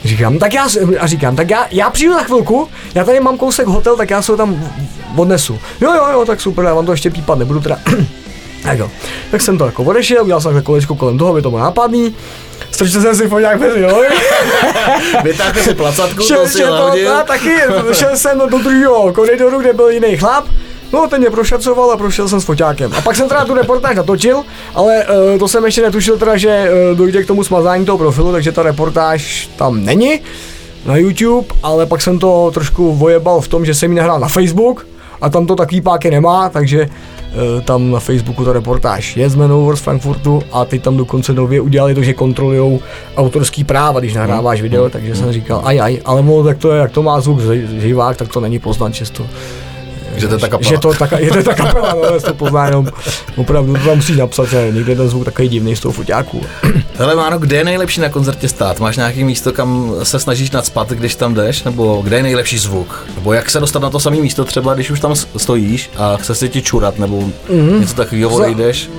Říkám, 0.04 0.39
tak 0.39 0.54
já, 0.54 0.67
a 1.00 1.08
říkám, 1.08 1.36
tak 1.36 1.50
já, 1.50 1.67
já 1.72 1.89
přijdu 1.89 2.13
za 2.13 2.24
chvilku, 2.24 2.70
já 2.96 3.04
tady 3.04 3.20
mám 3.20 3.38
kousek 3.38 3.67
hotel, 3.67 3.96
tak 3.98 4.10
já 4.10 4.22
se 4.22 4.32
ho 4.32 4.38
tam 4.38 4.72
odnesu. 5.15 5.60
Jo, 5.82 5.93
jo, 5.93 6.08
jo, 6.12 6.26
tak 6.26 6.41
super, 6.41 6.65
já 6.65 6.74
vám 6.74 6.86
to 6.86 6.91
ještě 6.91 7.10
pípat 7.10 7.39
nebudu 7.39 7.60
teda. 7.60 7.80
tak 8.63 8.80
jo, 8.80 8.91
tak 9.32 9.41
jsem 9.41 9.58
to 9.58 9.65
jako 9.65 9.84
odešel, 9.84 10.24
udělal 10.24 10.41
jsem 10.41 10.50
takhle 10.50 10.62
kolečko 10.62 10.96
kolem 10.96 11.17
toho, 11.17 11.34
by 11.34 11.41
to 11.41 11.50
bylo 11.50 11.62
nápadný. 11.62 12.15
Strčil 12.72 13.02
jsem 13.02 13.15
si 13.15 13.28
foťák 13.28 13.60
mezi 13.60 13.82
nohy. 13.82 14.08
Vytáhne 15.24 15.63
si 15.63 15.74
placatku, 15.74 16.24
Šel, 16.24 16.43
to 16.43 16.50
si 16.50 16.58
šel, 16.58 16.78
to, 16.78 17.24
taky, 17.28 17.56
šel 17.93 18.17
jsem 18.17 18.39
do 18.50 18.60
druhého 18.60 19.13
koridoru, 19.13 19.60
kde 19.60 19.74
byl 19.74 19.89
jiný 19.89 20.17
chlap, 20.17 20.46
No, 20.93 21.08
ten 21.08 21.19
mě 21.21 21.30
prošacoval 21.30 21.91
a 21.91 21.97
prošel 21.97 22.30
jsem 22.30 22.41
s 22.41 22.43
foťákem. 22.43 22.93
A 22.97 23.02
pak 23.02 23.15
jsem 23.15 23.30
teda 23.30 23.45
tu 23.45 23.54
reportáž 23.54 23.95
natočil, 23.95 24.43
ale 24.76 25.06
uh, 25.34 25.39
to 25.39 25.47
jsem 25.47 25.65
ještě 25.65 25.82
netušil 25.82 26.17
teda, 26.17 26.38
že 26.38 26.69
uh, 26.91 26.97
dojde 26.97 27.23
k 27.23 27.28
tomu 27.28 27.43
smazání 27.43 27.86
toho 27.86 27.97
profilu, 27.97 28.32
takže 28.32 28.52
ta 28.52 28.63
reportáž 28.63 29.50
tam 29.56 29.86
není 29.86 30.19
na 30.86 30.95
YouTube, 30.97 31.47
ale 31.63 31.86
pak 31.86 32.02
jsem 32.02 32.19
to 32.19 32.52
trošku 32.54 32.95
vojebal 32.95 33.41
v 33.41 33.47
tom, 33.47 33.65
že 33.65 33.73
jsem 33.73 33.91
ji 33.91 33.97
nahrál 33.97 34.19
na 34.19 34.28
Facebook 34.28 34.88
a 35.21 35.30
tam 35.30 35.45
to 35.45 35.56
takový 35.56 35.82
páky 35.82 36.12
nemá, 36.12 36.50
takže 36.50 36.89
uh, 36.89 37.62
tam 37.62 37.91
na 37.91 38.00
Facebooku 38.00 38.45
ta 38.45 38.54
reportáž 38.54 39.17
je 39.17 39.30
z 39.30 39.36
Manowar 39.36 39.76
z 39.76 39.80
Frankfurtu 39.82 40.41
a 40.52 40.65
teď 40.65 40.82
tam 40.82 40.97
dokonce 40.97 41.34
nově 41.34 41.62
udělali 41.62 41.95
to, 41.95 42.04
že 42.04 42.13
kontrolují 42.13 42.80
autorský 43.17 43.63
práva, 43.63 44.00
když 44.00 44.13
nahráváš 44.13 44.62
video, 44.62 44.89
takže 44.89 45.15
jsem 45.15 45.32
říkal, 45.32 45.62
aj, 45.65 45.82
aj, 45.82 46.00
ale 46.06 46.21
mo, 46.21 46.43
tak 46.43 46.58
to 46.58 46.71
je, 46.71 46.80
jak 46.80 46.91
to 46.91 47.04
má 47.04 47.19
zvuk 47.21 47.39
ži- 47.39 47.80
živák, 47.80 48.17
tak 48.17 48.28
to 48.28 48.39
není 48.39 48.60
poznat, 48.60 48.93
že 48.93 49.12
to 49.12 49.28
Že 50.18 50.28
to 50.28 50.34
je 50.34 50.40
ta 50.40 50.48
kapela. 50.48 50.70
že 50.70 50.78
to 50.78 50.94
taka, 50.94 51.20
je 51.20 51.32
to 51.32 51.44
ta 51.44 51.54
kapela, 51.54 51.94
no, 51.96 52.20
to 52.20 52.34
pozná 52.34 52.66
jenom, 52.66 52.88
opravdu 53.36 53.74
to 53.74 53.86
tam 53.86 53.96
musí 53.96 54.16
napsat, 54.16 54.46
že 54.46 54.72
někde 54.72 54.96
ten 54.96 55.10
zvuk 55.10 55.26
takový 55.26 55.50
divný 55.50 55.76
z 55.76 55.80
toho 55.80 55.92
foťáku. 55.92 56.42
Hele 56.98 57.16
Máno, 57.16 57.40
kde 57.40 57.56
je 57.56 57.64
nejlepší 57.64 58.02
na 58.02 58.10
koncertě 58.10 58.48
stát? 58.48 58.80
Máš 58.80 58.98
nějaký 58.98 59.24
místo, 59.24 59.54
kam 59.54 59.94
se 60.04 60.20
snažíš 60.20 60.52
nadspat, 60.52 60.90
když 60.90 61.16
tam 61.16 61.34
jdeš? 61.34 61.64
Nebo 61.64 62.02
kde 62.02 62.16
je 62.16 62.24
nejlepší 62.24 62.58
zvuk? 62.58 63.08
Nebo 63.16 63.34
jak 63.34 63.50
se 63.50 63.60
dostat 63.60 63.82
na 63.82 63.90
to 63.90 64.00
samé 64.00 64.18
místo 64.18 64.46
třeba, 64.46 64.74
když 64.74 64.92
už 64.92 65.00
tam 65.00 65.16
stojíš 65.38 65.90
a 65.98 66.18
chce 66.18 66.36
se 66.36 66.48
ti 66.48 66.62
čurat, 66.62 67.00
nebo 67.00 67.20
mm-hmm. 67.20 67.80
něco 67.80 67.94
takového 67.94 68.30
odejdeš? 68.30 68.90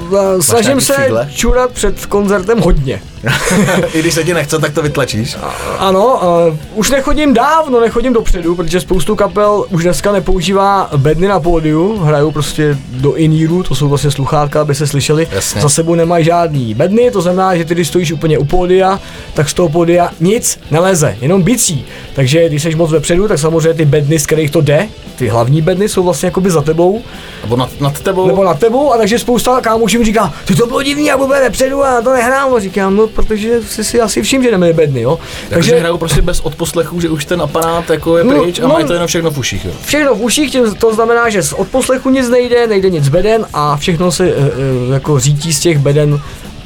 Snažím 0.41 0.81
se 0.81 0.95
fígle? 0.95 1.29
čurat 1.35 1.71
před 1.71 2.07
koncertem 2.07 2.61
hodně. 2.61 3.01
I 3.93 4.01
když 4.01 4.15
se 4.15 4.25
ti 4.25 4.35
nechce, 4.35 4.59
tak 4.59 4.73
to 4.73 4.83
vytlačíš. 4.83 5.37
Ano, 5.79 6.21
uh, 6.49 6.57
už 6.75 6.91
nechodím 6.91 7.35
dávno, 7.35 7.81
nechodím 7.81 8.13
dopředu, 8.13 8.55
protože 8.55 8.81
spoustu 8.81 9.17
kapel 9.17 9.65
už 9.71 9.83
dneska 9.83 10.13
nepoužívá 10.13 10.91
bedny 10.97 11.29
na 11.29 11.41
pódiu, 11.41 11.99
hrajou 11.99 12.31
prostě 12.31 12.79
do 12.91 13.15
iníru, 13.15 13.63
to 13.63 13.75
jsou 13.75 13.89
vlastně 13.89 14.11
sluchátka, 14.11 14.61
aby 14.61 14.75
se 14.75 14.87
slyšeli. 14.87 15.29
Jasně. 15.33 15.61
Za 15.61 15.69
sebou 15.69 15.95
nemají 15.95 16.25
žádný 16.25 16.75
bedny, 16.75 17.11
to 17.11 17.21
znamená, 17.21 17.57
že 17.57 17.65
ty, 17.65 17.75
když 17.75 17.89
stojíš 17.89 18.13
úplně 18.13 18.39
u 18.39 18.45
pódia, 18.45 19.01
tak 19.35 19.49
z 19.49 19.55
toho 19.55 19.69
pódia 19.69 20.11
nic 20.21 20.61
neleze, 20.71 21.17
jenom 21.21 21.43
bicí. 21.43 21.85
Takže 22.15 22.49
když 22.49 22.63
jsi 22.63 22.75
moc 22.75 22.91
vepředu, 22.91 23.29
tak 23.29 23.39
samozřejmě 23.39 23.75
ty 23.75 23.85
bedny, 23.85 24.19
z 24.19 24.27
kterých 24.27 24.51
to 24.51 24.61
jde, 24.61 24.89
ty 25.17 25.29
hlavní 25.29 25.63
bedny 25.63 25.89
jsou 25.89 26.03
vlastně 26.03 26.27
jakoby 26.27 26.51
za 26.51 26.63
tebou, 26.63 27.03
Nebo 27.43 27.57
nad, 27.57 27.81
nad 27.81 28.01
tebou? 28.01 28.27
nebo 28.27 28.45
nad 28.45 28.59
tebou, 28.59 28.93
a 28.93 28.97
takže 28.97 29.19
spousta 29.19 29.61
kámošů 29.61 29.99
mi 29.99 30.05
říká, 30.05 30.33
ty 30.45 30.55
to 30.55 30.67
bylo 30.67 30.83
divný, 30.83 31.07
já 31.07 31.17
budu 31.17 31.29
vepředu 31.29 31.85
a 31.85 32.01
to 32.01 32.13
nehrám. 32.13 32.55
A 32.55 32.61
říkám, 32.61 32.97
no 32.97 33.08
protože 33.09 33.63
jsi 33.63 33.85
si 33.85 34.01
asi 34.01 34.23
všiml, 34.23 34.45
že 34.45 34.51
neměli 34.51 34.73
bedny, 34.73 35.01
jo. 35.01 35.19
Takže 35.49 35.79
hrajou 35.79 35.99
prostě 35.99 36.23
bez 36.23 36.41
odposlechů, 36.41 37.01
že 37.01 37.09
už 37.09 37.25
ten 37.25 37.43
aparát 37.43 37.91
jako 37.91 38.19
je 38.19 38.25
No, 38.25 38.43
pryč 38.43 38.59
a 38.59 38.63
no. 38.63 38.69
mají 38.69 38.85
to 38.87 38.93
jenom 38.93 39.07
všechno 39.09 39.31
v 39.31 39.39
uších, 39.39 39.65
jo? 39.65 39.71
všechno 39.85 40.15
v 40.15 40.23
uších, 40.23 40.57
to 40.79 40.95
znamená, 40.95 41.29
že 41.31 41.43
z 41.43 41.53
odposlechu 41.53 42.11
nic 42.11 42.29
nejde, 42.29 42.67
nejde 42.67 42.91
nic 42.91 43.09
beden 43.09 43.47
a 43.53 43.77
všechno 43.77 44.13
se 44.13 44.27
e, 44.27 44.31
e, 44.31 44.93
jako 44.93 45.21
řítí 45.21 45.53
z 45.53 45.61
těch 45.61 45.79
beden 45.79 46.21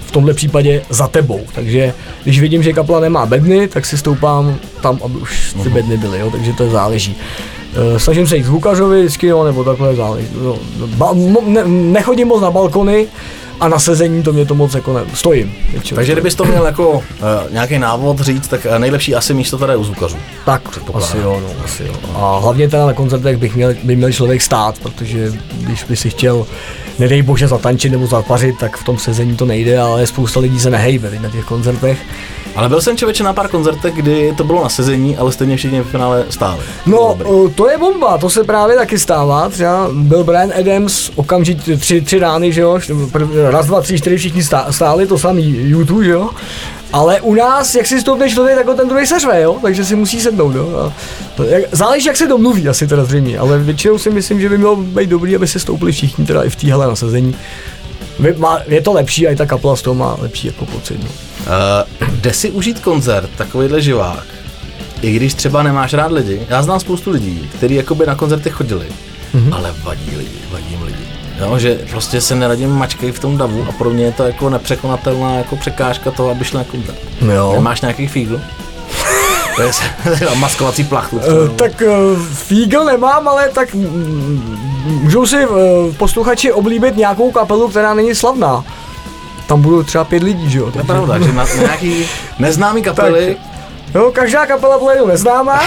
v 0.07 0.11
tomhle 0.11 0.35
případě 0.35 0.83
za 0.90 1.09
tebou. 1.09 1.40
Takže 1.55 1.94
když 2.24 2.40
vidím, 2.40 2.62
že 2.62 2.72
kapela 2.72 3.00
nemá 3.00 3.26
bedny, 3.26 3.68
tak 3.68 3.87
si 3.87 3.98
stoupám 3.98 4.57
tam, 4.81 4.98
aby 5.05 5.14
už 5.18 5.55
ty 5.62 5.68
bedny 5.68 5.96
byly, 5.96 6.18
jo, 6.20 6.31
takže 6.31 6.52
to 6.52 6.70
záleží. 6.70 7.16
E, 7.96 7.98
snažím 7.98 8.26
se 8.26 8.37
jít 8.37 8.44
zvukařovi 8.44 9.00
vždycky, 9.00 9.27
jo, 9.27 9.44
nebo 9.44 9.64
takhle 9.64 9.94
záleží. 9.96 10.27
Jo. 10.44 10.58
Ba, 10.87 11.12
mo, 11.12 11.40
ne, 11.46 11.62
nechodím 11.67 12.29
moc 12.29 12.42
na 12.42 12.50
balkony 12.50 13.06
a 13.63 13.69
na 13.69 13.79
sezení 13.79 14.23
to 14.23 14.33
mě 14.33 14.46
to 14.46 14.54
moc 14.54 14.75
jako 14.75 14.92
ne, 14.92 15.00
stojím. 15.15 15.54
většinou. 15.73 15.96
Takže 15.96 16.13
kdybys 16.13 16.35
to 16.35 16.44
měl 16.44 16.67
jako 16.67 16.90
uh, 16.90 17.02
nějaký 17.50 17.79
návod 17.79 18.21
říct, 18.21 18.48
tak 18.48 18.67
uh, 18.71 18.79
nejlepší 18.79 19.15
asi 19.15 19.35
místo 19.35 19.58
tady 19.58 19.77
u 19.77 19.85
zvukařů. 19.85 20.17
Tak, 20.44 20.63
asi 20.94 21.17
jo, 21.17 21.42
no, 21.42 21.65
asi 21.65 21.83
jo. 21.83 21.94
A 22.15 22.38
hlavně 22.38 22.69
teda 22.69 22.87
na 22.87 22.92
koncertech 22.92 23.37
bych 23.37 23.56
měl, 23.56 23.75
by 23.83 23.96
měl 23.96 24.13
člověk 24.13 24.42
stát, 24.42 24.79
protože 24.79 25.33
když 25.52 25.85
by 25.85 25.96
si 25.96 26.10
chtěl, 26.10 26.46
nedej 26.98 27.23
bože, 27.23 27.48
zatančit 27.48 27.92
nebo 27.92 28.06
zapařit, 28.06 28.58
tak 28.58 28.77
v 28.77 28.85
tom 28.85 28.98
sezení 28.98 29.37
to 29.37 29.44
nejde, 29.44 29.79
ale 29.79 30.06
spousta 30.06 30.40
lidí 30.40 30.60
se 30.60 30.71
nehejbe 30.71 31.10
na 31.23 31.29
těch 31.29 31.44
koncertech. 31.44 31.98
Ale 32.57 32.69
byl 32.69 32.81
jsem 32.81 32.96
člověče 32.96 33.25
na 33.25 33.33
pár 33.33 33.48
koncertech, 33.48 33.94
kdy 33.94 34.35
to 34.37 34.44
bylo 34.44 34.63
na 34.63 34.69
sezení, 34.69 35.17
ale 35.17 35.33
stejně 35.33 35.57
všichni 35.57 35.81
v 35.81 35.90
finále 35.90 36.25
stáli. 36.31 36.61
No, 36.87 36.98
o, 37.25 37.48
to 37.48 37.71
je 37.71 37.79
bomba, 37.79 38.19
to 38.19 38.31
se 38.31 38.44
právě 38.44 38.77
taky 38.77 38.98
stává. 38.98 39.48
Třeba 39.48 39.88
byl 39.92 40.25
Brian 40.25 40.53
Adams 40.61 41.11
okamžitě 41.15 41.77
tři, 41.77 42.00
tři 42.00 42.19
rány, 42.19 42.53
že 42.53 42.61
jo, 42.61 42.79
raz, 43.50 43.67
dva, 43.67 43.81
tři, 43.81 43.98
čtyři 43.98 44.17
všichni 44.17 44.42
stá- 44.42 44.71
stáli, 44.71 45.07
to 45.07 45.19
samý 45.19 45.57
YouTube, 45.57 46.05
že 46.05 46.11
jo. 46.11 46.31
Ale 46.92 47.21
u 47.21 47.35
nás, 47.35 47.75
jak 47.75 47.87
si 47.87 48.00
stoupne 48.00 48.31
člověk, 48.31 48.57
tak 48.57 48.67
ho 48.67 48.75
ten 48.75 48.88
druhý 48.88 49.07
seřve, 49.07 49.40
jo, 49.40 49.57
takže 49.63 49.85
si 49.85 49.96
musí 49.96 50.21
sednout, 50.21 50.55
jo. 50.55 50.77
A 50.87 50.92
to, 51.37 51.44
jak, 51.44 51.63
záleží, 51.73 52.07
jak 52.07 52.17
se 52.17 52.27
domluví, 52.27 52.69
asi 52.69 52.87
teda 52.87 53.05
zřejmě, 53.05 53.38
ale 53.38 53.59
většinou 53.59 53.98
si 53.98 54.11
myslím, 54.11 54.40
že 54.40 54.48
by 54.48 54.59
mělo 54.59 54.77
být 54.77 55.09
dobrý, 55.11 55.37
aby 55.37 55.48
se 55.48 55.59
stoupili 55.59 55.92
všichni 55.92 56.27
teda 56.27 56.42
i 56.42 56.50
v 56.50 56.57
téhle 56.57 56.87
nasazení. 56.87 57.35
Je 58.67 58.81
to 58.81 58.92
lepší 58.92 59.29
a 59.29 59.31
i 59.31 59.37
ta 59.37 59.46
kapela 59.46 59.77
z 59.77 59.83
toho 59.83 59.94
má 59.94 60.17
lepší 60.21 60.46
jako 60.46 60.67
pocit. 60.67 61.03
No. 61.03 61.09
Uh, 61.47 62.09
jde 62.15 62.33
si 62.33 62.51
užít 62.51 62.81
koncert, 62.81 63.31
takovýhle 63.37 63.81
živák, 63.83 64.25
i 65.03 65.13
když 65.13 65.35
třeba 65.35 65.63
nemáš 65.63 65.93
rád 65.95 66.13
lidi. 66.13 66.43
Já 66.49 66.63
znám 66.63 66.81
spoustu 66.81 67.11
lidí, 67.11 67.51
kteří 67.55 67.75
jakoby 67.75 68.07
na 68.07 68.15
koncerty 68.15 68.51
chodili, 68.51 68.87
Mhm. 69.35 69.45
mm-hmm. 69.51 69.55
ale 69.57 69.75
vadí 69.85 70.11
lidi, 70.17 70.38
vadí 70.53 70.71
jim 70.71 70.83
lidi. 70.83 71.03
Jo, 71.40 71.59
že 71.59 71.75
prostě 71.90 72.21
se 72.21 72.35
neradím 72.35 72.71
mačkej 72.71 73.13
v 73.13 73.19
tom 73.19 73.37
davu 73.38 73.67
a 73.69 73.73
pro 73.73 73.90
mě 73.90 74.05
je 74.05 74.13
to 74.13 74.23
jako 74.25 74.51
nepřekonatelná 74.51 75.35
jako 75.35 75.57
překážka 75.57 76.11
toho, 76.11 76.31
aby 76.31 76.45
šli 76.45 76.59
na 76.59 76.65
koncert. 76.65 76.99
Jo. 77.35 77.53
Nemáš 77.55 77.81
nějaký 77.81 78.07
fígl? 78.09 78.40
to 79.57 79.63
je 79.63 79.71
maskovací 80.38 80.85
plachtu. 80.85 81.21
Eh, 81.23 81.49
tak 81.57 81.83
uh, 81.87 82.19
Fígl 82.35 82.85
nemám, 82.85 83.29
ale 83.29 83.49
tak 83.49 83.75
můžou 84.85 85.27
si 85.27 85.47
uh, 85.47 85.57
posluchači 85.97 86.53
oblíbit 86.53 86.97
nějakou 86.97 87.31
kapelu, 87.31 87.69
která 87.69 87.95
není 87.95 88.15
slavná. 88.15 88.65
Tam 89.53 89.63
budou 89.63 89.83
třeba 89.83 90.05
pět 90.05 90.23
lidí, 90.23 90.50
že 90.50 90.59
jo? 90.59 90.71
To 90.71 90.79
je 90.79 90.85
pravda, 90.85 91.19
že 91.19 91.33
na, 91.33 91.44
na 91.44 91.55
nějaký 91.61 92.05
neznámý 92.38 92.83
kapely, 92.83 93.37
Jo, 93.94 94.11
každá 94.15 94.46
kapela 94.46 94.79
bude 94.79 94.94
jenom 94.94 95.09
neznámá, 95.09 95.61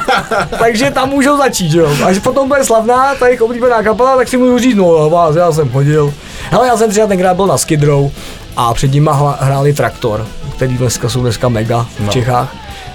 takže 0.58 0.90
tam 0.90 1.08
můžou 1.08 1.36
začít, 1.38 1.70
že 1.70 1.78
jo. 1.78 1.90
Až 2.04 2.18
potom 2.18 2.48
bude 2.48 2.64
slavná, 2.64 3.14
ta 3.14 3.26
jejich 3.26 3.42
oblíbená 3.42 3.82
kapela, 3.82 4.16
tak 4.16 4.28
si 4.28 4.36
můžu 4.36 4.58
říct, 4.58 4.76
no 4.76 5.10
vás, 5.10 5.36
já 5.36 5.52
jsem 5.52 5.70
chodil. 5.70 6.14
Hele, 6.50 6.66
já 6.66 6.76
jsem 6.76 6.90
třeba 6.90 7.06
tenkrát 7.06 7.34
byl 7.34 7.46
na 7.46 7.58
Skid 7.58 7.82
Row 7.82 8.10
a 8.56 8.74
před 8.74 8.92
nimi 8.92 9.10
hráli 9.40 9.72
Traktor, 9.74 10.26
který 10.56 10.76
dneska 10.78 11.08
jsou 11.08 11.20
dneska 11.20 11.48
mega 11.48 11.86
v 11.96 12.00
No. 12.00 12.12
Čechách. 12.12 12.54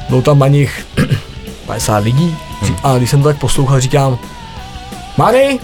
Bylo 0.09 0.21
tam 0.21 0.39
na 0.39 0.47
nich 0.47 0.85
50 1.65 1.97
lidí 2.03 2.37
a 2.83 2.97
když 2.97 3.09
jsem 3.09 3.21
to 3.23 3.27
tak 3.29 3.37
poslouchal, 3.37 3.79
říkám, 3.79 4.17
Mary, 5.17 5.59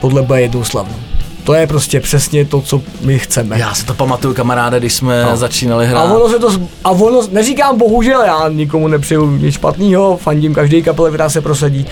tohle 0.00 0.22
bude 0.22 0.40
jednou 0.40 0.64
slavnou. 0.64 0.96
To 1.44 1.54
je 1.54 1.66
prostě 1.66 2.00
přesně 2.00 2.44
to, 2.44 2.60
co 2.60 2.82
my 3.00 3.18
chceme. 3.18 3.58
já 3.58 3.74
si 3.74 3.84
to 3.86 3.94
pamatuju 3.94 4.34
kamaráde, 4.34 4.78
když 4.80 4.94
jsme 4.94 5.22
No. 5.24 5.36
začínali 5.36 5.86
A 5.86 5.88
hrát. 5.88 6.04
ono 6.04 6.28
se 6.28 6.38
to, 6.38 6.48
a 6.84 6.90
ono, 6.90 7.22
neříkám 7.30 7.78
bohužel, 7.78 8.22
já 8.22 8.48
nikomu 8.48 8.88
nepřeju 8.88 9.30
nic 9.30 9.54
špatného, 9.54 10.16
fandím 10.16 10.54
každý 10.54 10.82
kapele, 10.82 11.10
která 11.10 11.28
se 11.28 11.40
prosadí. 11.40 11.86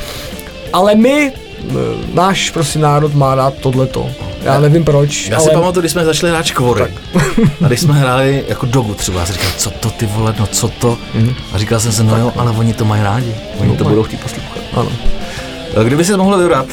Ale 0.72 0.94
my, 0.94 1.32
eh, 1.60 1.72
náš 2.14 2.50
prostě 2.50 2.78
národ 2.78 3.14
má 3.14 3.34
rád 3.34 3.54
tohleto. 3.54 4.06
Já 4.42 4.60
nevím 4.60 4.84
proč, 4.84 5.28
Já 5.28 5.36
ale 5.36 5.44
si 5.44 5.50
pamatuju, 5.54 5.80
když 5.80 5.92
jsme 5.92 6.04
začali 6.04 6.32
hrát 6.32 6.44
škvory. 6.46 6.84
A 7.64 7.66
když 7.66 7.80
jsme 7.80 7.94
hráli 7.94 8.44
jako 8.48 8.66
dogu 8.66 8.94
třeba, 8.94 9.20
já 9.20 9.26
jsem 9.26 9.34
říkal, 9.34 9.50
co 9.56 9.70
to 9.70 9.90
ty 9.90 10.06
vole, 10.06 10.34
no 10.38 10.46
co 10.46 10.68
to? 10.68 10.98
A 11.52 11.58
říkal 11.58 11.80
jsem 11.80 11.92
si, 11.92 12.04
no 12.04 12.16
jo, 12.18 12.32
ale 12.36 12.50
oni 12.50 12.74
to 12.74 12.84
mají 12.84 13.02
rádi. 13.02 13.34
Oni 13.60 13.76
to 13.76 13.84
mají. 13.84 13.94
budou 13.96 14.02
chtít 14.08 14.20
poslouchat. 14.20 14.58
ano. 14.72 14.88
Kdyby 15.84 16.04
si 16.04 16.16
mohl 16.16 16.38
vybrat 16.38 16.66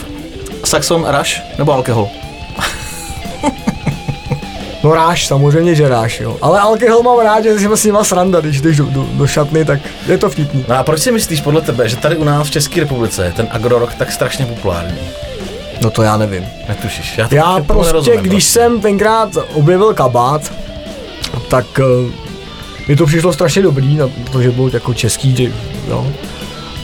Saxon, 0.65 1.05
Rush 1.19 1.41
nebo 1.57 1.73
alkohol? 1.73 2.07
No 4.87 4.93
ráš, 4.93 5.27
samozřejmě, 5.27 5.75
že 5.75 5.89
ráš, 5.89 6.19
jo. 6.19 6.37
Ale 6.41 6.59
alkohol 6.59 7.03
mám 7.03 7.19
rád, 7.19 7.43
že 7.43 7.59
si 7.59 7.67
s 7.73 7.83
nima 7.85 8.03
sranda, 8.03 8.39
když 8.39 8.61
jdeš 8.61 8.77
do, 8.77 8.85
do, 8.85 9.07
do 9.13 9.27
šatny, 9.27 9.65
tak 9.65 9.79
je 10.07 10.17
to 10.17 10.29
vtipný. 10.29 10.65
No 10.67 10.75
a 10.75 10.83
proč 10.83 11.01
si 11.01 11.11
myslíš 11.11 11.41
podle 11.41 11.61
tebe, 11.61 11.89
že 11.89 11.95
tady 11.95 12.17
u 12.17 12.23
nás 12.23 12.47
v 12.47 12.51
České 12.51 12.79
republice 12.79 13.25
je 13.25 13.31
ten 13.31 13.47
agrorok 13.51 13.93
tak 13.93 14.11
strašně 14.11 14.45
populární? 14.45 14.97
No 15.83 15.89
to 15.89 16.01
já 16.03 16.17
nevím. 16.17 16.45
Netušíš. 16.67 17.17
Já, 17.17 17.27
to 17.27 17.35
Já 17.35 17.59
prostě, 17.67 17.85
nerozumím 17.85 18.19
když 18.19 18.31
vlastně. 18.31 18.61
jsem 18.61 18.81
tenkrát 18.81 19.29
objevil 19.53 19.93
kabát, 19.93 20.53
tak 21.47 21.65
uh, 21.79 22.11
mi 22.87 22.95
to 22.95 23.05
přišlo 23.05 23.33
strašně 23.33 23.61
dobrý, 23.61 23.95
na 23.95 24.09
to, 24.31 24.41
že 24.41 24.51
byl 24.51 24.69
jako 24.73 24.93
český, 24.93 25.53
jo. 25.87 26.07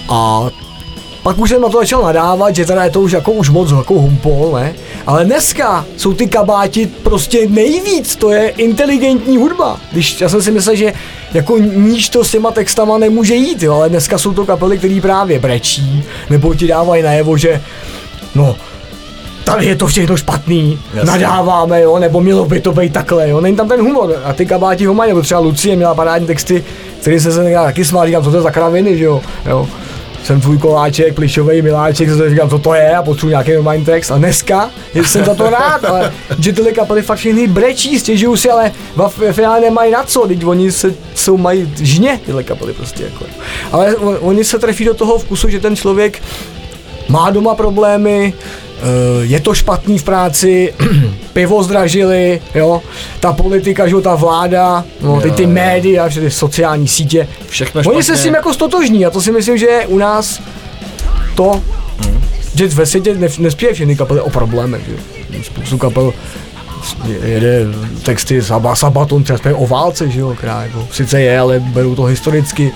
A 0.10 0.42
pak 1.24 1.38
už 1.38 1.50
jsem 1.50 1.62
na 1.62 1.70
to 1.70 1.78
začal 1.78 2.02
nadávat, 2.02 2.56
že 2.56 2.66
teda 2.66 2.84
je 2.84 2.90
to 2.90 3.02
už 3.02 3.12
jako 3.12 3.32
už 3.32 3.50
moc 3.50 3.72
jako 3.72 3.94
humpol, 3.94 4.52
ne? 4.54 4.74
Ale 5.08 5.26
dneska 5.26 5.86
jsou 5.98 6.14
ty 6.14 6.28
kabáti 6.28 6.88
prostě 6.88 7.48
nejvíc, 7.50 8.16
to 8.16 8.32
je 8.32 8.50
inteligentní 8.50 9.38
hudba. 9.38 9.78
Když 9.92 10.22
já 10.22 10.30
jsem 10.30 10.42
si 10.42 10.52
myslel, 10.52 10.76
že 10.76 10.94
jako 11.34 11.58
níž 11.58 12.10
to 12.10 12.24
s 12.24 12.32
těma 12.32 12.52
textama 12.52 12.98
nemůže 12.98 13.36
jít, 13.36 13.64
jo, 13.64 13.74
ale 13.74 13.90
dneska 13.90 14.18
jsou 14.18 14.34
to 14.34 14.46
kapely, 14.46 14.78
které 14.78 15.00
právě 15.02 15.40
brečí, 15.40 16.04
nebo 16.30 16.56
ti 16.56 16.68
dávají 16.68 17.04
najevo, 17.04 17.38
že 17.38 17.62
no, 18.36 18.56
tady 19.44 19.66
je 19.66 19.76
to 19.76 19.88
všechno 19.88 20.18
špatný, 20.18 20.80
Jasně. 20.94 21.12
nadáváme, 21.12 21.82
jo, 21.82 22.00
nebo 22.00 22.22
mělo 22.22 22.46
by 22.46 22.62
to 22.62 22.72
být 22.72 22.94
takhle, 22.94 23.30
jo, 23.30 23.42
není 23.42 23.58
tam 23.58 23.68
ten 23.68 23.82
humor. 23.82 24.22
A 24.24 24.34
ty 24.34 24.46
kabáti 24.46 24.86
ho 24.86 24.94
mají, 24.94 25.12
nebo 25.12 25.22
třeba 25.22 25.40
Lucie 25.40 25.76
měla 25.76 25.96
parádní 25.96 26.28
texty, 26.28 26.64
který 27.02 27.20
se 27.20 27.32
se 27.32 27.54
taky 27.54 27.86
smál, 27.86 28.06
říkám, 28.06 28.24
co 28.24 28.32
to 28.32 28.38
je 28.38 28.42
za 28.42 28.52
kraviny, 28.52 28.98
že 28.98 29.04
jo, 29.04 29.22
jo. 29.50 29.68
Jsem 30.24 30.42
tvůj 30.42 30.58
koláček, 30.58 31.16
plišový 31.16 31.62
miláček, 31.62 32.10
co 32.10 32.18
to 32.18 32.30
říkám, 32.30 32.50
co 32.50 32.60
to 32.60 32.74
je 32.74 32.96
a 32.96 33.04
potřebuji 33.04 33.30
nějaký 33.30 33.54
normální 33.54 33.86
text. 33.86 34.12
A 34.12 34.18
dneska 34.18 34.70
jsem 35.06 35.26
za 35.26 35.36
to 35.36 35.50
rád, 35.50 35.86
ale 35.86 36.14
že 36.40 36.54
tyhle 36.54 36.72
kapely 36.72 37.02
fakt 37.02 37.18
všechny 37.18 37.48
brečí, 37.48 38.00
stěžují 38.00 38.38
si, 38.38 38.50
ale 38.50 38.72
ve 39.18 39.34
finále 39.34 39.62
nemají 39.62 39.92
na 39.92 40.04
co, 40.04 40.28
teď 40.28 40.46
oni 40.46 40.72
se, 40.72 40.94
jsou 41.16 41.38
mají 41.38 41.74
žně, 41.82 42.20
tyhle 42.26 42.44
kapely 42.44 42.74
prostě 42.74 43.04
jako. 43.04 43.26
Ale 43.72 43.96
on- 43.96 44.18
oni 44.22 44.44
se 44.44 44.60
trefí 44.60 44.86
do 44.86 44.94
toho 44.94 45.18
vkusu, 45.18 45.50
že 45.50 45.60
ten 45.60 45.76
člověk 45.76 46.22
má 47.14 47.30
doma 47.30 47.56
problémy, 47.56 48.34
eh, 48.34 48.82
je 49.22 49.40
to 49.40 49.54
špatný 49.54 49.98
v 50.00 50.04
práci, 50.04 50.74
pivo 51.34 51.64
zdražili, 51.64 52.42
jo, 52.56 52.82
ta 53.20 53.34
politika, 53.34 53.88
že 53.88 53.96
ta 54.02 54.16
vláda, 54.16 54.84
no, 55.02 55.22
ty, 55.22 55.32
ty 55.32 55.46
média, 55.46 56.10
všechny 56.10 56.32
sociální 56.32 56.88
sítě. 56.88 57.28
Všechno 57.48 57.80
Oni 57.80 57.86
špatně. 57.86 58.04
se 58.04 58.18
s 58.18 58.24
tím 58.24 58.34
jako 58.34 58.54
stotožní 58.54 59.06
a 59.06 59.10
to 59.10 59.22
si 59.22 59.32
myslím, 59.32 59.58
že 59.58 59.66
je 59.66 59.88
u 59.88 59.98
nás 59.98 60.42
to, 61.36 61.62
že 62.56 62.68
ve 62.68 62.86
světě 62.86 63.16
ne, 63.16 63.28
nespívají 63.40 63.76
všechny 63.76 63.96
kapely 63.96 64.22
o 64.22 64.30
problémech, 64.30 64.82
že 64.86 64.92
jo. 64.92 64.98
Spoustu 65.44 65.78
kapel 65.78 66.14
jede 67.24 67.66
texty 68.04 68.42
Saba, 68.42 68.76
Sabaton 68.76 69.24
třeba 69.24 69.38
zpěvají 69.38 69.64
o 69.64 69.68
válce, 69.68 70.10
že 70.10 70.20
jo, 70.20 70.34
která 70.38 70.64
jako 70.64 70.88
sice 70.92 71.22
je, 71.22 71.40
ale 71.40 71.60
berou 71.60 71.96
to 71.96 72.04
historicky. 72.04 72.72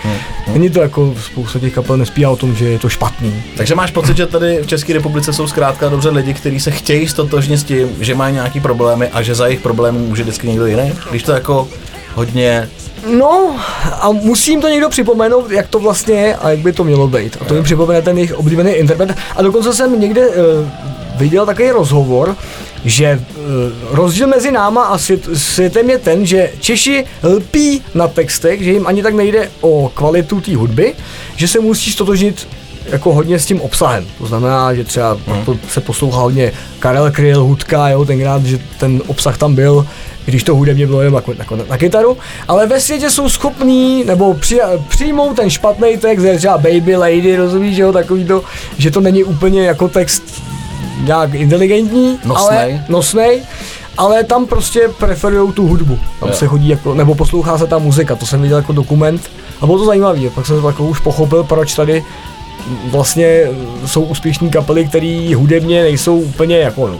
Není 0.48 0.70
to 0.70 0.82
jako 0.82 1.14
spousta 1.26 1.60
těch 1.60 1.74
kapel 1.74 1.98
nespívá 1.98 2.30
o 2.30 2.36
tom, 2.36 2.56
že 2.56 2.66
je 2.66 2.80
to 2.80 2.90
špatný. 2.90 3.44
Takže 3.58 3.76
máš 3.76 3.92
pocit, 3.92 4.18
že 4.18 4.26
tady 4.26 4.60
v 4.62 4.68
České 4.68 4.94
republice 4.94 5.34
jsou 5.34 5.48
zkrátka 5.48 5.90
dobře 5.90 6.10
lidi, 6.10 6.34
kteří 6.34 6.60
se 6.60 6.72
chtějí 6.72 7.08
stotožnit 7.08 7.60
s 7.60 7.64
tím, 7.64 7.90
že 8.00 8.16
mají 8.16 8.34
nějaký 8.34 8.60
problémy 8.60 9.08
a 9.08 9.22
že 9.22 9.36
za 9.36 9.46
jejich 9.46 9.62
problémy 9.62 10.00
může 10.00 10.24
vždycky 10.24 10.48
někdo 10.48 10.66
jiný? 10.66 10.94
Když 11.10 11.24
to 11.24 11.32
jako 11.32 11.68
hodně... 12.16 12.70
No 13.20 13.56
a 14.02 14.12
musím 14.12 14.62
to 14.62 14.70
někdo 14.70 14.90
připomenout, 14.90 15.52
jak 15.52 15.68
to 15.68 15.80
vlastně 15.80 16.16
je 16.16 16.36
a 16.36 16.50
jak 16.50 16.60
by 16.60 16.74
to 16.74 16.84
mělo 16.84 17.08
být. 17.08 17.38
A 17.42 17.46
to 17.46 17.54
mi 17.54 17.64
připomene 17.64 18.02
ten 18.02 18.18
jejich 18.18 18.34
oblíbený 18.34 18.72
interpret. 18.72 19.18
A 19.36 19.42
dokonce 19.42 19.74
jsem 19.74 20.00
někde 20.00 20.28
uh, 20.28 20.36
viděl 21.16 21.46
takový 21.46 21.72
rozhovor, 21.72 22.36
že 22.86 23.20
uh, 23.30 23.96
rozdíl 23.96 24.28
mezi 24.28 24.52
náma 24.52 24.84
a 24.84 24.98
svět, 24.98 25.30
světem 25.34 25.90
je 25.90 25.98
ten, 25.98 26.26
že 26.26 26.52
Češi 26.60 27.06
lpí 27.24 27.82
na 27.96 28.08
textech, 28.08 28.62
že 28.62 28.72
jim 28.72 28.88
ani 28.88 29.04
tak 29.04 29.14
nejde 29.14 29.50
o 29.62 29.92
kvalitu 29.94 30.42
té 30.42 30.56
hudby, 30.56 30.94
že 31.36 31.48
se 31.48 31.60
musí 31.60 31.92
stotožnit 31.92 32.48
jako 32.92 33.14
hodně 33.14 33.40
s 33.40 33.46
tím 33.46 33.62
obsahem. 33.62 34.06
To 34.18 34.26
znamená, 34.26 34.74
že 34.74 34.84
třeba 34.84 35.18
to 35.46 35.58
se 35.70 35.82
poslouchá 35.82 36.18
hodně 36.18 36.52
Karel 36.80 37.12
Kryl, 37.12 37.44
Hudka, 37.44 37.90
jo, 37.90 38.06
tenkrát, 38.06 38.46
že 38.46 38.60
ten 38.80 39.02
obsah 39.08 39.38
tam 39.38 39.56
byl, 39.56 39.88
když 40.26 40.44
to 40.44 40.56
hudebně 40.56 40.88
bylo 40.88 41.02
jenom 41.02 41.16
jako, 41.16 41.34
jako 41.38 41.56
na, 41.56 41.64
na 41.70 41.78
kytaru, 41.78 42.18
ale 42.48 42.68
ve 42.68 42.80
světě 42.80 43.10
jsou 43.10 43.30
schopní, 43.30 44.04
nebo 44.04 44.34
při, 44.34 44.60
přijmou 44.88 45.34
ten 45.34 45.50
špatný 45.50 45.98
text, 45.98 46.26
třeba 46.38 46.58
Baby 46.58 46.96
Lady, 46.96 47.36
rozumíš, 47.36 47.76
že 47.76 47.82
jo, 47.82 47.94
takový 47.94 48.26
to, 48.26 48.44
že 48.78 48.92
to 48.92 49.02
není 49.02 49.24
úplně 49.24 49.64
jako 49.64 49.88
text 49.88 50.24
nějak 51.04 51.34
inteligentní, 51.34 52.20
Nosnej. 52.26 52.58
ale 52.74 52.86
nosnej, 52.90 53.42
ale 53.98 54.24
tam 54.24 54.46
prostě 54.46 54.90
preferují 55.00 55.54
tu 55.54 55.68
hudbu. 55.68 56.00
Tam 56.20 56.30
Jo. 56.30 56.36
se 56.36 56.48
chodí 56.48 56.68
jako, 56.70 56.94
nebo 56.94 57.16
poslouchá 57.16 57.58
se 57.58 57.68
ta 57.68 57.78
muzika, 57.78 58.16
to 58.16 58.26
jsem 58.26 58.42
viděl 58.42 58.58
jako 58.58 58.74
dokument 58.74 59.22
a 59.62 59.66
bylo 59.66 59.78
to 59.78 59.86
zajímavé. 59.86 60.30
Pak 60.36 60.46
jsem 60.46 60.66
jako 60.66 60.86
už 60.86 61.00
pochopil, 61.00 61.44
proč 61.44 61.76
tady 61.76 62.04
vlastně 62.92 63.44
jsou 63.86 64.02
úspěšní 64.04 64.50
kapely, 64.50 64.86
které 64.88 65.34
hudebně 65.36 65.84
nejsou 65.84 66.18
úplně 66.20 66.58
jako 66.58 66.88
no, 66.88 66.98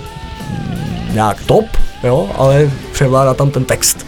nějak 1.14 1.38
top, 1.46 1.66
jo, 2.04 2.30
ale 2.38 2.72
převládá 2.92 3.34
tam 3.34 3.52
ten 3.52 3.66
text. 3.66 4.07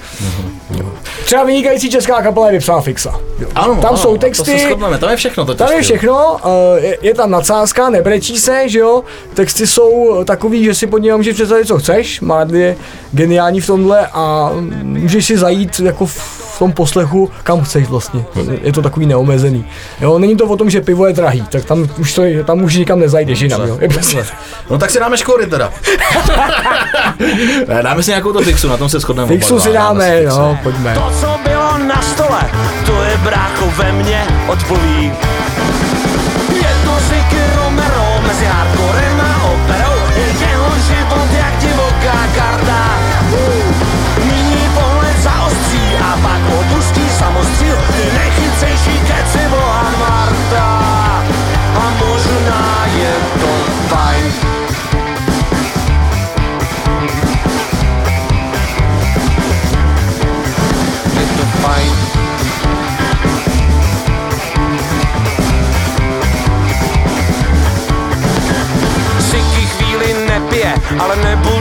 Jo. 0.80 0.86
Třeba 1.26 1.44
vynikající 1.44 1.90
česká 1.90 2.22
kapela 2.22 2.48
je 2.48 2.54
vypsala 2.54 2.82
Fixa. 2.82 3.20
Jo. 3.40 3.48
Ano, 3.56 3.76
tam 3.76 3.86
ano, 3.90 3.98
jsou 3.98 4.12
To 4.12 4.18
texty, 4.18 4.52
se 4.52 4.58
shodneme, 4.58 4.98
tam 4.98 5.10
je 5.10 5.16
všechno 5.16 5.46
to 5.46 5.56
tam 5.56 5.72
je 5.72 5.82
všechno, 5.82 6.38
eh, 6.46 6.80
je, 6.80 6.98
je 7.02 7.14
tam 7.14 7.32
nadsázka, 7.32 7.90
nebrečí 7.90 8.40
se, 8.40 8.70
že 8.70 8.80
jo, 8.80 9.04
texty 9.34 9.68
jsou 9.68 10.24
takový, 10.24 10.64
že 10.64 10.76
si 10.76 10.88
pod 10.88 10.98
ním 10.98 11.18
můžeš 11.18 11.34
představit, 11.34 11.66
co 11.66 11.80
chceš, 11.80 12.22
Marley 12.22 12.62
je 12.62 12.76
geniální 13.12 13.62
v 13.62 13.68
tomhle 13.68 14.08
a 14.08 14.52
můžeš 14.82 15.26
si 15.26 15.38
zajít 15.38 15.80
jako 15.80 16.06
v 16.06 16.49
tom 16.60 16.72
poslechu, 16.72 17.32
kam 17.44 17.62
chceš 17.62 17.88
vlastně. 17.88 18.26
Je 18.62 18.74
to 18.74 18.82
takový 18.82 19.06
neomezený. 19.06 19.66
Jo, 20.02 20.20
není 20.20 20.36
to 20.38 20.46
o 20.46 20.58
tom, 20.58 20.70
že 20.70 20.82
pivo 20.82 21.08
je 21.08 21.14
drahý, 21.14 21.42
tak 21.42 21.66
tam 21.66 21.90
už, 22.00 22.14
to, 22.14 22.22
tam 22.46 22.62
už 22.64 22.76
nikam 22.76 23.00
nezajdeš 23.00 23.40
jinam. 23.42 23.68
Jo. 23.68 23.78
Je 23.82 23.90
prostě, 23.90 24.26
No 24.70 24.78
tak 24.78 24.90
si 24.90 25.00
dáme 25.00 25.18
škory 25.18 25.46
teda. 25.46 25.72
ne, 27.68 27.84
dáme 27.84 28.04
si 28.04 28.12
nějakou 28.12 28.34
to 28.34 28.42
fixu, 28.42 28.68
na 28.68 28.78
tom 28.78 28.90
se 28.90 29.00
shodneme. 29.00 29.28
fixu 29.28 29.60
si 29.60 29.70
dva, 29.70 29.80
dáme, 29.80 30.22
fixu. 30.22 30.40
no, 30.40 30.60
pojďme. 30.64 30.94
To, 30.94 31.12
co 31.22 31.40
bylo 31.50 31.78
na 31.78 32.02
stole, 32.02 32.42
to 32.86 33.04
je 33.04 33.18
brácho 33.24 33.66
ve 33.78 33.92
mně 33.92 34.24
odpoví. 34.48 35.12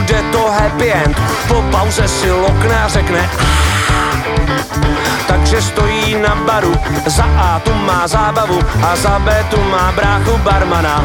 Nebude 0.09 0.31
to 0.31 0.51
happy 0.51 0.91
end. 0.91 1.15
Po 1.47 1.61
pauze 1.71 2.07
si 2.07 2.31
lokne 2.31 2.83
a 2.83 2.87
řekne 2.87 3.29
takže 5.27 5.61
stojí 5.61 6.15
na 6.21 6.35
baru. 6.35 6.73
Za 7.05 7.23
A 7.23 7.59
tu 7.59 7.73
má 7.73 8.07
zábavu 8.07 8.59
a 8.81 8.95
za 8.95 9.19
B 9.19 9.45
tu 9.49 9.61
má 9.61 9.91
bráchu 9.91 10.37
barmana. 10.37 11.03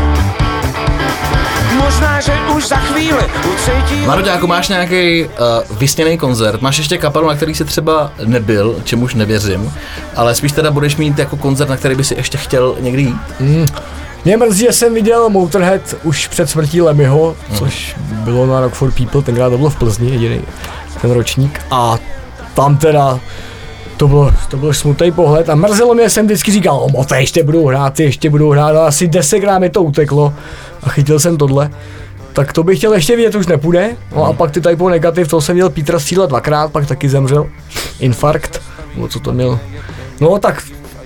Možná, 1.77 2.21
že 2.21 2.33
už 2.57 2.69
za 2.69 2.77
chvíli 2.77 3.25
ucítí... 3.55 4.07
Maroďáku, 4.07 4.47
máš 4.47 4.69
nějaký 4.69 5.25
uh, 5.25 5.31
vysněný 5.79 6.19
koncert, 6.19 6.61
máš 6.61 6.79
ještě 6.79 6.99
kapelu, 6.99 7.29
na 7.29 7.35
který 7.35 7.55
jsi 7.55 7.65
třeba 7.65 8.13
nebyl, 8.25 8.77
čemuž 8.85 9.15
nevěřím, 9.15 9.73
ale 10.17 10.35
spíš 10.35 10.53
teda 10.53 10.71
budeš 10.71 10.97
mít 10.97 11.19
jako 11.19 11.37
koncert, 11.37 11.69
na 11.69 11.77
který 11.77 11.95
by 11.95 12.05
si 12.05 12.15
ještě 12.15 12.39
chtěl 12.39 12.77
někdy 12.81 13.03
jít? 13.03 13.73
Mě 14.25 14.37
mrzí, 14.37 14.65
že 14.65 14.73
jsem 14.73 14.95
viděl 14.95 15.31
Motorhead 15.31 15.95
už 16.03 16.29
před 16.29 16.51
smrtí 16.51 16.81
Lemyho, 16.81 17.37
což 17.55 17.97
bylo 18.25 18.47
na 18.47 18.61
Rock 18.61 18.75
for 18.75 18.93
People, 18.93 19.23
tenkrát 19.23 19.51
to 19.51 19.57
bylo 19.59 19.71
v 19.71 19.77
Plzni, 19.77 20.11
jediný 20.11 20.41
ten 21.01 21.11
ročník. 21.11 21.61
A 21.71 21.99
tam 22.55 22.77
teda 22.77 23.21
to 23.97 24.09
bylo, 24.09 24.31
to 24.49 24.57
byl 24.57 24.73
smutný 24.73 25.13
pohled 25.13 25.49
a 25.49 25.55
mrzelo 25.55 25.95
mě, 25.95 26.11
jsem 26.11 26.27
vždycky 26.27 26.53
říkal, 26.53 26.77
o 26.77 26.89
mote, 26.89 27.21
ještě 27.21 27.43
budou 27.43 27.67
hrát, 27.67 28.01
ještě 28.01 28.31
budou 28.31 28.51
hrát 28.51 28.77
a 28.77 28.87
asi 28.87 29.09
desetkrát 29.09 29.61
mi 29.61 29.71
to 29.71 29.83
uteklo 29.83 30.35
a 30.83 30.89
chytil 30.89 31.21
jsem 31.21 31.37
tohle. 31.37 31.71
Tak 32.33 32.53
to 32.53 32.63
bych 32.63 32.79
chtěl 32.79 32.93
ještě 32.93 33.17
vidět, 33.17 33.35
už 33.35 33.47
nepůjde. 33.47 33.91
No 34.17 34.25
a 34.25 34.33
pak 34.33 34.51
ty 34.51 34.61
typo 34.61 34.89
negativ, 34.89 35.29
to 35.29 35.41
jsem 35.41 35.55
měl 35.55 35.71
Petra 35.71 35.99
Stříla 35.99 36.27
dvakrát, 36.27 36.73
pak 36.73 36.87
taky 36.87 37.09
zemřel. 37.09 37.47
Infarkt, 38.01 38.63
nebo 38.95 39.09
co 39.09 39.21
to 39.21 39.33
měl. 39.33 39.59
No 40.21 40.39
tak 40.39 40.63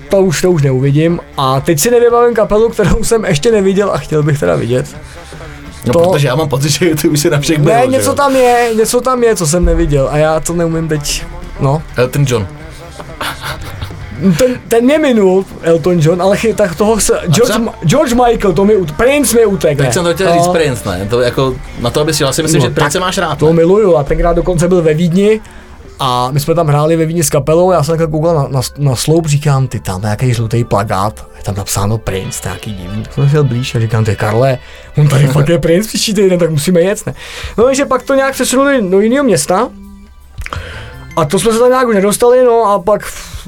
to 0.09 0.21
už, 0.21 0.41
to 0.41 0.51
už 0.51 0.61
neuvidím. 0.63 1.19
A 1.37 1.59
teď 1.61 1.79
si 1.79 1.91
nevybavím 1.91 2.35
kapelu, 2.35 2.69
kterou 2.69 3.03
jsem 3.03 3.25
ještě 3.25 3.51
neviděl 3.51 3.91
a 3.91 3.97
chtěl 3.97 4.23
bych 4.23 4.39
teda 4.39 4.55
vidět. 4.55 4.85
No, 5.85 5.93
To- 5.93 5.99
protože 5.99 6.27
já 6.27 6.35
mám 6.35 6.49
pocit, 6.49 6.69
že 6.69 6.95
ty 6.95 7.07
už 7.09 7.19
si 7.19 7.29
na 7.29 7.39
všech 7.39 7.57
byl, 7.59 7.73
Ne, 7.73 7.81
že 7.81 7.87
něco 7.87 8.13
tam 8.13 8.35
je, 8.35 8.69
něco 8.75 9.01
tam 9.01 9.23
je, 9.23 9.35
co 9.35 9.47
jsem 9.47 9.65
neviděl 9.65 10.07
a 10.11 10.17
já 10.17 10.39
to 10.39 10.53
neumím 10.53 10.87
teď. 10.87 11.23
No, 11.59 11.81
Elton 11.97 12.25
John. 12.27 12.47
ten, 14.37 14.59
ten 14.67 14.83
mě 14.85 14.97
minul, 14.97 15.45
Elton 15.61 15.99
John, 16.01 16.21
ale 16.21 16.37
chy, 16.37 16.53
tak 16.53 16.75
toho 16.75 16.99
se, 16.99 17.19
George, 17.27 17.53
George 17.85 18.13
Michael, 18.13 18.53
to 18.53 18.65
mi, 18.65 18.73
Prince 18.97 19.37
mi 19.37 19.45
utekne. 19.45 19.83
Tak 19.85 19.93
jsem 19.93 20.03
to 20.03 20.13
chtěl 20.13 20.27
No, 20.27 20.33
říct 20.33 20.47
Prince, 20.47 20.89
ne? 20.89 21.07
To 21.09 21.21
jako, 21.21 21.55
na 21.79 21.89
to, 21.89 22.01
aby 22.01 22.13
si, 22.13 22.23
já 22.23 22.31
si 22.33 22.43
myslím, 22.43 22.61
No, 22.61 22.67
že 22.67 22.73
Prince 22.73 22.99
máš 22.99 23.17
rád. 23.17 23.37
To 23.39 23.45
ne? 23.47 23.53
miluju 23.53 23.95
a 23.97 24.03
tenkrát 24.03 24.33
dokonce 24.35 24.67
byl 24.67 24.81
ve 24.81 24.93
Vídni 24.93 25.41
a 25.99 26.31
my 26.31 26.39
jsme 26.39 26.55
tam 26.55 26.67
hráli 26.67 26.95
ve 26.95 27.05
Vídni 27.05 27.23
s 27.23 27.29
kapelou, 27.29 27.71
já 27.71 27.83
jsem 27.83 27.97
takhle 27.97 28.07
koukal 28.07 28.35
na, 28.35 28.47
na, 28.47 28.61
na 28.77 28.95
sloup, 28.95 29.25
říkám, 29.25 29.67
ty 29.67 29.79
tam 29.79 30.01
nějaký 30.01 30.33
žlutý 30.33 30.63
plagát, 30.63 31.27
je 31.37 31.43
tam 31.43 31.55
napsáno 31.55 31.97
Prince, 31.97 32.41
nějaký 32.43 32.73
divný, 32.73 33.03
tak 33.03 33.13
jsem 33.13 33.29
šel 33.29 33.43
blíž 33.43 33.75
a 33.75 33.79
říkám, 33.79 34.05
ty 34.05 34.15
Karle, 34.15 34.57
on 34.97 35.07
tady 35.07 35.27
fakt 35.33 35.49
je 35.49 35.59
Prince 35.59 35.87
příští 35.87 36.13
týden, 36.13 36.39
tak 36.39 36.49
musíme 36.49 36.81
jet, 36.81 37.05
ne? 37.05 37.13
No 37.57 37.73
že 37.73 37.85
pak 37.85 38.03
to 38.03 38.15
nějak 38.15 38.33
přesunuli 38.33 38.89
do 38.89 38.99
jiného 38.99 39.23
města, 39.23 39.69
a 41.15 41.25
to 41.25 41.39
jsme 41.39 41.53
se 41.53 41.59
tam 41.59 41.69
nějak 41.69 41.87
už 41.87 41.95
nedostali, 41.95 42.43
no 42.43 42.65
a 42.65 42.79
pak 42.79 43.01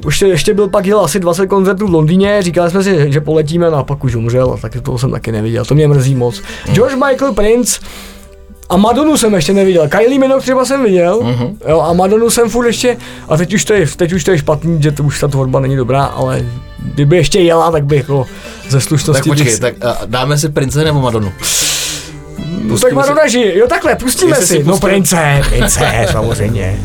ještě, 0.05 0.27
ještě 0.27 0.53
byl 0.53 0.69
pak 0.69 0.85
jel 0.85 0.99
asi 0.99 1.19
20 1.19 1.47
koncertů 1.47 1.87
v 1.87 1.93
Londýně, 1.93 2.41
říkali 2.41 2.71
jsme 2.71 2.83
si, 2.83 3.11
že 3.11 3.21
poletíme, 3.21 3.71
no 3.71 3.77
a 3.77 3.83
pak 3.83 4.03
už 4.03 4.15
umřel, 4.15 4.57
tak 4.61 4.71
toho 4.81 4.97
jsem 4.97 5.11
taky 5.11 5.31
neviděl, 5.31 5.65
to 5.65 5.75
mě 5.75 5.87
mrzí 5.87 6.15
moc. 6.15 6.41
George 6.73 6.95
Michael 6.95 7.33
Prince, 7.33 7.79
a 8.71 8.77
Madonu 8.77 9.17
jsem 9.17 9.33
ještě 9.33 9.53
neviděl. 9.53 9.87
Kylie 9.87 10.19
Minogue 10.19 10.41
třeba 10.41 10.65
jsem 10.65 10.83
viděl, 10.83 11.19
uh-huh. 11.19 11.55
jo, 11.69 11.81
a 11.81 11.93
Madonu 11.93 12.29
jsem 12.29 12.49
furt 12.49 12.65
ještě, 12.65 12.97
a 13.29 13.37
teď 13.37 13.53
už 13.53 13.65
to 13.65 13.73
je, 13.73 13.87
teď 13.87 14.13
už 14.13 14.23
to 14.23 14.31
je 14.31 14.37
špatný, 14.37 14.81
že 14.81 14.91
to 14.91 15.03
už 15.03 15.19
ta 15.19 15.27
tvorba 15.27 15.59
není 15.59 15.75
dobrá, 15.75 16.03
ale 16.03 16.45
kdyby 16.79 17.15
ještě 17.15 17.39
jela, 17.39 17.71
tak 17.71 17.85
bych 17.85 17.99
jako 17.99 18.25
ze 18.69 18.81
slušnosti... 18.81 19.29
Tak 19.29 19.37
počkej, 19.37 19.59
tak 19.59 19.73
uh, 19.83 19.91
dáme 20.05 20.37
si 20.37 20.49
Prince 20.49 20.83
nebo 20.83 21.01
Madonu? 21.01 21.31
no, 22.61 22.79
tak 22.79 22.93
Madonna 22.93 23.27
žije, 23.27 23.57
jo 23.57 23.67
takhle, 23.67 23.95
pustíme 23.95 24.35
si 24.35 24.47
si, 24.47 24.63
no 24.63 24.73
pustíme- 24.73 24.91
prince, 24.91 25.41
prince, 25.49 26.07
samozřejmě. 26.11 26.79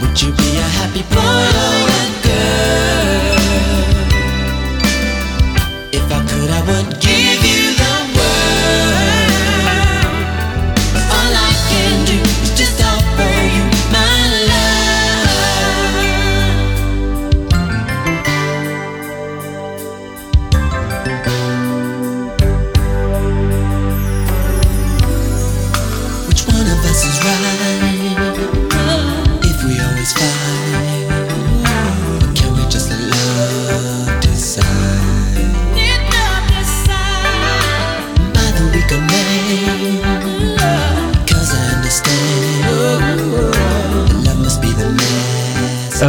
Would 0.00 0.22
you 0.22 0.32
be 0.32 0.58
a 0.58 0.68
happy 0.68 1.04
boy 1.14 1.75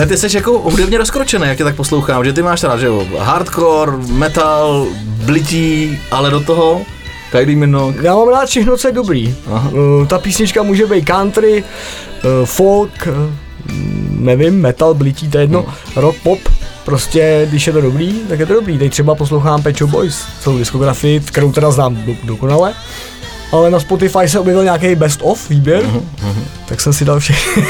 ty 0.07 0.17
jsi 0.17 0.35
jako 0.35 0.59
hudebně 0.59 0.97
rozkročený, 0.97 1.47
jak 1.47 1.57
tě 1.57 1.63
tak 1.63 1.75
poslouchám, 1.75 2.25
že 2.25 2.33
ty 2.33 2.41
máš 2.41 2.63
rád, 2.63 2.79
že 2.79 2.85
jo, 2.85 3.05
hardcore, 3.19 3.91
metal, 4.11 4.87
blití, 5.25 5.99
ale 6.11 6.29
do 6.29 6.39
toho 6.39 6.81
Kylie 7.31 7.57
Minogue. 7.57 8.05
Já 8.05 8.15
mám 8.15 8.29
rád 8.29 8.45
všechno, 8.45 8.77
co 8.77 8.87
je 8.87 8.91
dobrý. 8.91 9.35
Aha. 9.53 9.69
Uh, 9.69 10.07
ta 10.07 10.19
písnička 10.19 10.63
může 10.63 10.85
být 10.85 11.05
country, 11.05 11.63
uh, 11.63 12.45
folk, 12.45 13.07
uh, 13.07 13.13
nevím, 14.09 14.61
metal, 14.61 14.93
blití, 14.93 15.29
to 15.29 15.37
je 15.37 15.43
jedno, 15.43 15.65
rock, 15.95 16.15
pop. 16.23 16.39
Prostě, 16.85 17.47
když 17.49 17.67
je 17.67 17.73
to 17.73 17.81
dobrý, 17.81 18.13
tak 18.29 18.39
je 18.39 18.45
to 18.45 18.53
dobrý. 18.53 18.77
Teď 18.77 18.91
třeba 18.91 19.15
poslouchám 19.15 19.63
Pet 19.63 19.77
Shop 19.77 19.89
Boys, 19.89 20.25
celou 20.41 20.57
diskografii, 20.57 21.19
kterou 21.19 21.51
teda 21.51 21.71
znám 21.71 21.95
do, 22.05 22.13
dokonale. 22.23 22.73
Ale 23.51 23.69
na 23.71 23.79
Spotify 23.79 24.27
se 24.29 24.39
objevil 24.39 24.63
nějaký 24.63 24.95
best 24.95 25.19
of 25.23 25.49
výběr, 25.49 25.83
tak 26.65 26.81
jsem 26.81 26.93
si 26.93 27.05
dal 27.05 27.19
všechny. 27.19 27.67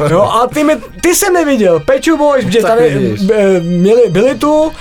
no 0.10 0.34
a 0.34 0.46
ty, 0.46 0.64
mi, 0.64 0.72
ty 1.00 1.14
jsem 1.14 1.32
neviděl, 1.34 1.80
Shop 2.04 2.18
Boys, 2.18 2.44
Tak 2.62 2.76
tady 2.78 2.98
vidíš. 2.98 3.28
eh, 3.34 3.60
měli, 3.60 4.02
byli 4.10 4.34
tu, 4.34 4.72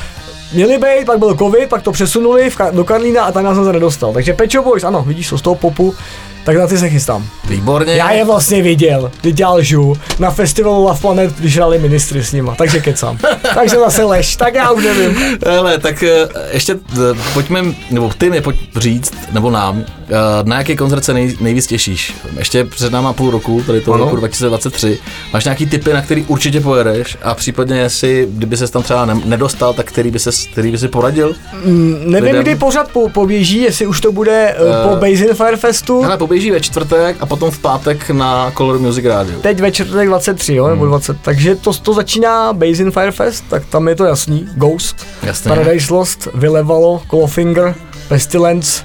Měli 0.53 0.78
být, 0.78 1.05
pak 1.05 1.20
byl 1.20 1.36
covid, 1.36 1.70
pak 1.70 1.82
to 1.82 1.91
přesunuli 1.91 2.49
v, 2.49 2.57
do 2.72 2.84
Karlína 2.84 3.24
a 3.24 3.32
tam 3.32 3.45
já 3.45 3.55
jsem 3.55 3.66
se 3.66 3.74
nedostal. 3.74 4.14
Takže 4.14 4.36
Shop 4.51 4.66
Boys, 4.66 4.84
ano, 4.84 5.03
vidíš 5.07 5.30
to 5.30 5.38
z 5.38 5.41
toho 5.41 5.55
popu, 5.55 5.95
tak 6.43 6.57
na 6.57 6.67
ty 6.67 6.77
se 6.77 6.89
chystám. 6.89 7.25
Výborně. 7.49 7.93
Já 7.93 8.11
je 8.11 8.25
vlastně 8.25 8.61
viděl, 8.61 9.11
teď 9.21 9.39
já 9.39 9.51
lžu, 9.51 9.93
na 10.19 10.31
festivalu 10.31 10.83
Love 10.83 10.99
Planet, 11.01 11.39
když 11.39 11.55
hráli 11.55 11.79
ministry 11.79 12.23
s 12.23 12.31
nima, 12.31 12.55
takže 12.55 12.79
kecám. 12.79 13.17
takže 13.55 13.75
zase 13.75 14.03
lež, 14.03 14.35
tak 14.35 14.55
já 14.55 14.71
už 14.71 14.83
nevím. 14.83 15.37
Hele, 15.47 15.77
tak 15.77 16.03
eh, 16.03 16.27
ještě 16.51 16.73
eh, 16.73 16.97
pojďme, 17.33 17.63
nebo 17.91 18.11
ty 18.17 18.29
mi 18.29 18.41
pojď 18.41 18.57
říct, 18.75 19.13
nebo 19.31 19.51
nám, 19.51 19.85
eh, 20.09 20.13
na 20.43 20.57
jaký 20.57 20.75
koncert 20.75 21.05
se 21.05 21.13
nej, 21.13 21.35
nejvíc 21.39 21.67
těšíš? 21.67 22.13
Ještě 22.37 22.63
před 22.63 22.91
náma 22.91 23.13
půl 23.13 23.31
roku, 23.31 23.63
tady 23.67 23.81
toho 23.81 23.95
Ano. 23.95 24.05
roku 24.05 24.15
2023. 24.15 24.99
Máš 25.33 25.43
nějaký 25.43 25.65
typy, 25.65 25.93
na 25.93 26.01
který 26.01 26.25
určitě 26.27 26.61
pojedeš 26.61 27.17
a 27.23 27.35
případně 27.35 27.79
jestli, 27.79 28.27
kdyby 28.31 28.57
ses 28.57 28.71
tam 28.71 28.83
třeba 28.83 29.05
ne, 29.05 29.15
nedostal, 29.25 29.73
tak 29.73 29.85
který 29.85 30.11
by 30.11 30.19
ses 30.19 30.43
tips, 30.43 30.51
který 30.51 30.71
by 30.71 30.77
si 30.77 30.87
poradil? 30.87 31.35
Nevím, 31.63 32.13
Lidem. 32.13 32.41
kdy 32.41 32.55
pořád 32.55 32.91
po, 32.91 33.09
poběží, 33.09 33.61
jestli 33.61 33.87
už 33.87 34.01
to 34.01 34.11
bude 34.11 34.55
uh, 34.59 34.89
po 34.89 34.95
Basin 34.95 35.33
Fire 35.33 35.57
Festu. 35.57 36.01
Hele, 36.01 36.17
poběží 36.34 36.51
ve 36.51 36.61
čtvrtek 36.61 37.15
a 37.19 37.25
potom 37.25 37.51
v 37.51 37.59
pátek 37.59 38.09
na 38.09 38.51
Color 38.57 38.79
Music 38.79 39.05
Radio. 39.05 39.39
Teď 39.39 39.59
ve 39.59 39.71
čtvrtek 39.71 40.07
23, 40.07 40.55
jo, 40.55 40.63
Hmm. 40.65 40.73
nebo 40.73 40.86
20, 40.86 41.17
takže 41.21 41.55
to, 41.55 41.73
to 41.73 41.93
začíná 41.93 42.53
Basin 42.53 42.91
Fire 42.91 43.11
Fest, 43.11 43.43
tak 43.49 43.65
tam 43.65 43.88
je 43.88 43.95
to 43.95 44.05
jasný, 44.05 44.47
Ghost, 44.55 45.07
Jasně. 45.23 45.49
Paradise 45.49 45.93
Lost, 45.93 46.27
Vylevalo, 46.34 47.01
Clawfinger, 47.09 47.75
Pestilence, 48.07 48.84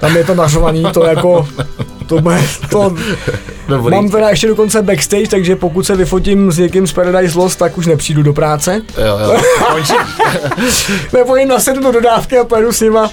tam 0.00 0.16
je 0.16 0.24
to 0.24 0.34
nařvaný, 0.34 0.84
to 0.94 1.04
jako, 1.04 1.48
to 2.16 2.20
bude, 2.22 2.42
to, 2.70 2.94
Dobrý. 3.68 3.94
mám 3.94 4.08
teda 4.10 4.28
ještě 4.30 4.46
dokonce 4.46 4.82
backstage, 4.82 5.28
takže 5.28 5.56
pokud 5.56 5.86
se 5.86 5.96
vyfotím 5.96 6.52
s 6.52 6.58
někým 6.58 6.86
z 6.86 6.92
Paradise 6.92 7.38
Lost, 7.38 7.58
tak 7.58 7.78
už 7.78 7.86
nepřijdu 7.86 8.22
do 8.22 8.32
práce, 8.32 8.82
Jo, 8.98 9.18
jo. 9.18 9.40
Nebo 11.12 11.36
jim 11.36 11.48
nasednu 11.48 11.82
do 11.82 11.92
dodávky 11.92 12.38
a 12.38 12.44
pojedu 12.44 12.72
s 12.72 12.80
nima 12.80 13.10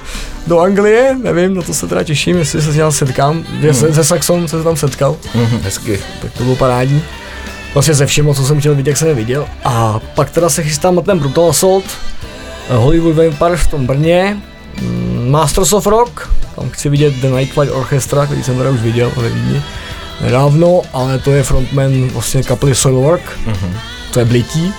do 0.48 0.60
Anglie, 0.60 1.16
nevím, 1.24 1.54
na 1.56 1.62
to 1.62 1.74
se 1.74 1.88
teda 1.88 2.04
těším, 2.04 2.38
jestli 2.38 2.62
se 2.62 2.72
s 2.72 2.76
ním 2.76 2.92
setkám, 2.92 3.44
hmm. 3.62 3.74
se, 3.74 3.94
se 3.94 4.04
Saxon 4.04 4.48
se 4.48 4.64
tam 4.64 4.78
setkal, 4.78 5.16
Mhm, 5.36 5.60
Hezky. 5.64 6.00
tak 6.22 6.32
to 6.32 6.44
bylo 6.44 6.56
parádní. 6.56 7.02
Vlastně 7.74 7.94
ze 7.94 8.06
vším, 8.06 8.34
co 8.36 8.46
jsem 8.46 8.60
chtěl 8.60 8.76
vidět, 8.76 8.90
jak 8.90 8.98
jsem 8.98 9.08
je 9.08 9.14
viděl. 9.14 9.48
A 9.66 10.00
pak 10.16 10.30
teda 10.30 10.50
se 10.50 10.64
chystám 10.64 10.96
na 10.96 11.02
ten 11.02 11.20
Brutal 11.20 11.50
Assault, 11.50 11.86
eh, 12.70 12.76
Hollywood 12.76 13.16
Vampire 13.16 13.58
v 13.58 13.68
tom 13.68 13.86
Brně, 13.88 14.38
Masters 15.30 15.74
of 15.74 15.88
Rock, 15.88 16.30
tam 16.56 16.70
chci 16.70 16.90
vidět 16.90 17.14
The 17.14 17.28
Night 17.28 17.54
Flight 17.54 17.74
Orchestra, 17.76 18.26
který 18.26 18.44
jsem 18.44 18.58
teda 18.58 18.70
už 18.70 18.80
viděl 18.80 19.12
ve 19.16 19.30
Vídni 19.30 19.64
nedávno, 20.22 20.82
ale 20.94 21.20
to 21.20 21.32
je 21.32 21.44
frontman 21.44 22.08
vlastně 22.08 22.44
kapely 22.44 22.76
Soilwork, 22.76 23.40
mm-hmm. 23.46 23.72
to 24.14 24.20
je 24.20 24.26
Blití. 24.26 24.74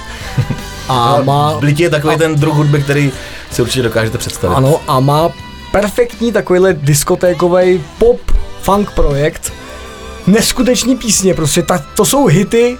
A 0.88 1.18
má, 1.24 1.56
Blití 1.60 1.82
je 1.82 1.90
takový 1.90 2.16
ten 2.16 2.34
druh 2.34 2.54
hudby, 2.54 2.82
který 2.82 3.12
si 3.50 3.62
určitě 3.62 3.82
dokážete 3.82 4.18
představit. 4.18 4.56
ano, 4.56 4.80
a 4.86 5.00
má 5.00 5.28
perfektní 5.72 6.32
takovýhle 6.32 6.74
diskotékový 6.74 7.84
pop 7.98 8.20
funk 8.62 8.90
projekt. 8.90 9.52
Neskutečný 10.26 10.96
písně, 10.96 11.34
prostě 11.34 11.62
ta, 11.62 11.78
to 11.96 12.04
jsou 12.04 12.26
hity. 12.26 12.78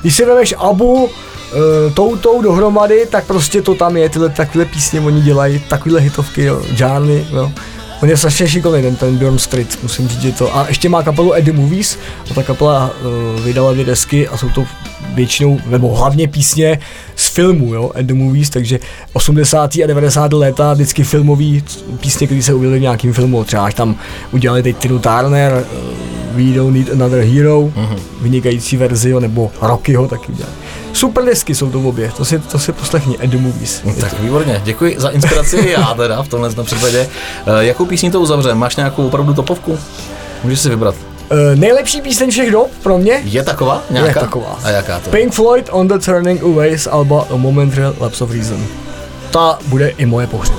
Když 0.00 0.16
si 0.16 0.24
vemeš 0.24 0.54
Abu, 0.58 1.10
uh, 1.52 1.92
tou 1.92 2.16
tou 2.16 2.42
dohromady, 2.42 3.06
tak 3.10 3.24
prostě 3.24 3.62
to 3.62 3.74
tam 3.74 3.96
je, 3.96 4.08
tyhle 4.08 4.28
takové 4.28 4.64
písně 4.64 5.00
oni 5.00 5.20
dělají, 5.20 5.58
takovéhle 5.68 6.00
hitovky, 6.00 6.44
jo, 6.44 6.62
Jarny, 6.78 7.26
jo. 7.32 7.52
On 8.02 8.08
je 8.08 8.16
strašně 8.16 8.48
šikovný, 8.48 8.82
ten, 8.82 8.96
ten 8.96 9.16
Bjorn 9.16 9.38
Street, 9.38 9.78
musím 9.82 10.08
říct, 10.08 10.20
že 10.20 10.32
to. 10.32 10.56
A 10.56 10.68
ještě 10.68 10.88
má 10.88 11.02
kapelu 11.02 11.34
Eddie 11.34 11.56
Movies, 11.56 11.98
a 12.30 12.34
ta 12.34 12.42
kapela 12.42 12.90
uh, 12.90 13.40
vydala 13.40 13.72
dvě 13.72 13.84
desky 13.84 14.28
a 14.28 14.36
jsou 14.36 14.48
to 14.48 14.64
většinou, 15.14 15.60
nebo 15.66 15.94
hlavně 15.94 16.28
písně 16.28 16.78
z 17.16 17.28
filmů, 17.28 17.74
jo, 17.74 17.90
Eddie 17.94 18.24
Movies, 18.24 18.50
takže 18.50 18.80
80. 19.12 19.76
a 19.84 19.86
90. 19.86 20.32
léta 20.32 20.74
vždycky 20.74 21.04
filmový 21.04 21.64
písně, 22.00 22.26
které 22.26 22.42
se 22.42 22.54
objevily 22.54 22.78
v 22.78 22.82
nějakém 22.82 23.12
filmu, 23.12 23.44
třeba 23.44 23.64
až 23.64 23.74
tam 23.74 23.96
udělali 24.32 24.62
teď 24.62 24.76
Tinu 24.76 24.98
Turner, 24.98 25.66
uh, 25.72 26.18
We 26.36 26.54
Don't 26.54 26.76
Need 26.76 26.92
Another 26.92 27.24
Hero, 27.24 27.60
mm-hmm. 27.60 27.98
vynikající 28.20 28.76
verzi, 28.76 29.10
jo, 29.10 29.20
nebo 29.20 29.50
Rockyho 29.62 30.08
taky 30.08 30.32
udělali. 30.32 30.54
Super 30.98 31.24
desky 31.24 31.54
jsou 31.54 31.70
to 31.70 31.80
obě, 31.80 32.12
to 32.16 32.24
si, 32.24 32.38
to 32.38 32.58
si 32.58 32.72
poslechni, 32.72 33.16
Eddie 33.20 33.42
Movies. 33.42 33.80
No, 33.84 33.94
tak 34.00 34.20
výborně, 34.20 34.60
děkuji 34.64 34.94
za 34.98 35.08
inspiraci, 35.08 35.68
já 35.78 35.94
teda 35.94 36.22
v 36.22 36.28
tomhle 36.28 36.50
případě. 36.64 37.08
Eh, 37.46 37.64
Jakou 37.64 37.86
písní 37.86 38.10
to 38.10 38.20
uzavřem? 38.20 38.58
Máš 38.58 38.76
nějakou 38.76 39.06
opravdu 39.06 39.34
topovku? 39.34 39.78
Můžeš 40.44 40.60
si 40.60 40.68
vybrat. 40.68 40.94
Uh, 41.30 41.38
nejlepší 41.54 42.00
píseň 42.00 42.30
všech 42.30 42.50
dob 42.50 42.70
pro 42.82 42.98
mě 42.98 43.20
Je 43.24 43.42
taková? 43.42 43.82
Nějaká? 43.90 44.08
je 44.08 44.14
taková. 44.14 44.58
A 44.64 44.70
jaká 44.70 45.00
to? 45.00 45.10
Pink 45.10 45.32
Floyd 45.32 45.68
on 45.72 45.88
the 45.88 45.98
Turning 45.98 46.42
Away 46.42 46.78
z 46.78 46.86
Alba 46.86 47.26
A 47.30 47.36
Momentary 47.36 47.82
Lapse 48.00 48.24
of 48.24 48.30
Reason. 48.30 48.66
Ta 49.30 49.58
bude 49.66 49.88
i 49.88 50.06
moje 50.06 50.26
pohřeb. 50.26 50.56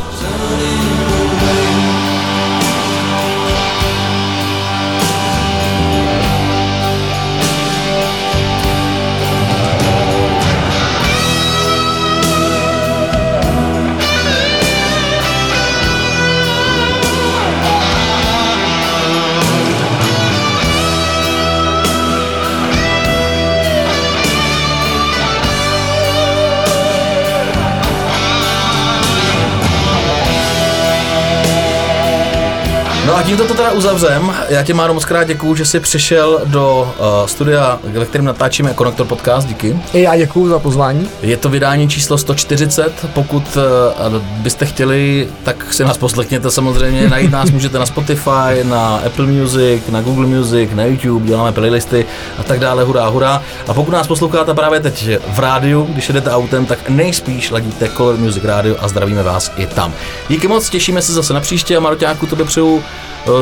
A 33.19 33.23
tímto 33.23 33.47
to 33.47 33.53
teda 33.53 33.71
uzavřem. 33.71 34.33
Já 34.49 34.63
tě 34.63 34.73
Máro 34.73 34.93
moc 34.93 35.05
krát 35.05 35.23
děkuju, 35.23 35.55
že 35.55 35.65
jsi 35.65 35.79
přišel 35.79 36.41
do 36.45 36.93
uh, 36.99 37.27
studia, 37.27 37.79
ve 37.83 38.05
kterém 38.05 38.25
natáčíme 38.25 38.73
Konektor 38.73 39.07
podcast, 39.07 39.47
díky. 39.47 39.79
I 39.93 40.01
já 40.01 40.17
děkuju 40.17 40.49
za 40.49 40.59
pozvání. 40.59 41.09
Je 41.21 41.37
to 41.37 41.49
vydání 41.49 41.89
číslo 41.89 42.17
140, 42.17 43.05
pokud 43.13 43.57
uh, 44.07 44.21
byste 44.21 44.65
chtěli, 44.65 45.27
tak 45.43 45.73
si 45.73 45.83
nás 45.83 45.97
poslechněte 45.97 46.51
samozřejmě, 46.51 47.07
najít 47.09 47.31
nás 47.31 47.51
můžete 47.51 47.79
na 47.79 47.85
Spotify, 47.85 48.63
na 48.63 48.95
Apple 49.05 49.25
Music, 49.25 49.83
na 49.89 50.01
Google 50.01 50.27
Music, 50.27 50.69
na 50.73 50.85
YouTube, 50.85 51.27
děláme 51.27 51.51
playlisty 51.51 52.05
a 52.37 52.43
tak 52.43 52.59
dále, 52.59 52.83
hurá, 52.83 53.07
hurá. 53.07 53.41
A 53.67 53.73
pokud 53.73 53.91
nás 53.91 54.07
posloucháte 54.07 54.53
právě 54.53 54.79
teď 54.79 55.09
v 55.27 55.39
rádiu, 55.39 55.83
když 55.83 56.07
jedete 56.07 56.31
autem, 56.31 56.65
tak 56.65 56.89
nejspíš 56.89 57.51
ladíte 57.51 57.89
Color 57.89 58.17
Music 58.17 58.43
Radio 58.43 58.75
a 58.79 58.87
zdravíme 58.87 59.23
vás 59.23 59.51
i 59.57 59.65
tam. 59.65 59.93
Díky 60.29 60.47
moc, 60.47 60.69
těšíme 60.69 61.01
se 61.01 61.13
zase 61.13 61.33
na 61.33 61.39
příště 61.39 61.77
a 61.77 61.79
Maroťáku, 61.79 62.25
tobě 62.25 62.45
přeju 62.45 62.83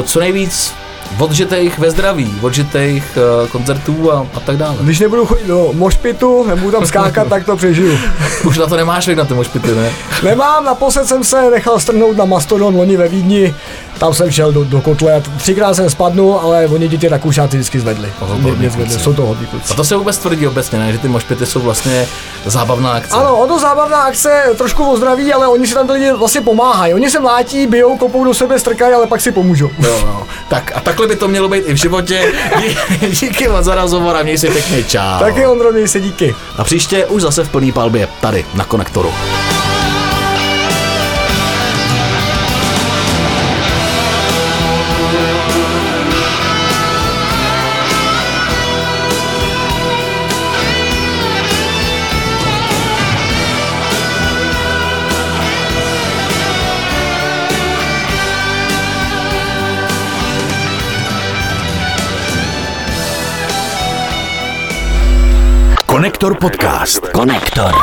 co 0.04 0.20
nejvíc 0.20 0.74
odžitejch 1.20 1.80
ve 1.80 1.92
zdraví, 1.92 2.36
odžitejch 2.42 3.18
uh, 3.42 3.48
koncertů 3.48 4.12
a, 4.12 4.26
a 4.34 4.40
tak 4.40 4.58
dále. 4.58 4.78
Když 4.82 5.00
nebudu 5.00 5.26
chodit 5.26 5.48
do 5.48 5.70
mošpitu, 5.74 6.48
nebudu 6.48 6.72
tam 6.72 6.86
skákat, 6.86 7.28
tak 7.28 7.46
to 7.46 7.58
přežiju. 7.58 7.98
Už 8.46 8.58
na 8.58 8.68
to 8.68 8.76
nemáš 8.78 9.06
věk 9.06 9.18
na 9.18 9.26
ty 9.26 9.34
mošpity, 9.34 9.76
ne? 9.76 9.92
Nemám, 10.24 10.66
naposled 10.66 11.08
jsem 11.08 11.24
se 11.24 11.50
nechal 11.52 11.80
strhnout 11.80 12.18
na 12.18 12.26
Mastodon 12.26 12.76
loni 12.76 12.98
ve 12.98 13.08
Vídni, 13.08 13.56
tam 14.00 14.14
jsem 14.14 14.32
šel 14.32 14.52
do, 14.52 14.64
do 14.64 14.82
kotle, 14.82 15.24
třikrát 15.38 15.74
jsem 15.74 15.90
spadnul, 15.90 16.40
ale 16.44 16.68
oni 16.68 16.88
děti 16.88 17.08
Rakušáci 17.08 17.58
vždycky 17.58 17.80
zvedli. 17.80 18.10
Jsou 18.20 18.38
Mě, 18.38 18.52
mě 18.52 18.70
zvedli, 18.70 19.00
jsou 19.00 19.14
to 19.14 19.26
hodní 19.26 19.46
kluci. 19.46 19.74
A 19.74 19.76
to 19.76 19.84
se 19.84 19.96
vůbec 19.96 20.18
tvrdí 20.18 20.48
obecně, 20.48 20.80
ne? 20.80 20.92
Že 20.92 20.98
ty 20.98 21.08
mošpity 21.08 21.46
jsou 21.46 21.60
vlastně 21.60 22.08
zábavná 22.46 22.92
akce. 22.92 23.16
Ano, 23.16 23.38
ono 23.38 23.60
zábavná 23.60 23.98
akce, 23.98 24.44
trošku 24.58 24.92
o 24.92 24.98
zdraví, 24.98 25.34
ale 25.34 25.48
oni 25.48 25.68
si 25.68 25.74
tam 25.74 25.88
ty 25.88 25.94
lidi 25.94 26.12
vlastně 26.12 26.42
pomáhají. 26.42 26.94
Oni 26.94 27.10
se 27.10 27.20
mlátí, 27.20 27.68
bijou, 27.68 27.98
kopou 27.98 28.24
do 28.24 28.34
sebe, 28.34 28.60
strkají, 28.60 28.94
ale 28.94 29.08
pak 29.08 29.22
si 29.22 29.32
pomůžou. 29.32 29.70
Jo, 29.80 30.00
no. 30.06 30.28
Tak 30.50 30.72
a 30.76 30.80
takhle 30.98 31.08
by 31.16 31.20
to 31.20 31.28
mělo 31.28 31.50
být 31.50 31.64
i 31.68 31.74
v 31.74 31.78
životě. 31.78 32.34
Dí- 33.02 33.08
Díky 33.10 33.48
moc 33.48 33.66
za 33.66 33.76
rozhovor 33.76 34.16
a 34.16 34.24
měj 34.24 34.38
si 34.38 34.50
pěkně 34.50 34.84
čau. 34.84 35.20
Taky 35.20 35.48
Ondro, 35.48 35.72
měj 35.72 35.88
se 35.88 36.00
díky. 36.00 36.36
A 36.58 36.64
příště 36.64 37.06
už 37.06 37.22
zase 37.22 37.44
v 37.44 37.50
plný 37.50 37.72
palbě 37.72 38.08
tady 38.22 38.46
na 38.54 38.66
konektoru. 38.66 39.14
Konektor 65.98 66.38
podcast. 66.38 67.10
Konektor. 67.12 67.74